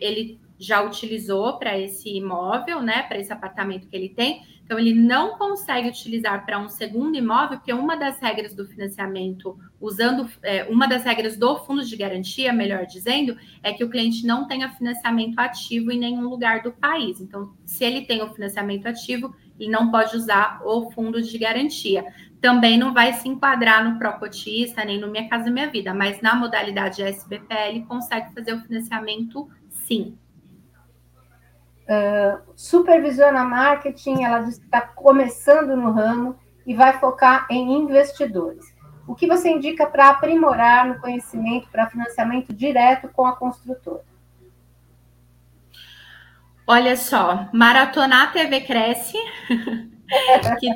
ele 0.00 0.38
já 0.58 0.82
utilizou 0.82 1.58
para 1.58 1.78
esse 1.78 2.08
imóvel, 2.16 2.82
né, 2.82 3.02
para 3.02 3.18
esse 3.18 3.32
apartamento 3.32 3.86
que 3.86 3.96
ele 3.96 4.08
tem, 4.08 4.42
então 4.68 4.78
ele 4.78 4.92
não 4.92 5.38
consegue 5.38 5.88
utilizar 5.88 6.44
para 6.44 6.58
um 6.58 6.68
segundo 6.68 7.16
imóvel, 7.16 7.56
porque 7.56 7.72
uma 7.72 7.96
das 7.96 8.20
regras 8.20 8.54
do 8.54 8.66
financiamento, 8.66 9.58
usando 9.80 10.28
é, 10.42 10.64
uma 10.64 10.86
das 10.86 11.04
regras 11.04 11.38
do 11.38 11.56
fundo 11.60 11.82
de 11.82 11.96
garantia, 11.96 12.52
melhor 12.52 12.84
dizendo, 12.84 13.34
é 13.62 13.72
que 13.72 13.82
o 13.82 13.88
cliente 13.88 14.26
não 14.26 14.46
tenha 14.46 14.68
financiamento 14.68 15.38
ativo 15.38 15.90
em 15.90 15.98
nenhum 15.98 16.28
lugar 16.28 16.62
do 16.62 16.70
país. 16.70 17.18
Então, 17.18 17.54
se 17.64 17.82
ele 17.82 18.02
tem 18.02 18.22
o 18.22 18.28
financiamento 18.34 18.86
ativo, 18.86 19.34
ele 19.58 19.70
não 19.70 19.90
pode 19.90 20.14
usar 20.14 20.60
o 20.62 20.90
fundo 20.90 21.22
de 21.22 21.38
garantia. 21.38 22.04
Também 22.38 22.76
não 22.76 22.92
vai 22.92 23.14
se 23.14 23.26
enquadrar 23.26 23.82
no 23.82 23.98
Procotista, 23.98 24.84
nem 24.84 25.00
no 25.00 25.08
Minha 25.08 25.30
Casa 25.30 25.50
Minha 25.50 25.70
Vida, 25.70 25.94
mas 25.94 26.20
na 26.20 26.34
modalidade 26.34 27.02
SBPL 27.02 27.86
consegue 27.88 28.34
fazer 28.34 28.52
o 28.52 28.60
financiamento 28.60 29.48
sim. 29.70 30.14
Uh, 31.88 32.38
supervisiona 32.54 33.44
marketing, 33.44 34.22
ela 34.22 34.46
está 34.46 34.82
começando 34.82 35.74
no 35.74 35.90
ramo 35.90 36.36
e 36.66 36.74
vai 36.74 36.98
focar 36.98 37.46
em 37.50 37.72
investidores. 37.72 38.76
O 39.06 39.14
que 39.14 39.26
você 39.26 39.48
indica 39.48 39.86
para 39.86 40.10
aprimorar 40.10 40.86
no 40.86 41.00
conhecimento 41.00 41.66
para 41.70 41.88
financiamento 41.88 42.52
direto 42.52 43.08
com 43.08 43.24
a 43.24 43.34
construtora? 43.34 44.04
Olha 46.66 46.94
só, 46.94 47.48
maratonar 47.54 48.34
TV 48.34 48.60
Cresce, 48.60 49.16
que 50.60 50.68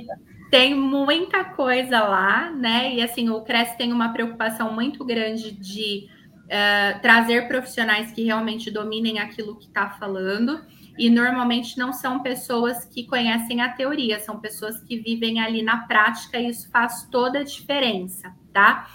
tem 0.50 0.74
muita 0.74 1.44
coisa 1.44 2.00
lá, 2.00 2.50
né? 2.50 2.94
E 2.94 3.02
assim, 3.02 3.28
o 3.28 3.42
Cresce 3.42 3.76
tem 3.76 3.92
uma 3.92 4.14
preocupação 4.14 4.72
muito 4.72 5.04
grande 5.04 5.52
de 5.52 6.08
uh, 6.46 7.00
trazer 7.02 7.46
profissionais 7.46 8.10
que 8.12 8.24
realmente 8.24 8.70
dominem 8.70 9.18
aquilo 9.18 9.56
que 9.56 9.66
está 9.66 9.90
falando. 9.90 10.64
E 10.99 11.09
normalmente 11.09 11.78
não 11.78 11.93
são 11.93 12.20
pessoas 12.20 12.84
que 12.84 13.05
conhecem 13.05 13.61
a 13.61 13.70
teoria, 13.70 14.18
são 14.18 14.38
pessoas 14.38 14.80
que 14.80 14.99
vivem 14.99 15.40
ali 15.40 15.62
na 15.62 15.78
prática, 15.86 16.38
e 16.38 16.49
isso 16.49 16.70
faz 16.70 17.09
toda 17.11 17.40
a 17.40 17.45
diferença, 17.45 18.34
tá? 18.53 18.88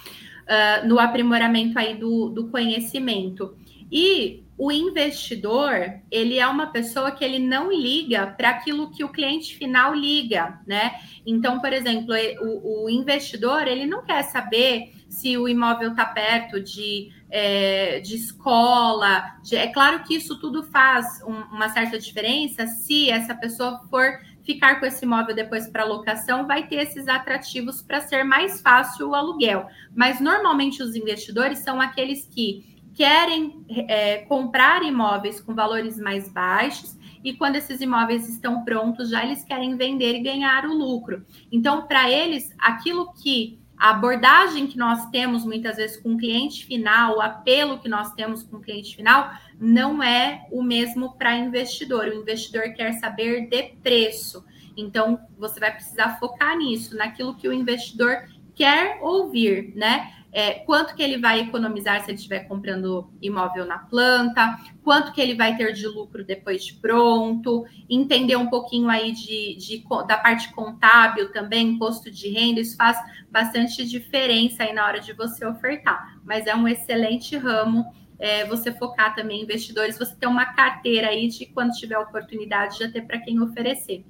Uh, 0.44 0.88
no 0.88 0.98
aprimoramento 0.98 1.78
aí 1.78 1.96
do, 1.96 2.30
do 2.30 2.48
conhecimento. 2.48 3.56
E 3.90 4.44
o 4.56 4.72
investidor, 4.72 6.00
ele 6.10 6.38
é 6.38 6.46
uma 6.46 6.66
pessoa 6.66 7.10
que 7.12 7.24
ele 7.24 7.38
não 7.38 7.72
liga 7.72 8.26
para 8.26 8.50
aquilo 8.50 8.90
que 8.90 9.04
o 9.04 9.08
cliente 9.08 9.56
final 9.56 9.94
liga, 9.94 10.60
né? 10.66 10.92
Então, 11.24 11.60
por 11.60 11.72
exemplo, 11.72 12.14
o, 12.40 12.84
o 12.84 12.90
investidor, 12.90 13.68
ele 13.68 13.86
não 13.86 14.04
quer 14.04 14.22
saber 14.24 14.94
se 15.08 15.38
o 15.38 15.48
imóvel 15.48 15.90
está 15.90 16.04
perto 16.04 16.60
de 16.60 17.10
é, 17.30 18.00
de 18.00 18.16
escola. 18.16 19.36
De, 19.42 19.56
é 19.56 19.68
claro 19.68 20.02
que 20.02 20.14
isso 20.14 20.38
tudo 20.40 20.62
faz 20.64 21.22
um, 21.26 21.34
uma 21.54 21.68
certa 21.68 21.98
diferença 21.98 22.66
se 22.66 23.10
essa 23.10 23.34
pessoa 23.34 23.80
for 23.90 24.18
ficar 24.42 24.80
com 24.80 24.86
esse 24.86 25.04
imóvel 25.04 25.34
depois 25.34 25.68
para 25.68 25.84
locação, 25.84 26.46
vai 26.46 26.66
ter 26.66 26.76
esses 26.76 27.06
atrativos 27.06 27.82
para 27.82 28.00
ser 28.00 28.24
mais 28.24 28.62
fácil 28.62 29.10
o 29.10 29.14
aluguel. 29.14 29.66
Mas 29.94 30.20
normalmente 30.20 30.82
os 30.82 30.96
investidores 30.96 31.58
são 31.58 31.80
aqueles 31.80 32.26
que 32.26 32.77
querem 32.98 33.64
é, 33.68 34.18
comprar 34.24 34.82
imóveis 34.82 35.40
com 35.40 35.54
valores 35.54 35.96
mais 36.00 36.28
baixos 36.28 36.98
e 37.22 37.32
quando 37.32 37.54
esses 37.54 37.80
imóveis 37.80 38.28
estão 38.28 38.64
prontos, 38.64 39.08
já 39.08 39.24
eles 39.24 39.44
querem 39.44 39.76
vender 39.76 40.16
e 40.16 40.20
ganhar 40.20 40.66
o 40.66 40.74
lucro. 40.74 41.24
Então, 41.52 41.86
para 41.86 42.10
eles, 42.10 42.52
aquilo 42.58 43.12
que 43.12 43.60
a 43.78 43.90
abordagem 43.90 44.66
que 44.66 44.76
nós 44.76 45.06
temos 45.10 45.44
muitas 45.44 45.76
vezes 45.76 45.96
com 45.98 46.14
o 46.14 46.18
cliente 46.18 46.66
final, 46.66 47.18
o 47.18 47.20
apelo 47.20 47.78
que 47.78 47.88
nós 47.88 48.12
temos 48.14 48.42
com 48.42 48.56
o 48.56 48.60
cliente 48.60 48.96
final, 48.96 49.30
não 49.60 50.02
é 50.02 50.48
o 50.50 50.60
mesmo 50.60 51.16
para 51.16 51.36
investidor. 51.36 52.06
O 52.06 52.14
investidor 52.14 52.72
quer 52.72 52.94
saber 52.94 53.48
de 53.48 53.62
preço. 53.80 54.44
Então, 54.76 55.20
você 55.38 55.60
vai 55.60 55.72
precisar 55.72 56.18
focar 56.18 56.58
nisso, 56.58 56.96
naquilo 56.96 57.36
que 57.36 57.46
o 57.46 57.52
investidor 57.52 58.24
quer 58.56 58.98
ouvir, 59.00 59.72
né? 59.76 60.17
É, 60.38 60.54
quanto 60.60 60.94
que 60.94 61.02
ele 61.02 61.18
vai 61.18 61.40
economizar 61.40 62.00
se 62.00 62.12
ele 62.12 62.16
estiver 62.16 62.44
comprando 62.44 63.10
imóvel 63.20 63.66
na 63.66 63.76
planta, 63.76 64.56
quanto 64.84 65.10
que 65.10 65.20
ele 65.20 65.34
vai 65.34 65.56
ter 65.56 65.72
de 65.72 65.84
lucro 65.88 66.24
depois 66.24 66.64
de 66.64 66.74
pronto, 66.74 67.66
entender 67.90 68.36
um 68.36 68.46
pouquinho 68.46 68.88
aí 68.88 69.10
de, 69.10 69.56
de, 69.56 69.84
da 70.06 70.16
parte 70.16 70.52
contábil 70.52 71.32
também, 71.32 71.70
imposto 71.70 72.08
de 72.08 72.28
renda, 72.28 72.60
isso 72.60 72.76
faz 72.76 72.96
bastante 73.28 73.84
diferença 73.84 74.62
aí 74.62 74.72
na 74.72 74.86
hora 74.86 75.00
de 75.00 75.12
você 75.12 75.44
ofertar, 75.44 76.20
mas 76.22 76.46
é 76.46 76.54
um 76.54 76.68
excelente 76.68 77.36
ramo 77.36 77.84
é, 78.16 78.44
você 78.44 78.70
focar 78.70 79.16
também 79.16 79.40
em 79.40 79.42
investidores, 79.42 79.98
você 79.98 80.14
ter 80.14 80.28
uma 80.28 80.46
carteira 80.54 81.08
aí 81.08 81.26
de 81.26 81.46
quando 81.46 81.72
tiver 81.72 81.98
oportunidade 81.98 82.78
já 82.78 82.88
ter 82.88 83.02
para 83.02 83.18
quem 83.18 83.40
oferecer. 83.40 84.04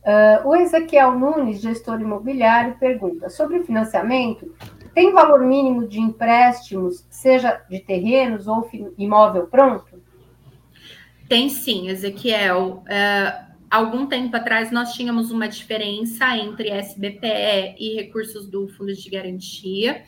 Uh, 0.00 0.48
o 0.48 0.56
Ezequiel 0.56 1.18
Nunes, 1.18 1.60
gestor 1.60 2.00
imobiliário, 2.00 2.76
pergunta 2.78 3.28
sobre 3.28 3.62
financiamento. 3.64 4.54
Tem 4.94 5.12
valor 5.12 5.40
mínimo 5.40 5.86
de 5.86 6.00
empréstimos, 6.00 7.06
seja 7.10 7.62
de 7.68 7.80
terrenos 7.80 8.48
ou 8.48 8.68
imóvel 8.96 9.46
pronto? 9.46 10.02
Tem 11.28 11.48
sim, 11.48 11.88
Ezequiel. 11.88 12.82
Uh, 12.86 13.50
algum 13.70 14.06
tempo 14.06 14.34
atrás 14.34 14.70
nós 14.70 14.94
tínhamos 14.94 15.30
uma 15.30 15.46
diferença 15.46 16.34
entre 16.36 16.70
SBPE 16.70 17.76
e 17.78 17.94
recursos 17.94 18.48
do 18.48 18.68
Fundo 18.68 18.94
de 18.94 19.10
Garantia. 19.10 20.02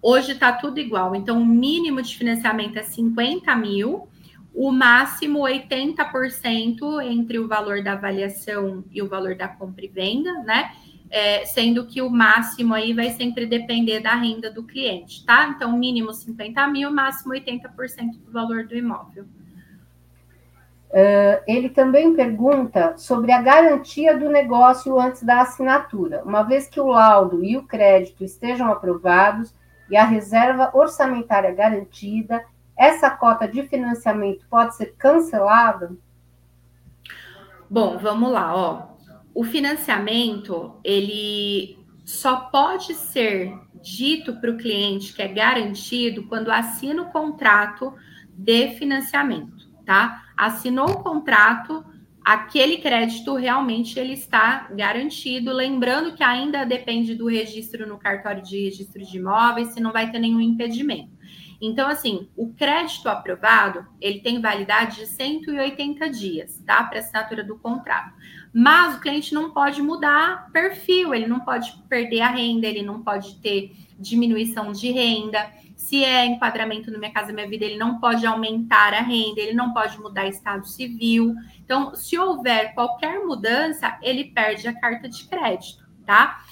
Hoje 0.00 0.32
está 0.32 0.52
tudo 0.52 0.78
igual. 0.78 1.14
Então, 1.14 1.42
o 1.42 1.46
mínimo 1.46 2.00
de 2.00 2.16
financiamento 2.16 2.78
é 2.78 2.82
50 2.82 3.54
mil 3.56 4.08
o 4.54 4.70
máximo 4.70 5.40
80% 5.40 7.02
entre 7.02 7.40
o 7.40 7.48
valor 7.48 7.82
da 7.82 7.92
avaliação 7.92 8.84
e 8.92 9.02
o 9.02 9.08
valor 9.08 9.34
da 9.34 9.48
compra 9.48 9.84
e 9.84 9.88
venda, 9.88 10.32
né? 10.44 10.70
É, 11.10 11.44
sendo 11.44 11.86
que 11.86 12.00
o 12.00 12.08
máximo 12.08 12.74
aí 12.74 12.92
vai 12.92 13.10
sempre 13.10 13.46
depender 13.46 14.00
da 14.00 14.14
renda 14.14 14.50
do 14.50 14.62
cliente, 14.62 15.24
tá? 15.24 15.48
Então, 15.48 15.76
mínimo 15.76 16.12
50 16.12 16.66
mil, 16.68 16.90
máximo 16.90 17.34
80% 17.34 18.18
do 18.24 18.32
valor 18.32 18.64
do 18.64 18.76
imóvel. 18.76 19.24
Uh, 20.90 21.42
ele 21.48 21.68
também 21.68 22.14
pergunta 22.14 22.96
sobre 22.96 23.32
a 23.32 23.42
garantia 23.42 24.16
do 24.16 24.28
negócio 24.28 24.98
antes 25.00 25.24
da 25.24 25.40
assinatura. 25.40 26.22
Uma 26.24 26.44
vez 26.44 26.68
que 26.68 26.80
o 26.80 26.86
laudo 26.86 27.44
e 27.44 27.56
o 27.56 27.64
crédito 27.64 28.22
estejam 28.22 28.70
aprovados 28.70 29.52
e 29.90 29.96
a 29.96 30.04
reserva 30.04 30.70
orçamentária 30.72 31.52
garantida, 31.52 32.44
essa 32.76 33.10
cota 33.10 33.46
de 33.46 33.62
financiamento 33.68 34.46
pode 34.48 34.76
ser 34.76 34.94
cancelada? 34.96 35.96
Bom, 37.70 37.98
vamos 37.98 38.30
lá, 38.30 38.54
ó. 38.54 38.94
O 39.34 39.42
financiamento, 39.42 40.78
ele 40.84 41.78
só 42.04 42.36
pode 42.36 42.94
ser 42.94 43.52
dito 43.82 44.40
para 44.40 44.50
o 44.50 44.56
cliente 44.56 45.12
que 45.12 45.22
é 45.22 45.28
garantido 45.28 46.24
quando 46.26 46.50
assina 46.50 47.02
o 47.02 47.10
contrato 47.10 47.92
de 48.32 48.70
financiamento, 48.70 49.68
tá? 49.84 50.24
Assinou 50.36 50.88
o 50.88 51.02
contrato, 51.02 51.84
aquele 52.24 52.78
crédito 52.78 53.34
realmente 53.34 53.98
ele 53.98 54.14
está 54.14 54.68
garantido, 54.74 55.52
lembrando 55.52 56.14
que 56.14 56.22
ainda 56.22 56.64
depende 56.64 57.14
do 57.14 57.28
registro 57.28 57.86
no 57.86 57.98
cartório 57.98 58.42
de 58.42 58.64
registro 58.64 59.04
de 59.04 59.18
imóveis, 59.18 59.68
se 59.68 59.80
não 59.80 59.92
vai 59.92 60.10
ter 60.10 60.18
nenhum 60.18 60.40
impedimento. 60.40 61.13
Então, 61.66 61.88
assim, 61.88 62.28
o 62.36 62.52
crédito 62.52 63.08
aprovado, 63.08 63.86
ele 64.00 64.20
tem 64.20 64.40
validade 64.40 64.96
de 64.96 65.06
180 65.06 66.10
dias, 66.10 66.62
tá? 66.66 66.84
Para 66.84 66.98
assinatura 66.98 67.42
do 67.42 67.58
contrato. 67.58 68.12
Mas 68.52 68.96
o 68.96 69.00
cliente 69.00 69.34
não 69.34 69.50
pode 69.50 69.82
mudar 69.82 70.50
perfil, 70.52 71.14
ele 71.14 71.26
não 71.26 71.40
pode 71.40 71.72
perder 71.88 72.20
a 72.20 72.28
renda, 72.28 72.66
ele 72.66 72.82
não 72.82 73.02
pode 73.02 73.36
ter 73.36 73.74
diminuição 73.98 74.72
de 74.72 74.92
renda. 74.92 75.50
Se 75.74 76.04
é 76.04 76.24
enquadramento 76.26 76.90
no 76.90 76.98
Minha 76.98 77.12
Casa 77.12 77.32
Minha 77.32 77.48
Vida, 77.48 77.64
ele 77.64 77.78
não 77.78 77.98
pode 77.98 78.24
aumentar 78.26 78.94
a 78.94 79.00
renda, 79.00 79.40
ele 79.40 79.54
não 79.54 79.72
pode 79.72 79.98
mudar 79.98 80.26
estado 80.26 80.66
civil. 80.66 81.34
Então, 81.64 81.94
se 81.94 82.18
houver 82.18 82.74
qualquer 82.74 83.24
mudança, 83.24 83.98
ele 84.02 84.24
perde 84.24 84.68
a 84.68 84.78
carta 84.78 85.08
de 85.08 85.24
crédito, 85.26 85.84
tá? 86.06 86.44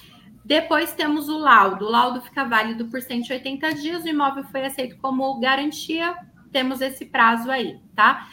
Depois 0.45 0.93
temos 0.93 1.29
o 1.29 1.37
laudo. 1.37 1.85
O 1.85 1.89
laudo 1.89 2.21
fica 2.21 2.43
válido 2.43 2.85
por 2.87 3.01
180 3.01 3.73
dias. 3.75 4.03
O 4.03 4.07
imóvel 4.07 4.43
foi 4.45 4.65
aceito 4.65 4.97
como 4.97 5.39
garantia. 5.39 6.15
Temos 6.51 6.81
esse 6.81 7.05
prazo 7.05 7.49
aí, 7.49 7.79
tá? 7.95 8.27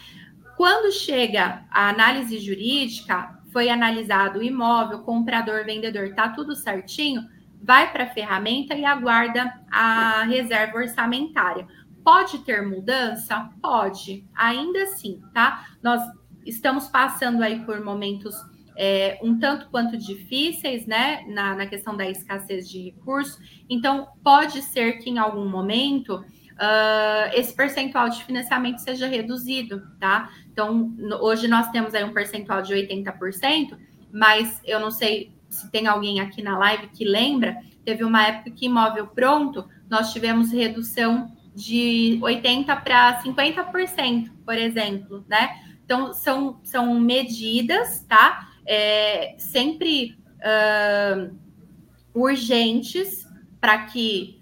Quando 0.57 0.93
chega 0.93 1.65
a 1.71 1.89
análise 1.89 2.39
jurídica, 2.39 3.41
foi 3.53 3.69
analisado 3.69 4.41
o 4.41 4.43
imóvel, 4.43 5.01
comprador, 5.01 5.65
vendedor, 5.65 6.15
tá 6.15 6.29
tudo 6.29 6.55
certinho, 6.55 7.27
vai 7.63 7.91
para 7.91 8.05
a 8.05 8.11
ferramenta 8.11 8.75
e 8.75 8.85
aguarda 8.85 9.53
a 9.71 10.25
reserva 10.25 10.79
orçamentária. 10.79 11.67
Pode 12.05 12.39
ter 12.39 12.67
mudança? 12.67 13.51
Pode, 13.61 14.25
ainda 14.35 14.83
assim, 14.83 15.23
tá? 15.35 15.67
Nós 15.83 16.03
estamos 16.47 16.89
passando 16.89 17.43
aí 17.43 17.65
por 17.65 17.83
momentos 17.83 18.35
é, 18.83 19.19
um 19.23 19.39
tanto 19.39 19.69
quanto 19.69 19.95
difíceis, 19.99 20.87
né, 20.87 21.23
na, 21.29 21.55
na 21.55 21.67
questão 21.67 21.95
da 21.95 22.09
escassez 22.09 22.67
de 22.67 22.81
recursos. 22.81 23.39
Então, 23.69 24.09
pode 24.25 24.63
ser 24.63 24.95
que 25.01 25.11
em 25.11 25.19
algum 25.19 25.47
momento 25.47 26.15
uh, 26.15 27.31
esse 27.35 27.55
percentual 27.55 28.09
de 28.09 28.25
financiamento 28.25 28.79
seja 28.79 29.07
reduzido, 29.07 29.83
tá? 30.01 30.31
Então, 30.51 30.97
hoje 31.21 31.47
nós 31.47 31.71
temos 31.71 31.95
aí 31.95 32.03
um 32.03 32.15
percentual 32.15 32.63
de 32.63 32.73
80%, 32.73 33.77
mas 34.11 34.63
eu 34.65 34.81
não 34.81 34.91
sei 34.91 35.31
se 35.51 35.71
tem 35.71 35.87
alguém 35.87 36.19
aqui 36.19 36.41
na 36.41 36.57
live 36.57 36.89
que 36.89 37.05
lembra, 37.05 37.59
teve 37.85 38.03
uma 38.03 38.27
época 38.27 38.51
que 38.51 38.65
imóvel 38.65 39.09
pronto, 39.09 39.69
nós 39.91 40.11
tivemos 40.11 40.53
redução 40.53 41.31
de 41.55 42.19
80% 42.23 42.83
para 42.83 43.23
50%, 43.23 44.31
por 44.43 44.55
exemplo, 44.55 45.23
né? 45.29 45.61
Então, 45.85 46.15
são, 46.15 46.59
são 46.63 46.99
medidas, 46.99 48.07
tá? 48.09 48.49
É, 48.73 49.35
sempre 49.37 50.17
uh, 50.39 51.37
urgentes 52.15 53.27
para 53.61 53.87
que 53.87 54.39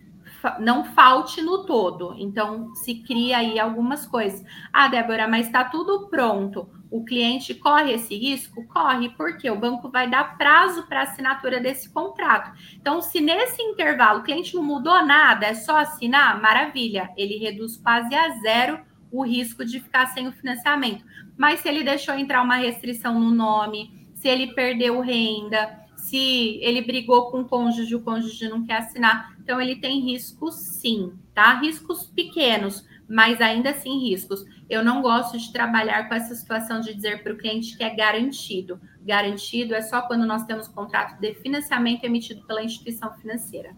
não 0.61 0.85
falte 0.85 1.41
no 1.41 1.65
todo. 1.65 2.15
Então, 2.19 2.75
se 2.75 2.97
cria 2.97 3.39
aí 3.39 3.59
algumas 3.59 4.07
coisas. 4.07 4.45
Ah, 4.71 4.87
Débora, 4.87 5.27
mas 5.27 5.47
está 5.47 5.65
tudo 5.65 6.09
pronto. 6.09 6.69
O 6.91 7.05
cliente 7.05 7.55
corre 7.55 7.95
esse 7.95 8.15
risco? 8.17 8.67
Corre, 8.69 9.09
porque 9.17 9.51
o 9.51 9.59
banco 9.59 9.91
vai 9.91 10.09
dar 10.11 10.37
prazo 10.37 10.87
para 10.87 11.03
assinatura 11.03 11.59
desse 11.59 11.89
contrato. 11.89 12.53
Então, 12.75 13.01
se 13.01 13.23
nesse 13.23 13.63
intervalo 13.63 14.21
o 14.21 14.23
cliente 14.23 14.55
não 14.55 14.63
mudou 14.63 15.05
nada, 15.07 15.47
é 15.47 15.55
só 15.55 15.79
assinar, 15.79 16.41
maravilha, 16.41 17.11
ele 17.17 17.39
reduz 17.39 17.79
quase 17.79 18.15
a 18.15 18.29
zero 18.41 18.79
o 19.11 19.25
risco 19.25 19.65
de 19.65 19.81
ficar 19.81 20.07
sem 20.09 20.29
o 20.29 20.33
financiamento. 20.33 21.03
Mas 21.37 21.61
se 21.61 21.69
ele 21.69 21.83
deixou 21.83 22.15
entrar 22.15 22.43
uma 22.43 22.57
restrição 22.57 23.19
no 23.19 23.31
nome, 23.31 23.98
se 24.19 24.27
ele 24.27 24.49
perdeu 24.49 25.01
renda, 25.01 25.79
se 25.95 26.59
ele 26.61 26.83
brigou 26.83 27.31
com 27.31 27.43
o 27.43 27.49
cônjuge, 27.49 27.95
o 27.95 28.03
cônjuge 28.03 28.49
não 28.49 28.65
quer 28.65 28.79
assinar. 28.79 29.37
Então, 29.41 29.61
ele 29.61 29.77
tem 29.77 30.01
riscos 30.01 30.57
sim, 30.57 31.13
tá? 31.33 31.55
Riscos 31.61 32.07
pequenos, 32.07 32.85
mas 33.09 33.41
ainda 33.41 33.71
assim 33.71 33.97
riscos. 34.01 34.45
Eu 34.69 34.85
não 34.85 35.01
gosto 35.01 35.39
de 35.39 35.53
trabalhar 35.53 36.09
com 36.09 36.15
essa 36.15 36.35
situação 36.35 36.81
de 36.81 36.93
dizer 36.95 37.23
para 37.23 37.33
o 37.33 37.39
cliente 37.39 37.77
que 37.77 37.85
é 37.85 37.95
garantido. 37.95 38.81
Garantido 39.03 39.73
é 39.73 39.83
só 39.83 40.03
quando 40.03 40.27
nós 40.27 40.45
temos 40.45 40.67
contrato 40.67 41.21
de 41.21 41.35
financiamento 41.35 42.03
emitido 42.03 42.45
pela 42.45 42.63
instituição 42.63 43.15
financeira. 43.15 43.77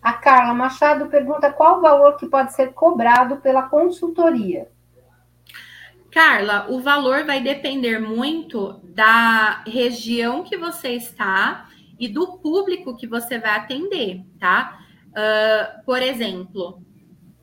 A 0.00 0.14
Carla 0.14 0.54
Machado 0.54 1.08
pergunta 1.08 1.52
qual 1.52 1.78
o 1.78 1.82
valor 1.82 2.16
que 2.16 2.26
pode 2.26 2.54
ser 2.54 2.72
cobrado 2.72 3.36
pela 3.36 3.68
consultoria. 3.68 4.71
Carla, 6.12 6.66
o 6.68 6.78
valor 6.78 7.24
vai 7.24 7.40
depender 7.40 7.98
muito 7.98 8.78
da 8.84 9.64
região 9.66 10.44
que 10.44 10.58
você 10.58 10.90
está 10.90 11.70
e 11.98 12.06
do 12.06 12.38
público 12.38 12.94
que 12.94 13.06
você 13.06 13.38
vai 13.38 13.52
atender, 13.52 14.22
tá? 14.38 14.78
Uh, 15.08 15.82
por 15.86 16.02
exemplo, 16.02 16.82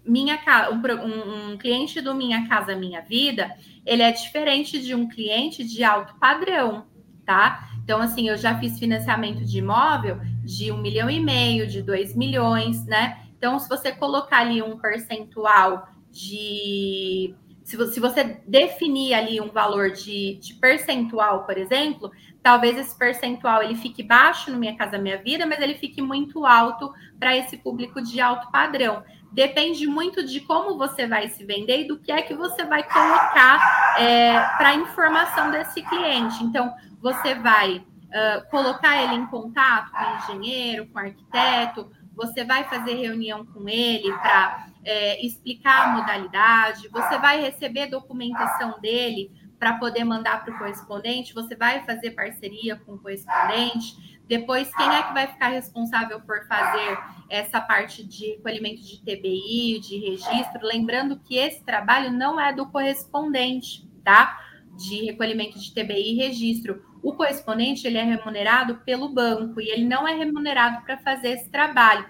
minha 0.05 0.39
um, 0.71 1.53
um, 1.53 1.57
cliente 1.57 1.99
do 1.99 2.13
Minha 2.13 2.47
Casa 2.47 2.75
Minha 2.75 3.01
Vida, 3.01 3.51
ele 3.83 4.03
é 4.03 4.11
diferente 4.11 4.79
de 4.79 4.93
um 4.93 5.09
cliente 5.09 5.63
de 5.63 5.83
alto 5.83 6.13
padrão, 6.19 6.85
tá? 7.25 7.67
Então, 7.83 7.99
assim, 7.99 8.29
eu 8.29 8.37
já 8.37 8.59
fiz 8.59 8.77
financiamento 8.77 9.43
de 9.43 9.57
imóvel 9.57 10.19
de 10.43 10.71
um 10.71 10.77
milhão 10.77 11.09
e 11.09 11.19
meio, 11.19 11.65
de 11.65 11.81
dois 11.81 12.15
milhões, 12.15 12.85
né? 12.85 13.19
Então, 13.35 13.57
se 13.57 13.67
você 13.67 13.91
colocar 13.91 14.41
ali 14.41 14.61
um 14.61 14.77
percentual 14.77 15.87
de 16.11 17.33
se 17.69 17.77
você, 17.77 17.93
se 17.93 17.99
você 17.99 18.41
definir 18.47 19.13
ali 19.13 19.39
um 19.39 19.51
valor 19.51 19.91
de, 19.91 20.39
de, 20.41 20.55
percentual, 20.55 21.45
por 21.45 21.55
exemplo, 21.55 22.11
talvez 22.41 22.75
esse 22.75 22.97
percentual 22.97 23.61
ele 23.61 23.75
fique 23.75 24.01
baixo 24.01 24.49
no 24.49 24.57
Minha 24.57 24.75
Casa 24.75 24.97
Minha 24.97 25.21
Vida, 25.21 25.45
mas 25.45 25.59
ele 25.59 25.75
fique 25.75 26.01
muito 26.01 26.47
alto 26.47 26.91
para 27.19 27.37
esse 27.37 27.57
público 27.57 28.01
de 28.01 28.19
alto 28.19 28.49
padrão. 28.49 29.03
Depende 29.31 29.85
muito 29.85 30.25
de 30.25 30.39
como 30.39 30.79
você 30.79 31.05
vai 31.05 31.29
se 31.29 31.45
vender 31.45 31.81
e 31.81 31.87
do 31.87 31.99
que 31.99 32.11
é 32.11 32.23
que 32.23 32.33
você 32.33 32.65
vai 32.65 32.81
colocar 32.81 33.95
é, 33.99 34.33
para 34.57 34.73
informação 34.73 35.51
desse 35.51 35.83
cliente. 35.83 36.43
Então, 36.43 36.73
você 36.99 37.35
vai 37.35 37.77
uh, 37.77 38.49
colocar 38.49 38.99
ele 39.03 39.13
em 39.13 39.27
contato 39.27 39.91
com 39.91 40.03
o 40.03 40.17
engenheiro, 40.17 40.87
com 40.87 40.97
o 40.97 41.01
arquiteto, 41.03 41.91
você 42.19 42.43
vai 42.43 42.65
fazer 42.65 42.95
reunião 42.95 43.45
com 43.45 43.69
ele 43.69 44.11
para 44.11 44.67
é, 44.83 45.25
explicar 45.25 45.87
a 45.87 45.91
modalidade, 45.93 46.89
você 46.89 47.17
vai 47.17 47.41
receber 47.41 47.87
documentação 47.87 48.77
dele 48.81 49.31
para 49.57 49.75
poder 49.79 50.03
mandar 50.03 50.43
para 50.43 50.53
o 50.53 50.57
correspondente, 50.57 51.33
você 51.33 51.55
vai 51.55 51.85
fazer 51.85 52.11
parceria 52.11 52.75
com 52.75 52.93
o 52.93 52.99
correspondente. 52.99 54.19
Depois, 54.27 54.73
quem 54.75 54.87
é 54.87 55.03
que 55.03 55.13
vai 55.13 55.27
ficar 55.27 55.47
responsável 55.47 56.19
por 56.21 56.45
fazer 56.45 56.97
essa 57.29 57.61
parte 57.61 58.05
de 58.05 58.31
recolhimento 58.31 58.81
de 58.81 58.99
TBI, 58.99 59.79
de 59.79 59.97
registro? 59.97 60.59
Lembrando 60.61 61.19
que 61.19 61.37
esse 61.37 61.63
trabalho 61.63 62.11
não 62.11 62.39
é 62.39 62.53
do 62.53 62.67
correspondente, 62.67 63.89
tá? 64.03 64.37
De 64.77 65.05
recolhimento 65.05 65.57
de 65.57 65.73
TBI 65.73 66.13
e 66.13 66.17
registro. 66.17 66.83
O 67.01 67.13
correspondente 67.13 67.87
ele 67.87 67.97
é 67.97 68.03
remunerado 68.03 68.75
pelo 68.85 69.09
banco 69.09 69.61
e 69.61 69.69
ele 69.69 69.85
não 69.85 70.07
é 70.07 70.13
remunerado 70.13 70.83
para 70.83 70.97
fazer 70.97 71.29
esse 71.29 71.49
trabalho 71.49 72.05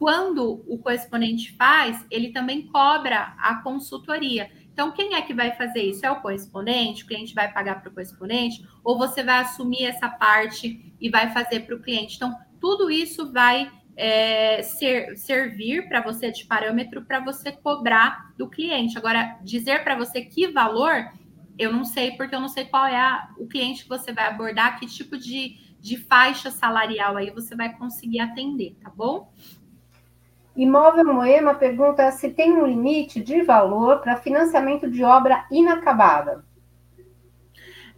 quando 0.00 0.64
o 0.66 0.78
correspondente 0.78 1.54
faz, 1.56 2.06
ele 2.10 2.32
também 2.32 2.66
cobra 2.68 3.34
a 3.38 3.56
consultoria. 3.56 4.50
Então, 4.72 4.92
quem 4.92 5.14
é 5.14 5.20
que 5.20 5.34
vai 5.34 5.54
fazer 5.54 5.82
isso? 5.82 6.06
É 6.06 6.10
o 6.10 6.22
correspondente? 6.22 7.04
O 7.04 7.06
cliente 7.06 7.34
vai 7.34 7.52
pagar 7.52 7.82
para 7.82 7.90
o 7.90 7.92
correspondente? 7.92 8.66
Ou 8.82 8.96
você 8.96 9.22
vai 9.22 9.40
assumir 9.40 9.84
essa 9.84 10.08
parte 10.08 10.94
e 10.98 11.10
vai 11.10 11.30
fazer 11.34 11.66
para 11.66 11.76
o 11.76 11.82
cliente? 11.82 12.16
Então, 12.16 12.34
tudo 12.58 12.90
isso 12.90 13.30
vai 13.30 13.70
é, 13.94 14.62
ser, 14.62 15.18
servir 15.18 15.86
para 15.86 16.00
você 16.00 16.30
de 16.30 16.46
parâmetro 16.46 17.04
para 17.04 17.20
você 17.20 17.52
cobrar 17.52 18.32
do 18.38 18.48
cliente. 18.48 18.96
Agora, 18.96 19.38
dizer 19.42 19.84
para 19.84 19.96
você 19.96 20.22
que 20.22 20.48
valor, 20.48 21.12
eu 21.60 21.70
não 21.70 21.84
sei, 21.84 22.12
porque 22.12 22.34
eu 22.34 22.40
não 22.40 22.48
sei 22.48 22.64
qual 22.64 22.86
é 22.86 22.96
a, 22.96 23.28
o 23.36 23.46
cliente 23.46 23.82
que 23.82 23.88
você 23.88 24.14
vai 24.14 24.26
abordar, 24.26 24.80
que 24.80 24.86
tipo 24.86 25.18
de, 25.18 25.58
de 25.78 25.98
faixa 25.98 26.50
salarial 26.50 27.18
aí 27.18 27.30
você 27.30 27.54
vai 27.54 27.76
conseguir 27.76 28.20
atender, 28.20 28.76
tá 28.82 28.88
bom? 28.88 29.30
Imóvel 30.56 31.04
Moema 31.04 31.54
pergunta 31.54 32.10
se 32.12 32.30
tem 32.30 32.52
um 32.52 32.66
limite 32.66 33.20
de 33.20 33.42
valor 33.42 34.00
para 34.00 34.16
financiamento 34.16 34.90
de 34.90 35.04
obra 35.04 35.46
inacabada. 35.50 36.42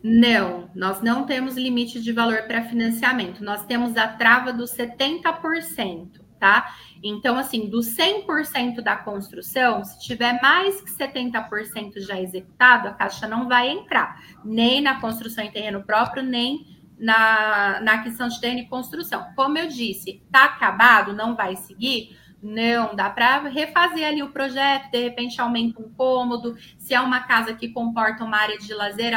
Não, 0.03 0.69
nós 0.75 1.01
não 1.01 1.25
temos 1.25 1.57
limite 1.57 2.01
de 2.01 2.13
valor 2.13 2.43
para 2.49 2.65
financiamento. 2.65 3.45
Nós 3.45 3.65
temos 3.65 3.97
a 3.97 4.09
trava 4.09 4.53
dos 4.53 4.73
70%, 4.73 6.21
tá? 6.43 6.75
Então, 7.01 7.39
assim, 7.39 7.71
do 7.71 7.79
100% 7.79 8.81
da 8.81 8.97
construção, 8.97 9.85
se 9.85 10.01
tiver 10.01 10.43
mais 10.43 10.81
que 10.81 10.91
70% 10.91 12.01
já 12.01 12.21
executado, 12.21 12.89
a 12.89 12.91
Caixa 12.93 13.29
não 13.29 13.47
vai 13.47 13.71
entrar, 13.71 14.21
nem 14.45 14.81
na 14.81 15.01
construção 15.01 15.45
em 15.45 15.53
terreno 15.53 15.85
próprio, 15.85 16.21
nem 16.21 16.67
na, 16.99 17.79
na 17.81 17.93
aquisição 17.93 18.27
de 18.27 18.41
terreno 18.41 18.63
e 18.63 18.67
construção. 18.67 19.25
Como 19.37 19.57
eu 19.57 19.69
disse, 19.69 20.21
está 20.27 20.47
acabado, 20.47 21.13
não 21.13 21.37
vai 21.37 21.55
seguir, 21.55 22.19
não, 22.43 22.97
dá 22.97 23.09
para 23.09 23.49
refazer 23.49 24.05
ali 24.05 24.21
o 24.21 24.33
projeto, 24.33 24.91
de 24.91 25.01
repente 25.01 25.41
aumenta 25.41 25.81
um 25.81 25.91
cômodo. 25.91 26.57
Se 26.77 26.93
é 26.93 27.01
uma 27.01 27.21
casa 27.21 27.55
que 27.55 27.69
comporta 27.69 28.25
uma 28.25 28.37
área 28.37 28.59
de 28.59 28.75
lazer, 28.75 29.13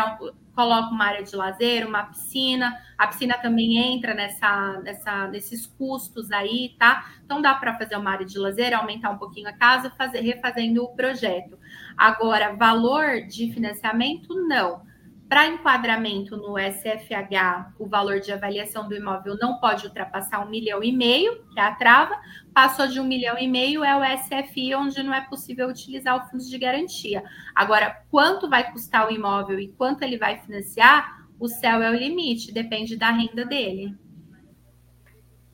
coloca 0.56 0.90
uma 0.90 1.06
área 1.06 1.24
de 1.24 1.36
lazer, 1.36 1.86
uma 1.86 2.04
piscina. 2.04 2.76
A 2.98 3.08
piscina 3.08 3.38
também 3.38 3.78
entra 3.78 4.14
nessa, 4.14 4.80
nessa, 4.82 5.28
nesses 5.28 5.68
custos 5.68 6.32
aí, 6.32 6.76
tá? 6.80 7.12
Então 7.24 7.42
dá 7.42 7.54
para 7.54 7.78
fazer 7.78 7.98
uma 7.98 8.12
área 8.12 8.26
de 8.26 8.40
lazer, 8.40 8.74
aumentar 8.74 9.12
um 9.12 9.18
pouquinho 9.18 9.50
a 9.50 9.54
casa, 9.54 9.92
fazer 9.92 10.22
refazendo 10.22 10.84
o 10.84 10.96
projeto. 10.96 11.60
Agora, 11.98 12.56
valor 12.56 13.22
de 13.28 13.52
financiamento, 13.52 14.34
não. 14.48 14.82
Para 15.28 15.48
enquadramento 15.48 16.38
no 16.38 16.56
SFH, 16.60 17.74
o 17.80 17.88
valor 17.88 18.20
de 18.20 18.32
avaliação 18.32 18.88
do 18.88 18.96
imóvel 18.96 19.36
não 19.42 19.60
pode 19.60 19.88
ultrapassar 19.88 20.46
um 20.46 20.50
milhão 20.50 20.84
e 20.84 20.92
meio, 20.92 21.44
que 21.52 21.60
é 21.60 21.64
a 21.64 21.74
trava. 21.74 22.16
Passou 22.54 22.88
de 22.88 23.00
um 23.00 23.04
milhão 23.04 23.36
e 23.38 23.48
meio 23.48 23.84
é 23.84 23.96
o 23.98 24.18
SFI, 24.20 24.76
onde 24.76 25.02
não 25.02 25.14
é 25.14 25.22
possível 25.22 25.68
utilizar 25.68 26.16
o 26.16 26.30
fundo 26.30 26.44
de 26.44 26.58
garantia. 26.60 27.24
Agora, 27.56 28.04
quanto 28.12 28.48
vai 28.48 28.72
custar 28.72 29.08
o 29.08 29.12
imóvel 29.12 29.60
e 29.60 29.70
quanto 29.70 30.04
ele 30.04 30.18
vai 30.18 30.38
financiar, 30.38 31.26
o 31.40 31.48
céu 31.48 31.82
é 31.82 31.90
o 31.90 31.96
limite, 31.96 32.54
depende 32.54 32.96
da 32.96 33.10
renda 33.10 33.44
dele. 33.46 33.96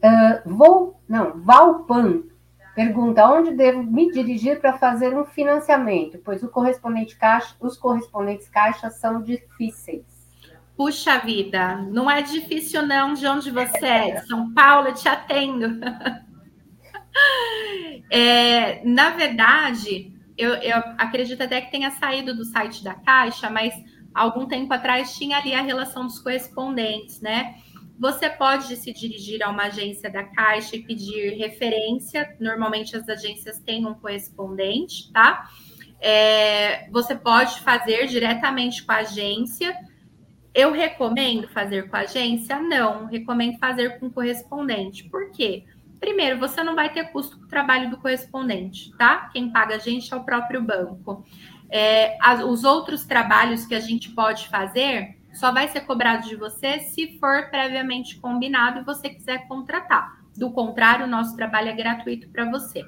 Uh, 0.03 0.49
vou, 0.49 1.01
não, 1.07 1.41
Valpan 1.43 2.23
Pergunta: 2.73 3.27
onde 3.27 3.51
devo 3.51 3.83
me 3.83 4.11
dirigir 4.11 4.59
para 4.59 4.77
fazer 4.77 5.17
um 5.17 5.25
financiamento? 5.25 6.19
Pois 6.23 6.41
o 6.43 6.49
correspondente 6.49 7.15
caixa, 7.17 7.55
os 7.59 7.77
correspondentes 7.77 8.47
caixas 8.47 8.95
são 8.95 9.21
difíceis. 9.21 10.05
Puxa 10.75 11.19
vida, 11.19 11.75
não 11.75 12.09
é 12.09 12.21
difícil 12.21 12.85
não 12.85 13.13
de 13.13 13.27
onde 13.27 13.51
você 13.51 13.85
é, 13.85 14.11
de 14.15 14.27
São 14.27 14.53
Paulo, 14.53 14.93
te 14.93 15.07
atendo. 15.07 15.79
é, 18.09 18.83
na 18.83 19.11
verdade, 19.11 20.11
eu, 20.37 20.55
eu 20.55 20.77
acredito 20.97 21.43
até 21.43 21.61
que 21.61 21.71
tenha 21.71 21.91
saído 21.91 22.33
do 22.33 22.45
site 22.45 22.83
da 22.83 22.95
Caixa, 22.95 23.49
mas 23.49 23.73
algum 24.13 24.47
tempo 24.47 24.73
atrás 24.73 25.15
tinha 25.15 25.37
ali 25.37 25.53
a 25.53 25.61
relação 25.61 26.07
dos 26.07 26.19
correspondentes, 26.19 27.21
né? 27.21 27.55
Você 28.01 28.27
pode 28.31 28.75
se 28.77 28.91
dirigir 28.91 29.43
a 29.43 29.49
uma 29.51 29.65
agência 29.65 30.09
da 30.09 30.23
Caixa 30.23 30.75
e 30.75 30.81
pedir 30.81 31.37
referência. 31.37 32.35
Normalmente 32.39 32.97
as 32.97 33.07
agências 33.07 33.59
têm 33.59 33.85
um 33.85 33.93
correspondente, 33.93 35.11
tá? 35.13 35.47
É, 35.99 36.89
você 36.89 37.13
pode 37.13 37.59
fazer 37.59 38.07
diretamente 38.07 38.83
com 38.83 38.91
a 38.91 39.01
agência. 39.01 39.77
Eu 40.51 40.71
recomendo 40.71 41.47
fazer 41.49 41.91
com 41.91 41.95
a 41.95 41.99
agência? 41.99 42.59
Não, 42.59 43.05
recomendo 43.05 43.59
fazer 43.59 43.99
com 43.99 44.09
correspondente. 44.09 45.03
Por 45.03 45.29
quê? 45.29 45.65
Primeiro, 45.99 46.39
você 46.39 46.63
não 46.63 46.73
vai 46.73 46.91
ter 46.91 47.11
custo 47.11 47.37
com 47.37 47.45
o 47.45 47.49
trabalho 47.49 47.91
do 47.91 47.97
correspondente, 47.97 48.91
tá? 48.97 49.29
Quem 49.31 49.51
paga 49.51 49.75
a 49.75 49.77
gente 49.77 50.11
é 50.11 50.17
o 50.17 50.23
próprio 50.23 50.63
banco. 50.63 51.23
É, 51.69 52.17
as, 52.19 52.43
os 52.43 52.63
outros 52.63 53.05
trabalhos 53.05 53.67
que 53.67 53.75
a 53.75 53.79
gente 53.79 54.09
pode 54.09 54.47
fazer, 54.47 55.20
só 55.33 55.51
vai 55.51 55.67
ser 55.67 55.81
cobrado 55.81 56.27
de 56.27 56.35
você 56.35 56.79
se 56.79 57.17
for 57.19 57.49
previamente 57.49 58.19
combinado 58.19 58.79
e 58.79 58.83
você 58.83 59.09
quiser 59.09 59.47
contratar. 59.47 60.21
Do 60.35 60.51
contrário, 60.51 61.05
o 61.05 61.09
nosso 61.09 61.35
trabalho 61.35 61.69
é 61.69 61.73
gratuito 61.73 62.29
para 62.29 62.49
você. 62.49 62.85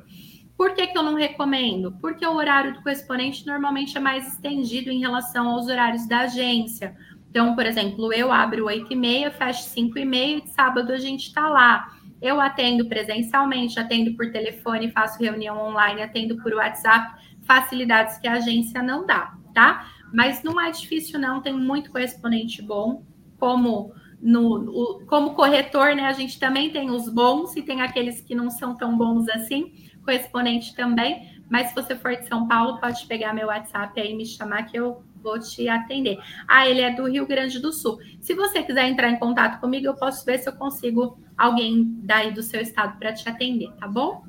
Por 0.57 0.73
que, 0.73 0.87
que 0.87 0.97
eu 0.97 1.03
não 1.03 1.15
recomendo? 1.15 1.91
Porque 1.99 2.25
o 2.25 2.35
horário 2.35 2.73
do 2.73 2.81
correspondente 2.81 3.45
normalmente 3.45 3.97
é 3.97 3.99
mais 3.99 4.27
estendido 4.27 4.89
em 4.89 4.99
relação 4.99 5.49
aos 5.49 5.67
horários 5.67 6.07
da 6.07 6.21
agência. 6.21 6.95
Então, 7.29 7.55
por 7.55 7.65
exemplo, 7.65 8.13
eu 8.13 8.31
abro 8.31 8.65
8 8.65 8.93
e 8.93 8.95
meia, 8.95 9.31
fecho 9.31 9.63
5 9.63 9.97
e 9.97 10.47
sábado 10.47 10.93
a 10.93 10.97
gente 10.97 11.27
está 11.27 11.49
lá. 11.49 11.91
Eu 12.21 12.39
atendo 12.39 12.85
presencialmente, 12.85 13.79
atendo 13.79 14.13
por 14.13 14.31
telefone, 14.31 14.91
faço 14.91 15.21
reunião 15.21 15.57
online, 15.57 16.01
atendo 16.01 16.37
por 16.37 16.53
WhatsApp, 16.53 17.19
facilidades 17.41 18.17
que 18.19 18.27
a 18.27 18.33
agência 18.33 18.81
não 18.81 19.05
dá, 19.05 19.33
tá? 19.53 19.92
Mas 20.14 20.43
não 20.43 20.61
é 20.61 20.70
difícil, 20.70 21.20
não, 21.20 21.41
tem 21.41 21.53
muito 21.53 21.91
correspondente 21.91 22.61
bom, 22.61 23.03
como 23.39 23.91
no, 24.22 25.01
como 25.07 25.34
corretor, 25.34 25.95
né? 25.95 26.05
A 26.05 26.14
gente 26.14 26.39
também 26.39 26.70
tem 26.70 26.91
os 26.91 27.09
bons 27.09 27.57
e 27.57 27.64
tem 27.64 27.82
aqueles 27.82 28.22
que 28.22 28.36
não 28.36 28.49
são 28.49 28.78
tão 28.78 28.95
bons 28.95 29.28
assim, 29.28 29.74
correspondente 30.05 30.76
também. 30.76 31.41
Mas 31.49 31.70
se 31.70 31.76
você 31.76 31.95
for 31.95 32.16
de 32.16 32.28
São 32.28 32.47
Paulo, 32.47 32.80
pode 32.80 33.05
pegar 33.07 33.34
meu 33.34 33.47
WhatsApp 33.47 33.99
aí 33.99 34.11
e 34.11 34.16
me 34.16 34.26
chamar 34.26 34.64
que 34.64 34.78
eu 34.78 35.03
vou 35.22 35.39
te 35.39 35.68
atender. 35.68 36.18
Ah, 36.47 36.68
ele 36.68 36.82
é 36.82 36.91
do 36.91 37.09
Rio 37.09 37.26
Grande 37.26 37.59
do 37.59 37.74
Sul. 37.74 37.97
Se 38.22 38.34
você 38.34 38.61
quiser 38.61 38.88
entrar 38.88 39.09
em 39.09 39.18
contato 39.18 39.59
comigo, 39.59 39.88
eu 39.88 39.95
posso 39.95 40.24
ver 40.26 40.38
se 40.38 40.47
eu 40.47 40.53
consigo 40.53 41.18
alguém 41.38 41.99
daí 42.03 42.32
do 42.32 42.43
seu 42.43 42.61
estado 42.61 42.97
para 42.99 43.14
te 43.14 43.28
atender, 43.28 43.72
tá 43.80 43.88
bom? 43.88 44.24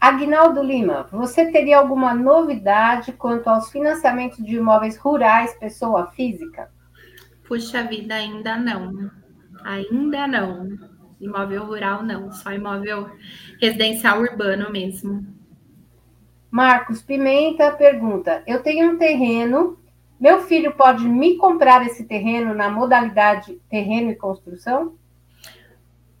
Agnaldo 0.00 0.62
Lima, 0.62 1.08
você 1.10 1.50
teria 1.50 1.78
alguma 1.78 2.14
novidade 2.14 3.12
quanto 3.12 3.48
aos 3.48 3.70
financiamentos 3.70 4.44
de 4.44 4.56
imóveis 4.56 4.96
rurais, 4.96 5.54
pessoa 5.54 6.08
física? 6.12 6.70
Puxa 7.48 7.82
vida, 7.84 8.14
ainda 8.14 8.56
não. 8.56 9.10
Ainda 9.64 10.26
não. 10.26 10.68
Imóvel 11.20 11.64
rural 11.64 12.02
não, 12.02 12.30
só 12.30 12.52
imóvel 12.52 13.10
residencial 13.60 14.20
urbano 14.20 14.70
mesmo. 14.70 15.26
Marcos 16.50 17.02
Pimenta 17.02 17.72
pergunta: 17.72 18.42
Eu 18.46 18.62
tenho 18.62 18.92
um 18.92 18.98
terreno, 18.98 19.78
meu 20.20 20.42
filho 20.42 20.74
pode 20.74 21.08
me 21.08 21.36
comprar 21.36 21.86
esse 21.86 22.04
terreno 22.04 22.54
na 22.54 22.70
modalidade 22.70 23.60
terreno 23.68 24.10
e 24.10 24.16
construção? 24.16 24.94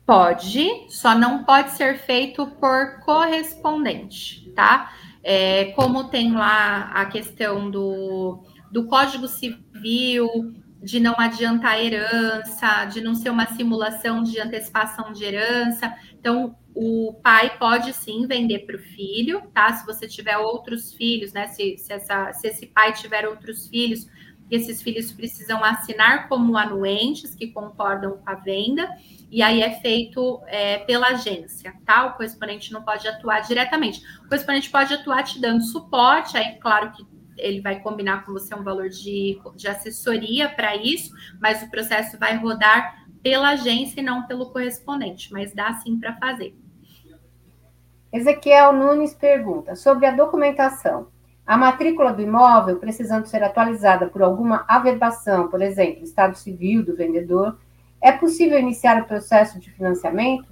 Pode, 0.06 0.86
só 0.88 1.18
não 1.18 1.42
pode 1.42 1.72
ser 1.72 1.98
feito 1.98 2.46
por 2.46 3.00
correspondente, 3.00 4.52
tá? 4.54 4.92
É, 5.22 5.72
como 5.72 6.04
tem 6.04 6.32
lá 6.32 6.92
a 6.94 7.06
questão 7.06 7.68
do, 7.68 8.40
do 8.70 8.86
Código 8.86 9.26
Civil, 9.26 10.54
de 10.80 11.00
não 11.00 11.14
adiantar 11.18 11.82
herança, 11.82 12.84
de 12.84 13.00
não 13.00 13.16
ser 13.16 13.30
uma 13.30 13.46
simulação 13.46 14.22
de 14.22 14.40
antecipação 14.40 15.12
de 15.12 15.24
herança. 15.24 15.92
Então, 16.18 16.56
o 16.72 17.14
pai 17.22 17.58
pode 17.58 17.92
sim 17.92 18.26
vender 18.28 18.60
para 18.60 18.76
o 18.76 18.78
filho, 18.78 19.42
tá? 19.52 19.72
Se 19.72 19.84
você 19.84 20.06
tiver 20.06 20.38
outros 20.38 20.92
filhos, 20.92 21.32
né? 21.32 21.48
Se, 21.48 21.76
se, 21.78 21.92
essa, 21.92 22.32
se 22.32 22.46
esse 22.46 22.66
pai 22.66 22.92
tiver 22.92 23.26
outros 23.26 23.66
filhos, 23.66 24.06
esses 24.50 24.82
filhos 24.82 25.12
precisam 25.12 25.62
assinar 25.64 26.28
como 26.28 26.56
anuentes 26.56 27.34
que 27.34 27.48
concordam 27.48 28.18
com 28.18 28.30
a 28.30 28.34
venda 28.34 28.88
e 29.30 29.42
aí 29.42 29.60
é 29.60 29.72
feito 29.80 30.40
é, 30.46 30.78
pela 30.78 31.08
agência, 31.08 31.74
tá? 31.84 32.06
O 32.06 32.12
correspondente 32.14 32.72
não 32.72 32.82
pode 32.82 33.08
atuar 33.08 33.40
diretamente. 33.40 34.02
O 34.24 34.28
correspondente 34.28 34.70
pode 34.70 34.94
atuar 34.94 35.24
te 35.24 35.40
dando 35.40 35.62
suporte, 35.64 36.36
aí, 36.36 36.56
claro 36.60 36.92
que 36.92 37.04
ele 37.36 37.60
vai 37.60 37.80
combinar 37.80 38.24
com 38.24 38.32
você 38.32 38.54
um 38.54 38.62
valor 38.62 38.88
de, 38.88 39.38
de 39.56 39.68
assessoria 39.68 40.48
para 40.48 40.76
isso, 40.76 41.12
mas 41.40 41.62
o 41.62 41.70
processo 41.70 42.18
vai 42.18 42.36
rodar 42.36 43.04
pela 43.22 43.50
agência 43.50 44.00
e 44.00 44.04
não 44.04 44.26
pelo 44.26 44.50
correspondente, 44.50 45.32
mas 45.32 45.52
dá 45.52 45.74
sim 45.74 45.98
para 45.98 46.16
fazer. 46.16 46.56
Ezequiel 48.12 48.72
Nunes 48.72 49.12
pergunta 49.12 49.74
sobre 49.74 50.06
a 50.06 50.12
documentação. 50.12 51.08
A 51.46 51.56
matrícula 51.56 52.12
do 52.12 52.20
imóvel 52.20 52.76
precisando 52.76 53.26
ser 53.26 53.42
atualizada 53.44 54.08
por 54.08 54.22
alguma 54.22 54.64
averbação, 54.66 55.48
por 55.48 55.62
exemplo, 55.62 56.02
estado 56.02 56.36
civil 56.36 56.84
do 56.84 56.96
vendedor, 56.96 57.56
é 58.02 58.10
possível 58.10 58.58
iniciar 58.58 59.00
o 59.00 59.06
processo 59.06 59.60
de 59.60 59.70
financiamento? 59.70 60.48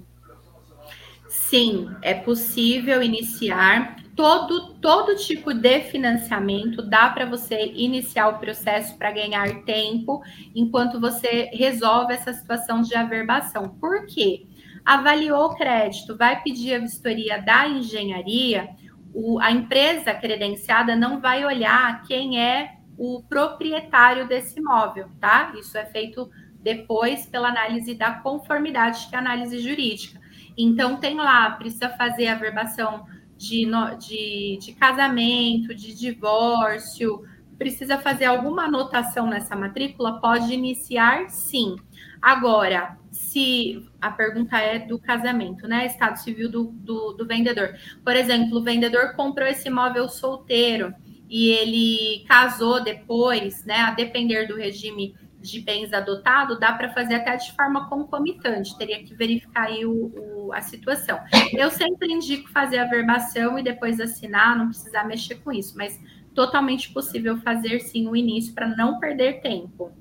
Sim, 1.29 1.91
é 2.01 2.15
possível 2.15 3.03
iniciar 3.03 3.97
todo 4.15 4.75
todo 4.75 5.17
tipo 5.17 5.53
de 5.53 5.81
financiamento. 5.81 6.81
Dá 6.81 7.09
para 7.09 7.27
você 7.27 7.73
iniciar 7.75 8.29
o 8.29 8.39
processo 8.39 8.97
para 8.97 9.11
ganhar 9.11 9.65
tempo 9.65 10.23
enquanto 10.55 11.01
você 11.01 11.51
resolve 11.53 12.15
essa 12.15 12.33
situação 12.33 12.83
de 12.83 12.95
averbação. 12.95 13.69
Por 13.69 14.07
quê? 14.07 14.47
Avaliou 14.85 15.47
o 15.47 15.57
crédito, 15.57 16.17
vai 16.17 16.41
pedir 16.43 16.75
a 16.75 16.79
vistoria 16.79 17.41
da 17.43 17.67
engenharia, 17.67 18.69
o, 19.15 19.39
a 19.41 19.53
empresa 19.53 20.13
credenciada 20.13 20.97
não 20.97 21.21
vai 21.21 21.45
olhar 21.45 22.03
quem 22.03 22.41
é 22.41 22.75
o 22.99 23.23
proprietário 23.23 24.27
desse 24.27 24.59
imóvel, 24.59 25.09
tá? 25.21 25.53
Isso 25.57 25.79
é 25.79 25.87
feito 25.87 26.29
depois 26.61 27.27
pela 27.27 27.49
análise 27.49 27.95
da 27.95 28.15
conformidade, 28.15 29.09
que 29.09 29.15
é 29.15 29.19
a 29.19 29.21
análise 29.21 29.59
jurídica. 29.59 30.21
Então, 30.57 30.97
tem 30.97 31.17
lá, 31.17 31.51
precisa 31.53 31.91
fazer 31.91 32.27
a 32.29 32.35
verbação 32.35 33.07
de, 33.37 33.67
de, 33.99 34.59
de 34.61 34.73
casamento, 34.73 35.75
de 35.75 35.95
divórcio, 35.95 37.25
precisa 37.59 37.99
fazer 37.99 38.25
alguma 38.25 38.65
anotação 38.65 39.27
nessa 39.27 39.55
matrícula, 39.55 40.21
pode 40.21 40.53
iniciar 40.53 41.29
sim. 41.29 41.77
Agora, 42.21 42.99
se 43.25 43.85
a 44.01 44.11
pergunta 44.11 44.59
é 44.59 44.79
do 44.79 44.99
casamento, 44.99 45.67
né? 45.67 45.87
Estado 45.87 46.17
civil 46.17 46.51
do, 46.51 46.65
do, 46.65 47.13
do 47.13 47.27
vendedor. 47.27 47.75
Por 48.05 48.15
exemplo, 48.15 48.59
o 48.59 48.63
vendedor 48.63 49.15
comprou 49.15 49.49
esse 49.49 49.69
imóvel 49.69 50.09
solteiro 50.09 50.95
e 51.29 51.49
ele 51.49 52.25
casou 52.27 52.83
depois, 52.83 53.65
né? 53.65 53.79
A 53.79 53.91
depender 53.93 54.47
do 54.47 54.57
regime 54.57 55.15
de 55.41 55.61
bens 55.61 55.93
adotado, 55.93 56.59
dá 56.59 56.73
para 56.73 56.93
fazer 56.93 57.17
até 57.17 57.37
de 57.37 57.53
forma 57.53 57.89
concomitante, 57.89 58.77
teria 58.79 59.03
que 59.05 59.15
verificar 59.15 59.67
aí 59.67 59.85
o, 59.85 60.47
o, 60.47 60.53
a 60.53 60.63
situação. 60.63 61.21
Eu 61.53 61.71
sempre 61.71 62.11
indico 62.11 62.49
fazer 62.51 62.79
a 62.79 62.87
verbação 62.87 63.59
e 63.59 63.63
depois 63.63 64.01
assinar, 64.01 64.57
não 64.57 64.69
precisar 64.69 65.05
mexer 65.05 65.37
com 65.37 65.53
isso, 65.53 65.77
mas 65.77 66.01
totalmente 66.35 66.93
possível 66.93 67.37
fazer 67.39 67.81
sim 67.81 68.09
o 68.09 68.17
início 68.17 68.55
para 68.55 68.67
não 68.67 68.99
perder 68.99 69.41
tempo. 69.41 69.93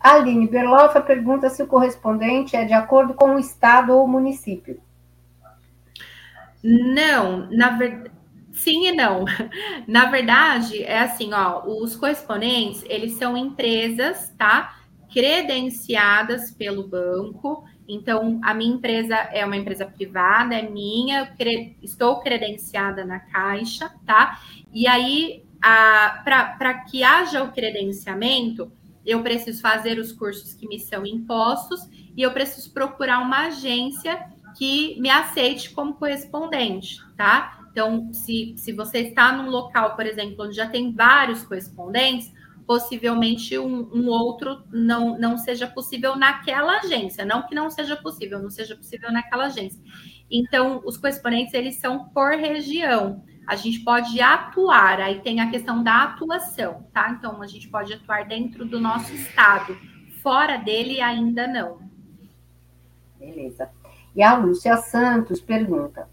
Aline 0.00 0.46
Berloffa 0.46 1.00
pergunta 1.00 1.50
se 1.50 1.62
o 1.62 1.66
correspondente 1.66 2.54
é 2.54 2.64
de 2.64 2.72
acordo 2.72 3.14
com 3.14 3.34
o 3.34 3.38
estado 3.38 3.92
ou 3.92 4.06
município. 4.06 4.80
Não, 6.62 7.48
na 7.50 7.70
verdade, 7.70 8.10
sim 8.52 8.86
e 8.88 8.92
não. 8.92 9.24
Na 9.86 10.06
verdade, 10.06 10.82
é 10.82 11.00
assim, 11.00 11.32
ó, 11.32 11.64
os 11.64 11.94
correspondentes, 11.94 12.84
eles 12.88 13.12
são 13.12 13.36
empresas, 13.36 14.32
tá? 14.36 14.76
Credenciadas 15.12 16.50
pelo 16.50 16.86
banco. 16.86 17.64
Então, 17.88 18.40
a 18.42 18.52
minha 18.52 18.74
empresa 18.74 19.14
é 19.14 19.44
uma 19.44 19.56
empresa 19.56 19.86
privada, 19.86 20.56
é 20.56 20.62
minha, 20.62 21.26
cre... 21.38 21.76
estou 21.80 22.20
credenciada 22.20 23.04
na 23.04 23.20
Caixa, 23.20 23.92
tá? 24.04 24.40
E 24.72 24.88
aí, 24.88 25.44
para 26.24 26.74
que 26.90 27.04
haja 27.04 27.44
o 27.44 27.52
credenciamento, 27.52 28.72
eu 29.06 29.22
preciso 29.22 29.62
fazer 29.62 29.98
os 29.98 30.12
cursos 30.12 30.52
que 30.52 30.66
me 30.66 30.80
são 30.80 31.06
impostos 31.06 31.88
e 32.16 32.22
eu 32.22 32.32
preciso 32.32 32.72
procurar 32.72 33.20
uma 33.20 33.46
agência 33.46 34.18
que 34.58 35.00
me 35.00 35.08
aceite 35.08 35.70
como 35.70 35.94
correspondente, 35.94 36.98
tá? 37.16 37.60
Então, 37.70 38.12
se, 38.12 38.54
se 38.56 38.72
você 38.72 39.00
está 39.00 39.32
num 39.32 39.50
local, 39.50 39.94
por 39.94 40.06
exemplo, 40.06 40.46
onde 40.46 40.56
já 40.56 40.66
tem 40.66 40.92
vários 40.92 41.44
correspondentes, 41.44 42.32
possivelmente 42.66 43.56
um, 43.58 43.88
um, 43.94 44.08
outro 44.08 44.64
não, 44.72 45.16
não 45.18 45.38
seja 45.38 45.68
possível 45.68 46.16
naquela 46.16 46.78
agência, 46.80 47.24
não 47.24 47.46
que 47.46 47.54
não 47.54 47.70
seja 47.70 47.94
possível, 47.94 48.42
não 48.42 48.50
seja 48.50 48.74
possível 48.74 49.12
naquela 49.12 49.44
agência. 49.44 49.80
Então, 50.28 50.82
os 50.84 50.96
correspondentes, 50.96 51.54
eles 51.54 51.76
são 51.76 52.08
por 52.08 52.32
região 52.32 53.22
a 53.46 53.54
gente 53.54 53.80
pode 53.80 54.20
atuar, 54.20 55.00
aí 55.00 55.20
tem 55.20 55.40
a 55.40 55.50
questão 55.50 55.82
da 55.82 56.02
atuação, 56.02 56.86
tá? 56.92 57.10
Então, 57.10 57.40
a 57.40 57.46
gente 57.46 57.68
pode 57.68 57.92
atuar 57.92 58.24
dentro 58.24 58.64
do 58.64 58.80
nosso 58.80 59.14
estado, 59.14 59.76
fora 60.22 60.56
dele 60.56 61.00
ainda 61.00 61.46
não. 61.46 61.78
Beleza. 63.18 63.70
E 64.14 64.22
a 64.22 64.36
Lúcia 64.36 64.76
Santos 64.78 65.40
pergunta: 65.40 66.08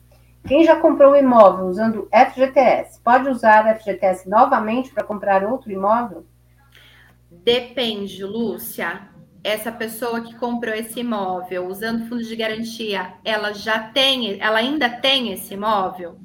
quem 0.47 0.63
já 0.63 0.75
comprou 0.75 1.13
um 1.13 1.15
imóvel 1.15 1.65
usando 1.65 2.07
FGTS, 2.11 2.99
pode 3.01 3.27
usar 3.29 3.77
FGTS 3.79 4.29
novamente 4.29 4.91
para 4.91 5.03
comprar 5.03 5.43
outro 5.43 5.71
imóvel? 5.71 6.25
Depende, 7.31 8.23
Lúcia. 8.23 9.09
Essa 9.43 9.71
pessoa 9.71 10.21
que 10.21 10.35
comprou 10.35 10.73
esse 10.73 10.99
imóvel 11.01 11.67
usando 11.67 12.07
fundo 12.07 12.23
de 12.23 12.35
garantia, 12.35 13.15
ela 13.25 13.51
já 13.53 13.89
tem, 13.89 14.39
ela 14.39 14.59
ainda 14.59 14.89
tem 14.89 15.33
esse 15.33 15.53
imóvel? 15.53 16.17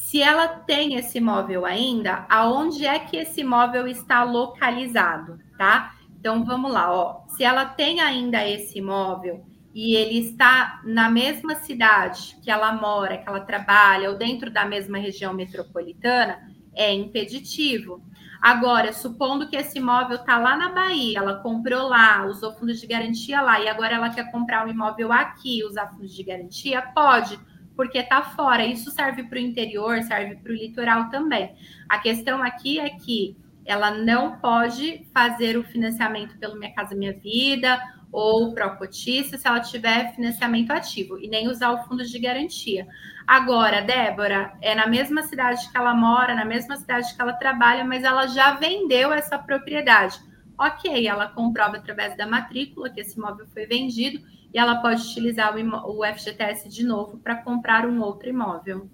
Se 0.00 0.20
ela 0.20 0.48
tem 0.48 0.96
esse 0.96 1.18
imóvel 1.18 1.64
ainda, 1.64 2.26
aonde 2.28 2.84
é 2.84 2.98
que 2.98 3.16
esse 3.16 3.42
imóvel 3.42 3.86
está 3.86 4.24
localizado, 4.24 5.38
tá? 5.56 5.94
Então 6.18 6.44
vamos 6.44 6.72
lá, 6.72 6.92
ó. 6.92 7.20
Se 7.28 7.44
ela 7.44 7.64
tem 7.64 8.00
ainda 8.00 8.44
esse 8.44 8.78
imóvel 8.78 9.46
e 9.72 9.94
ele 9.94 10.18
está 10.18 10.80
na 10.84 11.08
mesma 11.08 11.54
cidade 11.54 12.36
que 12.42 12.50
ela 12.50 12.72
mora, 12.72 13.18
que 13.18 13.28
ela 13.28 13.40
trabalha, 13.40 14.10
ou 14.10 14.16
dentro 14.16 14.50
da 14.50 14.64
mesma 14.64 14.98
região 14.98 15.32
metropolitana, 15.32 16.40
é 16.74 16.92
impeditivo. 16.92 18.02
Agora, 18.42 18.92
supondo 18.92 19.48
que 19.48 19.56
esse 19.56 19.78
imóvel 19.78 20.16
está 20.16 20.38
lá 20.38 20.56
na 20.56 20.70
Bahia, 20.70 21.18
ela 21.18 21.36
comprou 21.36 21.88
lá, 21.88 22.26
usou 22.26 22.52
fundos 22.52 22.80
de 22.80 22.86
garantia 22.86 23.40
lá, 23.42 23.60
e 23.60 23.68
agora 23.68 23.94
ela 23.94 24.10
quer 24.10 24.32
comprar 24.32 24.66
um 24.66 24.70
imóvel 24.70 25.12
aqui, 25.12 25.62
usar 25.62 25.88
fundos 25.88 26.12
de 26.12 26.24
garantia, 26.24 26.82
pode 26.82 27.38
porque 27.80 27.96
está 27.96 28.20
fora. 28.20 28.62
Isso 28.62 28.90
serve 28.90 29.22
para 29.22 29.38
o 29.38 29.40
interior, 29.40 30.02
serve 30.02 30.36
para 30.36 30.52
o 30.52 30.54
litoral 30.54 31.08
também. 31.08 31.54
A 31.88 31.98
questão 31.98 32.42
aqui 32.42 32.78
é 32.78 32.90
que 32.90 33.34
ela 33.64 33.90
não 33.90 34.36
pode 34.36 35.06
fazer 35.14 35.56
o 35.56 35.64
financiamento 35.64 36.36
pelo 36.36 36.58
Minha 36.58 36.74
Casa 36.74 36.94
Minha 36.94 37.14
Vida 37.14 37.80
ou 38.12 38.52
Procotista 38.52 39.38
se 39.38 39.48
ela 39.48 39.60
tiver 39.60 40.14
financiamento 40.14 40.72
ativo 40.72 41.18
e 41.18 41.26
nem 41.26 41.48
usar 41.48 41.70
o 41.70 41.82
fundo 41.84 42.04
de 42.04 42.18
garantia. 42.18 42.86
Agora, 43.26 43.80
Débora, 43.80 44.52
é 44.60 44.74
na 44.74 44.86
mesma 44.86 45.22
cidade 45.22 45.66
que 45.70 45.76
ela 45.78 45.94
mora, 45.94 46.34
na 46.34 46.44
mesma 46.44 46.76
cidade 46.76 47.14
que 47.14 47.22
ela 47.22 47.32
trabalha, 47.32 47.82
mas 47.82 48.04
ela 48.04 48.26
já 48.26 48.56
vendeu 48.56 49.10
essa 49.10 49.38
propriedade. 49.38 50.20
Ok, 50.58 51.06
ela 51.06 51.28
comprova 51.28 51.78
através 51.78 52.14
da 52.14 52.26
matrícula 52.26 52.90
que 52.90 53.00
esse 53.00 53.16
imóvel 53.16 53.46
foi 53.54 53.64
vendido 53.64 54.20
e 54.52 54.58
ela 54.58 54.76
pode 54.76 55.02
utilizar 55.02 55.54
o, 55.56 56.00
o 56.00 56.04
FGTS 56.04 56.68
de 56.68 56.84
novo 56.84 57.18
para 57.18 57.36
comprar 57.36 57.86
um 57.86 58.00
outro 58.02 58.28
imóvel. 58.28 58.88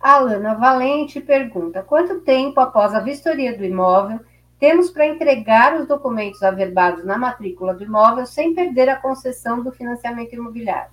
Alana 0.00 0.54
Valente 0.54 1.20
pergunta: 1.20 1.82
quanto 1.82 2.20
tempo 2.20 2.60
após 2.60 2.94
a 2.94 3.00
vistoria 3.00 3.56
do 3.56 3.64
imóvel 3.64 4.20
temos 4.58 4.90
para 4.90 5.06
entregar 5.06 5.78
os 5.78 5.86
documentos 5.86 6.42
averbados 6.42 7.04
na 7.04 7.18
matrícula 7.18 7.74
do 7.74 7.84
imóvel 7.84 8.24
sem 8.24 8.54
perder 8.54 8.88
a 8.88 8.96
concessão 8.96 9.62
do 9.62 9.72
financiamento 9.72 10.34
imobiliário? 10.34 10.92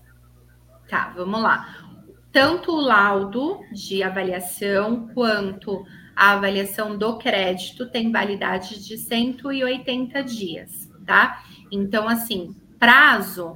Tá, 0.89 1.13
vamos 1.15 1.41
lá. 1.41 1.67
Tanto 2.31 2.71
o 2.71 2.81
laudo 2.81 3.61
de 3.71 4.03
avaliação 4.03 5.07
quanto 5.13 5.85
a 6.15 6.31
avaliação 6.31 6.97
do 6.97 7.17
crédito 7.17 7.89
tem 7.89 8.11
validade 8.11 8.83
de 8.83 8.97
180 8.97 10.23
dias, 10.23 10.91
tá? 11.05 11.43
Então, 11.71 12.07
assim, 12.07 12.55
prazo, 12.83 13.55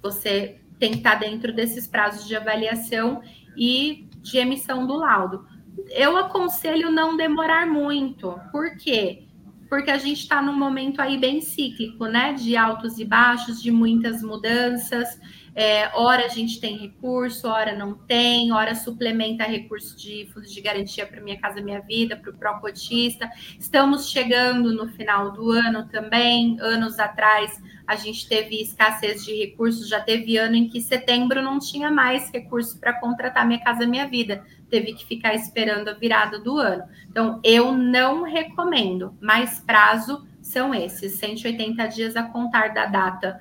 você 0.00 0.60
tem 0.78 0.92
que 0.92 0.98
estar 0.98 1.16
dentro 1.16 1.52
desses 1.52 1.88
prazos 1.88 2.24
de 2.24 2.36
avaliação 2.36 3.20
e 3.56 4.08
de 4.18 4.38
emissão 4.38 4.86
do 4.86 4.94
laudo. 4.94 5.44
Eu 5.88 6.16
aconselho 6.16 6.88
não 6.88 7.16
demorar 7.16 7.66
muito, 7.66 8.38
por 8.52 8.76
quê? 8.76 9.24
Porque 9.68 9.90
a 9.90 9.98
gente 9.98 10.20
está 10.20 10.40
num 10.40 10.56
momento 10.56 11.02
aí 11.02 11.18
bem 11.18 11.40
cíclico, 11.40 12.06
né? 12.06 12.32
De 12.32 12.56
altos 12.56 13.00
e 13.00 13.04
baixos, 13.04 13.60
de 13.60 13.72
muitas 13.72 14.22
mudanças. 14.22 15.18
É, 15.54 15.90
hora 15.94 16.26
a 16.26 16.28
gente 16.28 16.60
tem 16.60 16.76
recurso, 16.76 17.48
hora 17.48 17.76
não 17.76 17.94
tem, 17.94 18.52
hora 18.52 18.74
suplementa 18.74 19.44
recurso 19.44 19.96
de 19.96 20.28
fundos 20.32 20.52
de 20.52 20.60
garantia 20.60 21.06
para 21.06 21.20
Minha 21.20 21.38
Casa 21.38 21.60
Minha 21.60 21.80
Vida, 21.80 22.16
para 22.16 22.30
o 22.30 22.36
Procotista. 22.36 23.28
Estamos 23.58 24.10
chegando 24.10 24.72
no 24.72 24.88
final 24.88 25.32
do 25.32 25.50
ano 25.50 25.88
também. 25.88 26.56
Anos 26.60 26.98
atrás 26.98 27.60
a 27.86 27.96
gente 27.96 28.28
teve 28.28 28.62
escassez 28.62 29.24
de 29.24 29.34
recursos, 29.34 29.88
já 29.88 30.00
teve 30.00 30.36
ano 30.36 30.54
em 30.54 30.68
que 30.68 30.80
setembro 30.80 31.42
não 31.42 31.58
tinha 31.58 31.90
mais 31.90 32.30
recurso 32.30 32.78
para 32.78 33.00
contratar 33.00 33.44
Minha 33.44 33.58
Casa 33.58 33.84
Minha 33.84 34.06
Vida, 34.06 34.44
teve 34.70 34.92
que 34.92 35.04
ficar 35.04 35.34
esperando 35.34 35.88
a 35.88 35.94
virada 35.94 36.38
do 36.38 36.56
ano. 36.56 36.84
Então, 37.08 37.40
eu 37.42 37.72
não 37.72 38.22
recomendo, 38.22 39.12
mas 39.20 39.58
prazo 39.58 40.24
são 40.40 40.72
esses, 40.72 41.18
180 41.18 41.86
dias 41.88 42.16
a 42.16 42.22
contar 42.22 42.72
da 42.72 42.86
data 42.86 43.40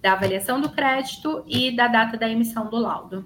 da 0.00 0.12
avaliação 0.12 0.60
do 0.60 0.70
crédito 0.70 1.44
e 1.46 1.74
da 1.74 1.88
data 1.88 2.16
da 2.16 2.28
emissão 2.28 2.68
do 2.68 2.76
laudo. 2.76 3.24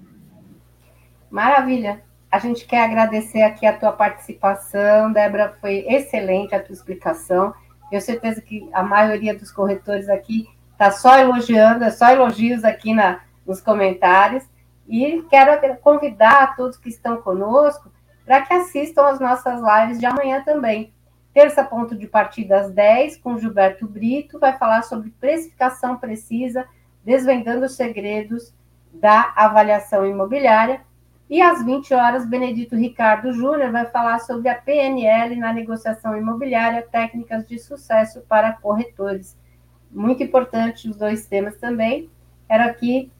Maravilha. 1.29 2.03
A 2.31 2.39
gente 2.39 2.65
quer 2.65 2.83
agradecer 2.83 3.43
aqui 3.43 3.65
a 3.65 3.77
tua 3.77 3.93
participação, 3.93 5.11
Débora, 5.11 5.57
foi 5.61 5.85
excelente 5.87 6.53
a 6.53 6.61
tua 6.61 6.73
explicação. 6.73 7.53
Tenho 7.89 8.01
certeza 8.01 8.41
que 8.41 8.67
a 8.73 8.83
maioria 8.83 9.33
dos 9.33 9.51
corretores 9.51 10.09
aqui 10.09 10.45
está 10.71 10.91
só 10.91 11.17
elogiando, 11.17 11.85
é 11.85 11.91
só 11.91 12.09
elogios 12.09 12.65
aqui 12.65 12.93
na, 12.93 13.21
nos 13.45 13.61
comentários. 13.61 14.43
E 14.87 15.23
quero 15.29 15.77
convidar 15.77 16.55
todos 16.57 16.77
que 16.77 16.89
estão 16.89 17.21
conosco 17.21 17.89
para 18.25 18.41
que 18.41 18.53
assistam 18.53 19.05
as 19.07 19.19
nossas 19.19 19.61
lives 19.61 19.99
de 19.99 20.05
amanhã 20.05 20.43
também. 20.43 20.93
Terça 21.35 21.65
ponto 21.65 21.97
de 21.97 22.07
partida 22.07 22.61
às 22.61 22.71
10, 22.71 23.17
com 23.17 23.37
Gilberto 23.37 23.85
Brito, 23.85 24.39
vai 24.39 24.57
falar 24.57 24.83
sobre 24.83 25.09
precificação 25.19 25.97
precisa, 25.97 26.65
desvendando 27.03 27.65
os 27.65 27.75
segredos 27.75 28.53
da 28.93 29.33
avaliação 29.35 30.05
imobiliária. 30.05 30.79
E 31.29 31.41
às 31.41 31.61
20 31.61 31.93
horas, 31.93 32.25
Benedito 32.25 32.73
Ricardo 32.77 33.33
Júnior 33.33 33.69
vai 33.69 33.85
falar 33.87 34.19
sobre 34.19 34.47
a 34.47 34.55
PNL 34.55 35.35
na 35.35 35.51
negociação 35.51 36.17
imobiliária, 36.17 36.87
técnicas 36.89 37.45
de 37.45 37.59
sucesso 37.59 38.21
para 38.29 38.53
corretores. 38.53 39.37
Muito 39.91 40.23
importante 40.23 40.89
os 40.89 40.95
dois 40.95 41.25
temas 41.25 41.57
também. 41.57 42.09
Quero 42.47 42.63
aqui 42.63 43.11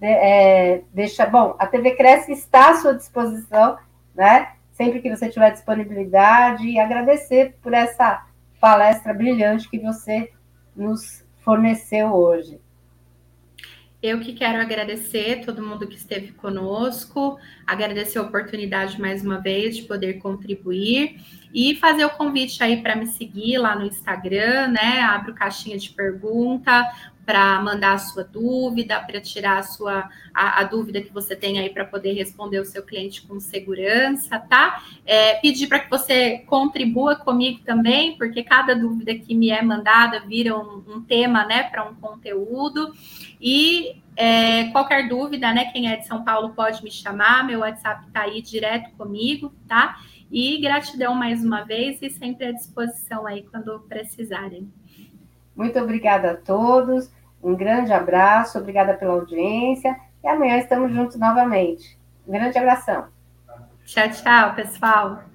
é, 0.00 0.80
deixar. 0.94 1.26
Bom, 1.26 1.56
a 1.58 1.66
TV 1.66 1.90
Cresce 1.90 2.32
está 2.32 2.70
à 2.70 2.76
sua 2.76 2.94
disposição, 2.94 3.76
né? 4.14 4.52
Sempre 4.80 5.02
que 5.02 5.14
você 5.14 5.28
tiver 5.28 5.50
disponibilidade, 5.50 6.66
e 6.66 6.78
agradecer 6.78 7.54
por 7.60 7.74
essa 7.74 8.26
palestra 8.58 9.12
brilhante 9.12 9.68
que 9.68 9.78
você 9.78 10.32
nos 10.74 11.22
forneceu 11.44 12.08
hoje. 12.14 12.58
Eu 14.02 14.18
que 14.20 14.32
quero 14.32 14.58
agradecer 14.58 15.44
todo 15.44 15.62
mundo 15.62 15.86
que 15.86 15.96
esteve 15.96 16.32
conosco, 16.32 17.38
agradecer 17.66 18.18
a 18.18 18.22
oportunidade 18.22 18.98
mais 18.98 19.22
uma 19.22 19.38
vez 19.38 19.76
de 19.76 19.82
poder 19.82 20.14
contribuir 20.14 21.20
e 21.52 21.76
fazer 21.76 22.06
o 22.06 22.10
convite 22.16 22.62
aí 22.62 22.80
para 22.80 22.96
me 22.96 23.06
seguir 23.06 23.58
lá 23.58 23.76
no 23.76 23.84
Instagram, 23.84 24.68
né? 24.68 25.00
Abro 25.02 25.34
caixinha 25.34 25.76
de 25.76 25.90
pergunta, 25.90 26.90
para 27.30 27.60
mandar 27.60 27.92
a 27.92 27.98
sua 27.98 28.24
dúvida, 28.24 28.98
para 28.98 29.20
tirar 29.20 29.58
a 29.58 29.62
sua 29.62 30.10
a, 30.34 30.62
a, 30.62 30.64
dúvida 30.64 31.00
que 31.00 31.12
você 31.12 31.36
tem 31.36 31.60
aí 31.60 31.70
para 31.70 31.84
poder 31.84 32.12
responder 32.12 32.58
o 32.58 32.64
seu 32.64 32.82
cliente 32.82 33.22
com 33.22 33.38
segurança, 33.38 34.36
tá? 34.40 34.82
É, 35.06 35.34
pedir 35.36 35.68
para 35.68 35.78
que 35.78 35.88
você 35.88 36.38
contribua 36.38 37.14
comigo 37.14 37.60
também, 37.64 38.18
porque 38.18 38.42
cada 38.42 38.74
dúvida 38.74 39.14
que 39.14 39.32
me 39.32 39.48
é 39.48 39.62
mandada 39.62 40.18
vira 40.18 40.58
um, 40.58 40.82
um 40.88 41.00
tema, 41.02 41.46
né, 41.46 41.62
para 41.62 41.88
um 41.88 41.94
conteúdo. 41.94 42.92
E 43.40 44.02
é, 44.16 44.64
qualquer 44.72 45.08
dúvida, 45.08 45.54
né, 45.54 45.66
quem 45.66 45.88
é 45.88 45.98
de 45.98 46.08
São 46.08 46.24
Paulo 46.24 46.50
pode 46.50 46.82
me 46.82 46.90
chamar, 46.90 47.46
meu 47.46 47.60
WhatsApp 47.60 48.08
está 48.08 48.22
aí 48.22 48.42
direto 48.42 48.90
comigo, 48.96 49.52
tá? 49.68 50.00
E 50.32 50.60
gratidão 50.60 51.14
mais 51.14 51.44
uma 51.44 51.62
vez 51.62 52.02
e 52.02 52.10
sempre 52.10 52.46
à 52.46 52.52
disposição 52.52 53.24
aí 53.24 53.44
quando 53.44 53.78
precisarem. 53.88 54.68
Muito 55.54 55.78
obrigada 55.78 56.32
a 56.32 56.36
todos. 56.36 57.08
Um 57.42 57.54
grande 57.54 57.92
abraço, 57.92 58.58
obrigada 58.58 58.94
pela 58.94 59.14
audiência 59.14 59.96
e 60.22 60.28
amanhã 60.28 60.58
estamos 60.58 60.92
juntos 60.92 61.16
novamente. 61.16 61.98
Um 62.26 62.32
grande 62.32 62.58
abração. 62.58 63.06
Tchau, 63.84 64.08
tchau, 64.10 64.54
pessoal. 64.54 65.29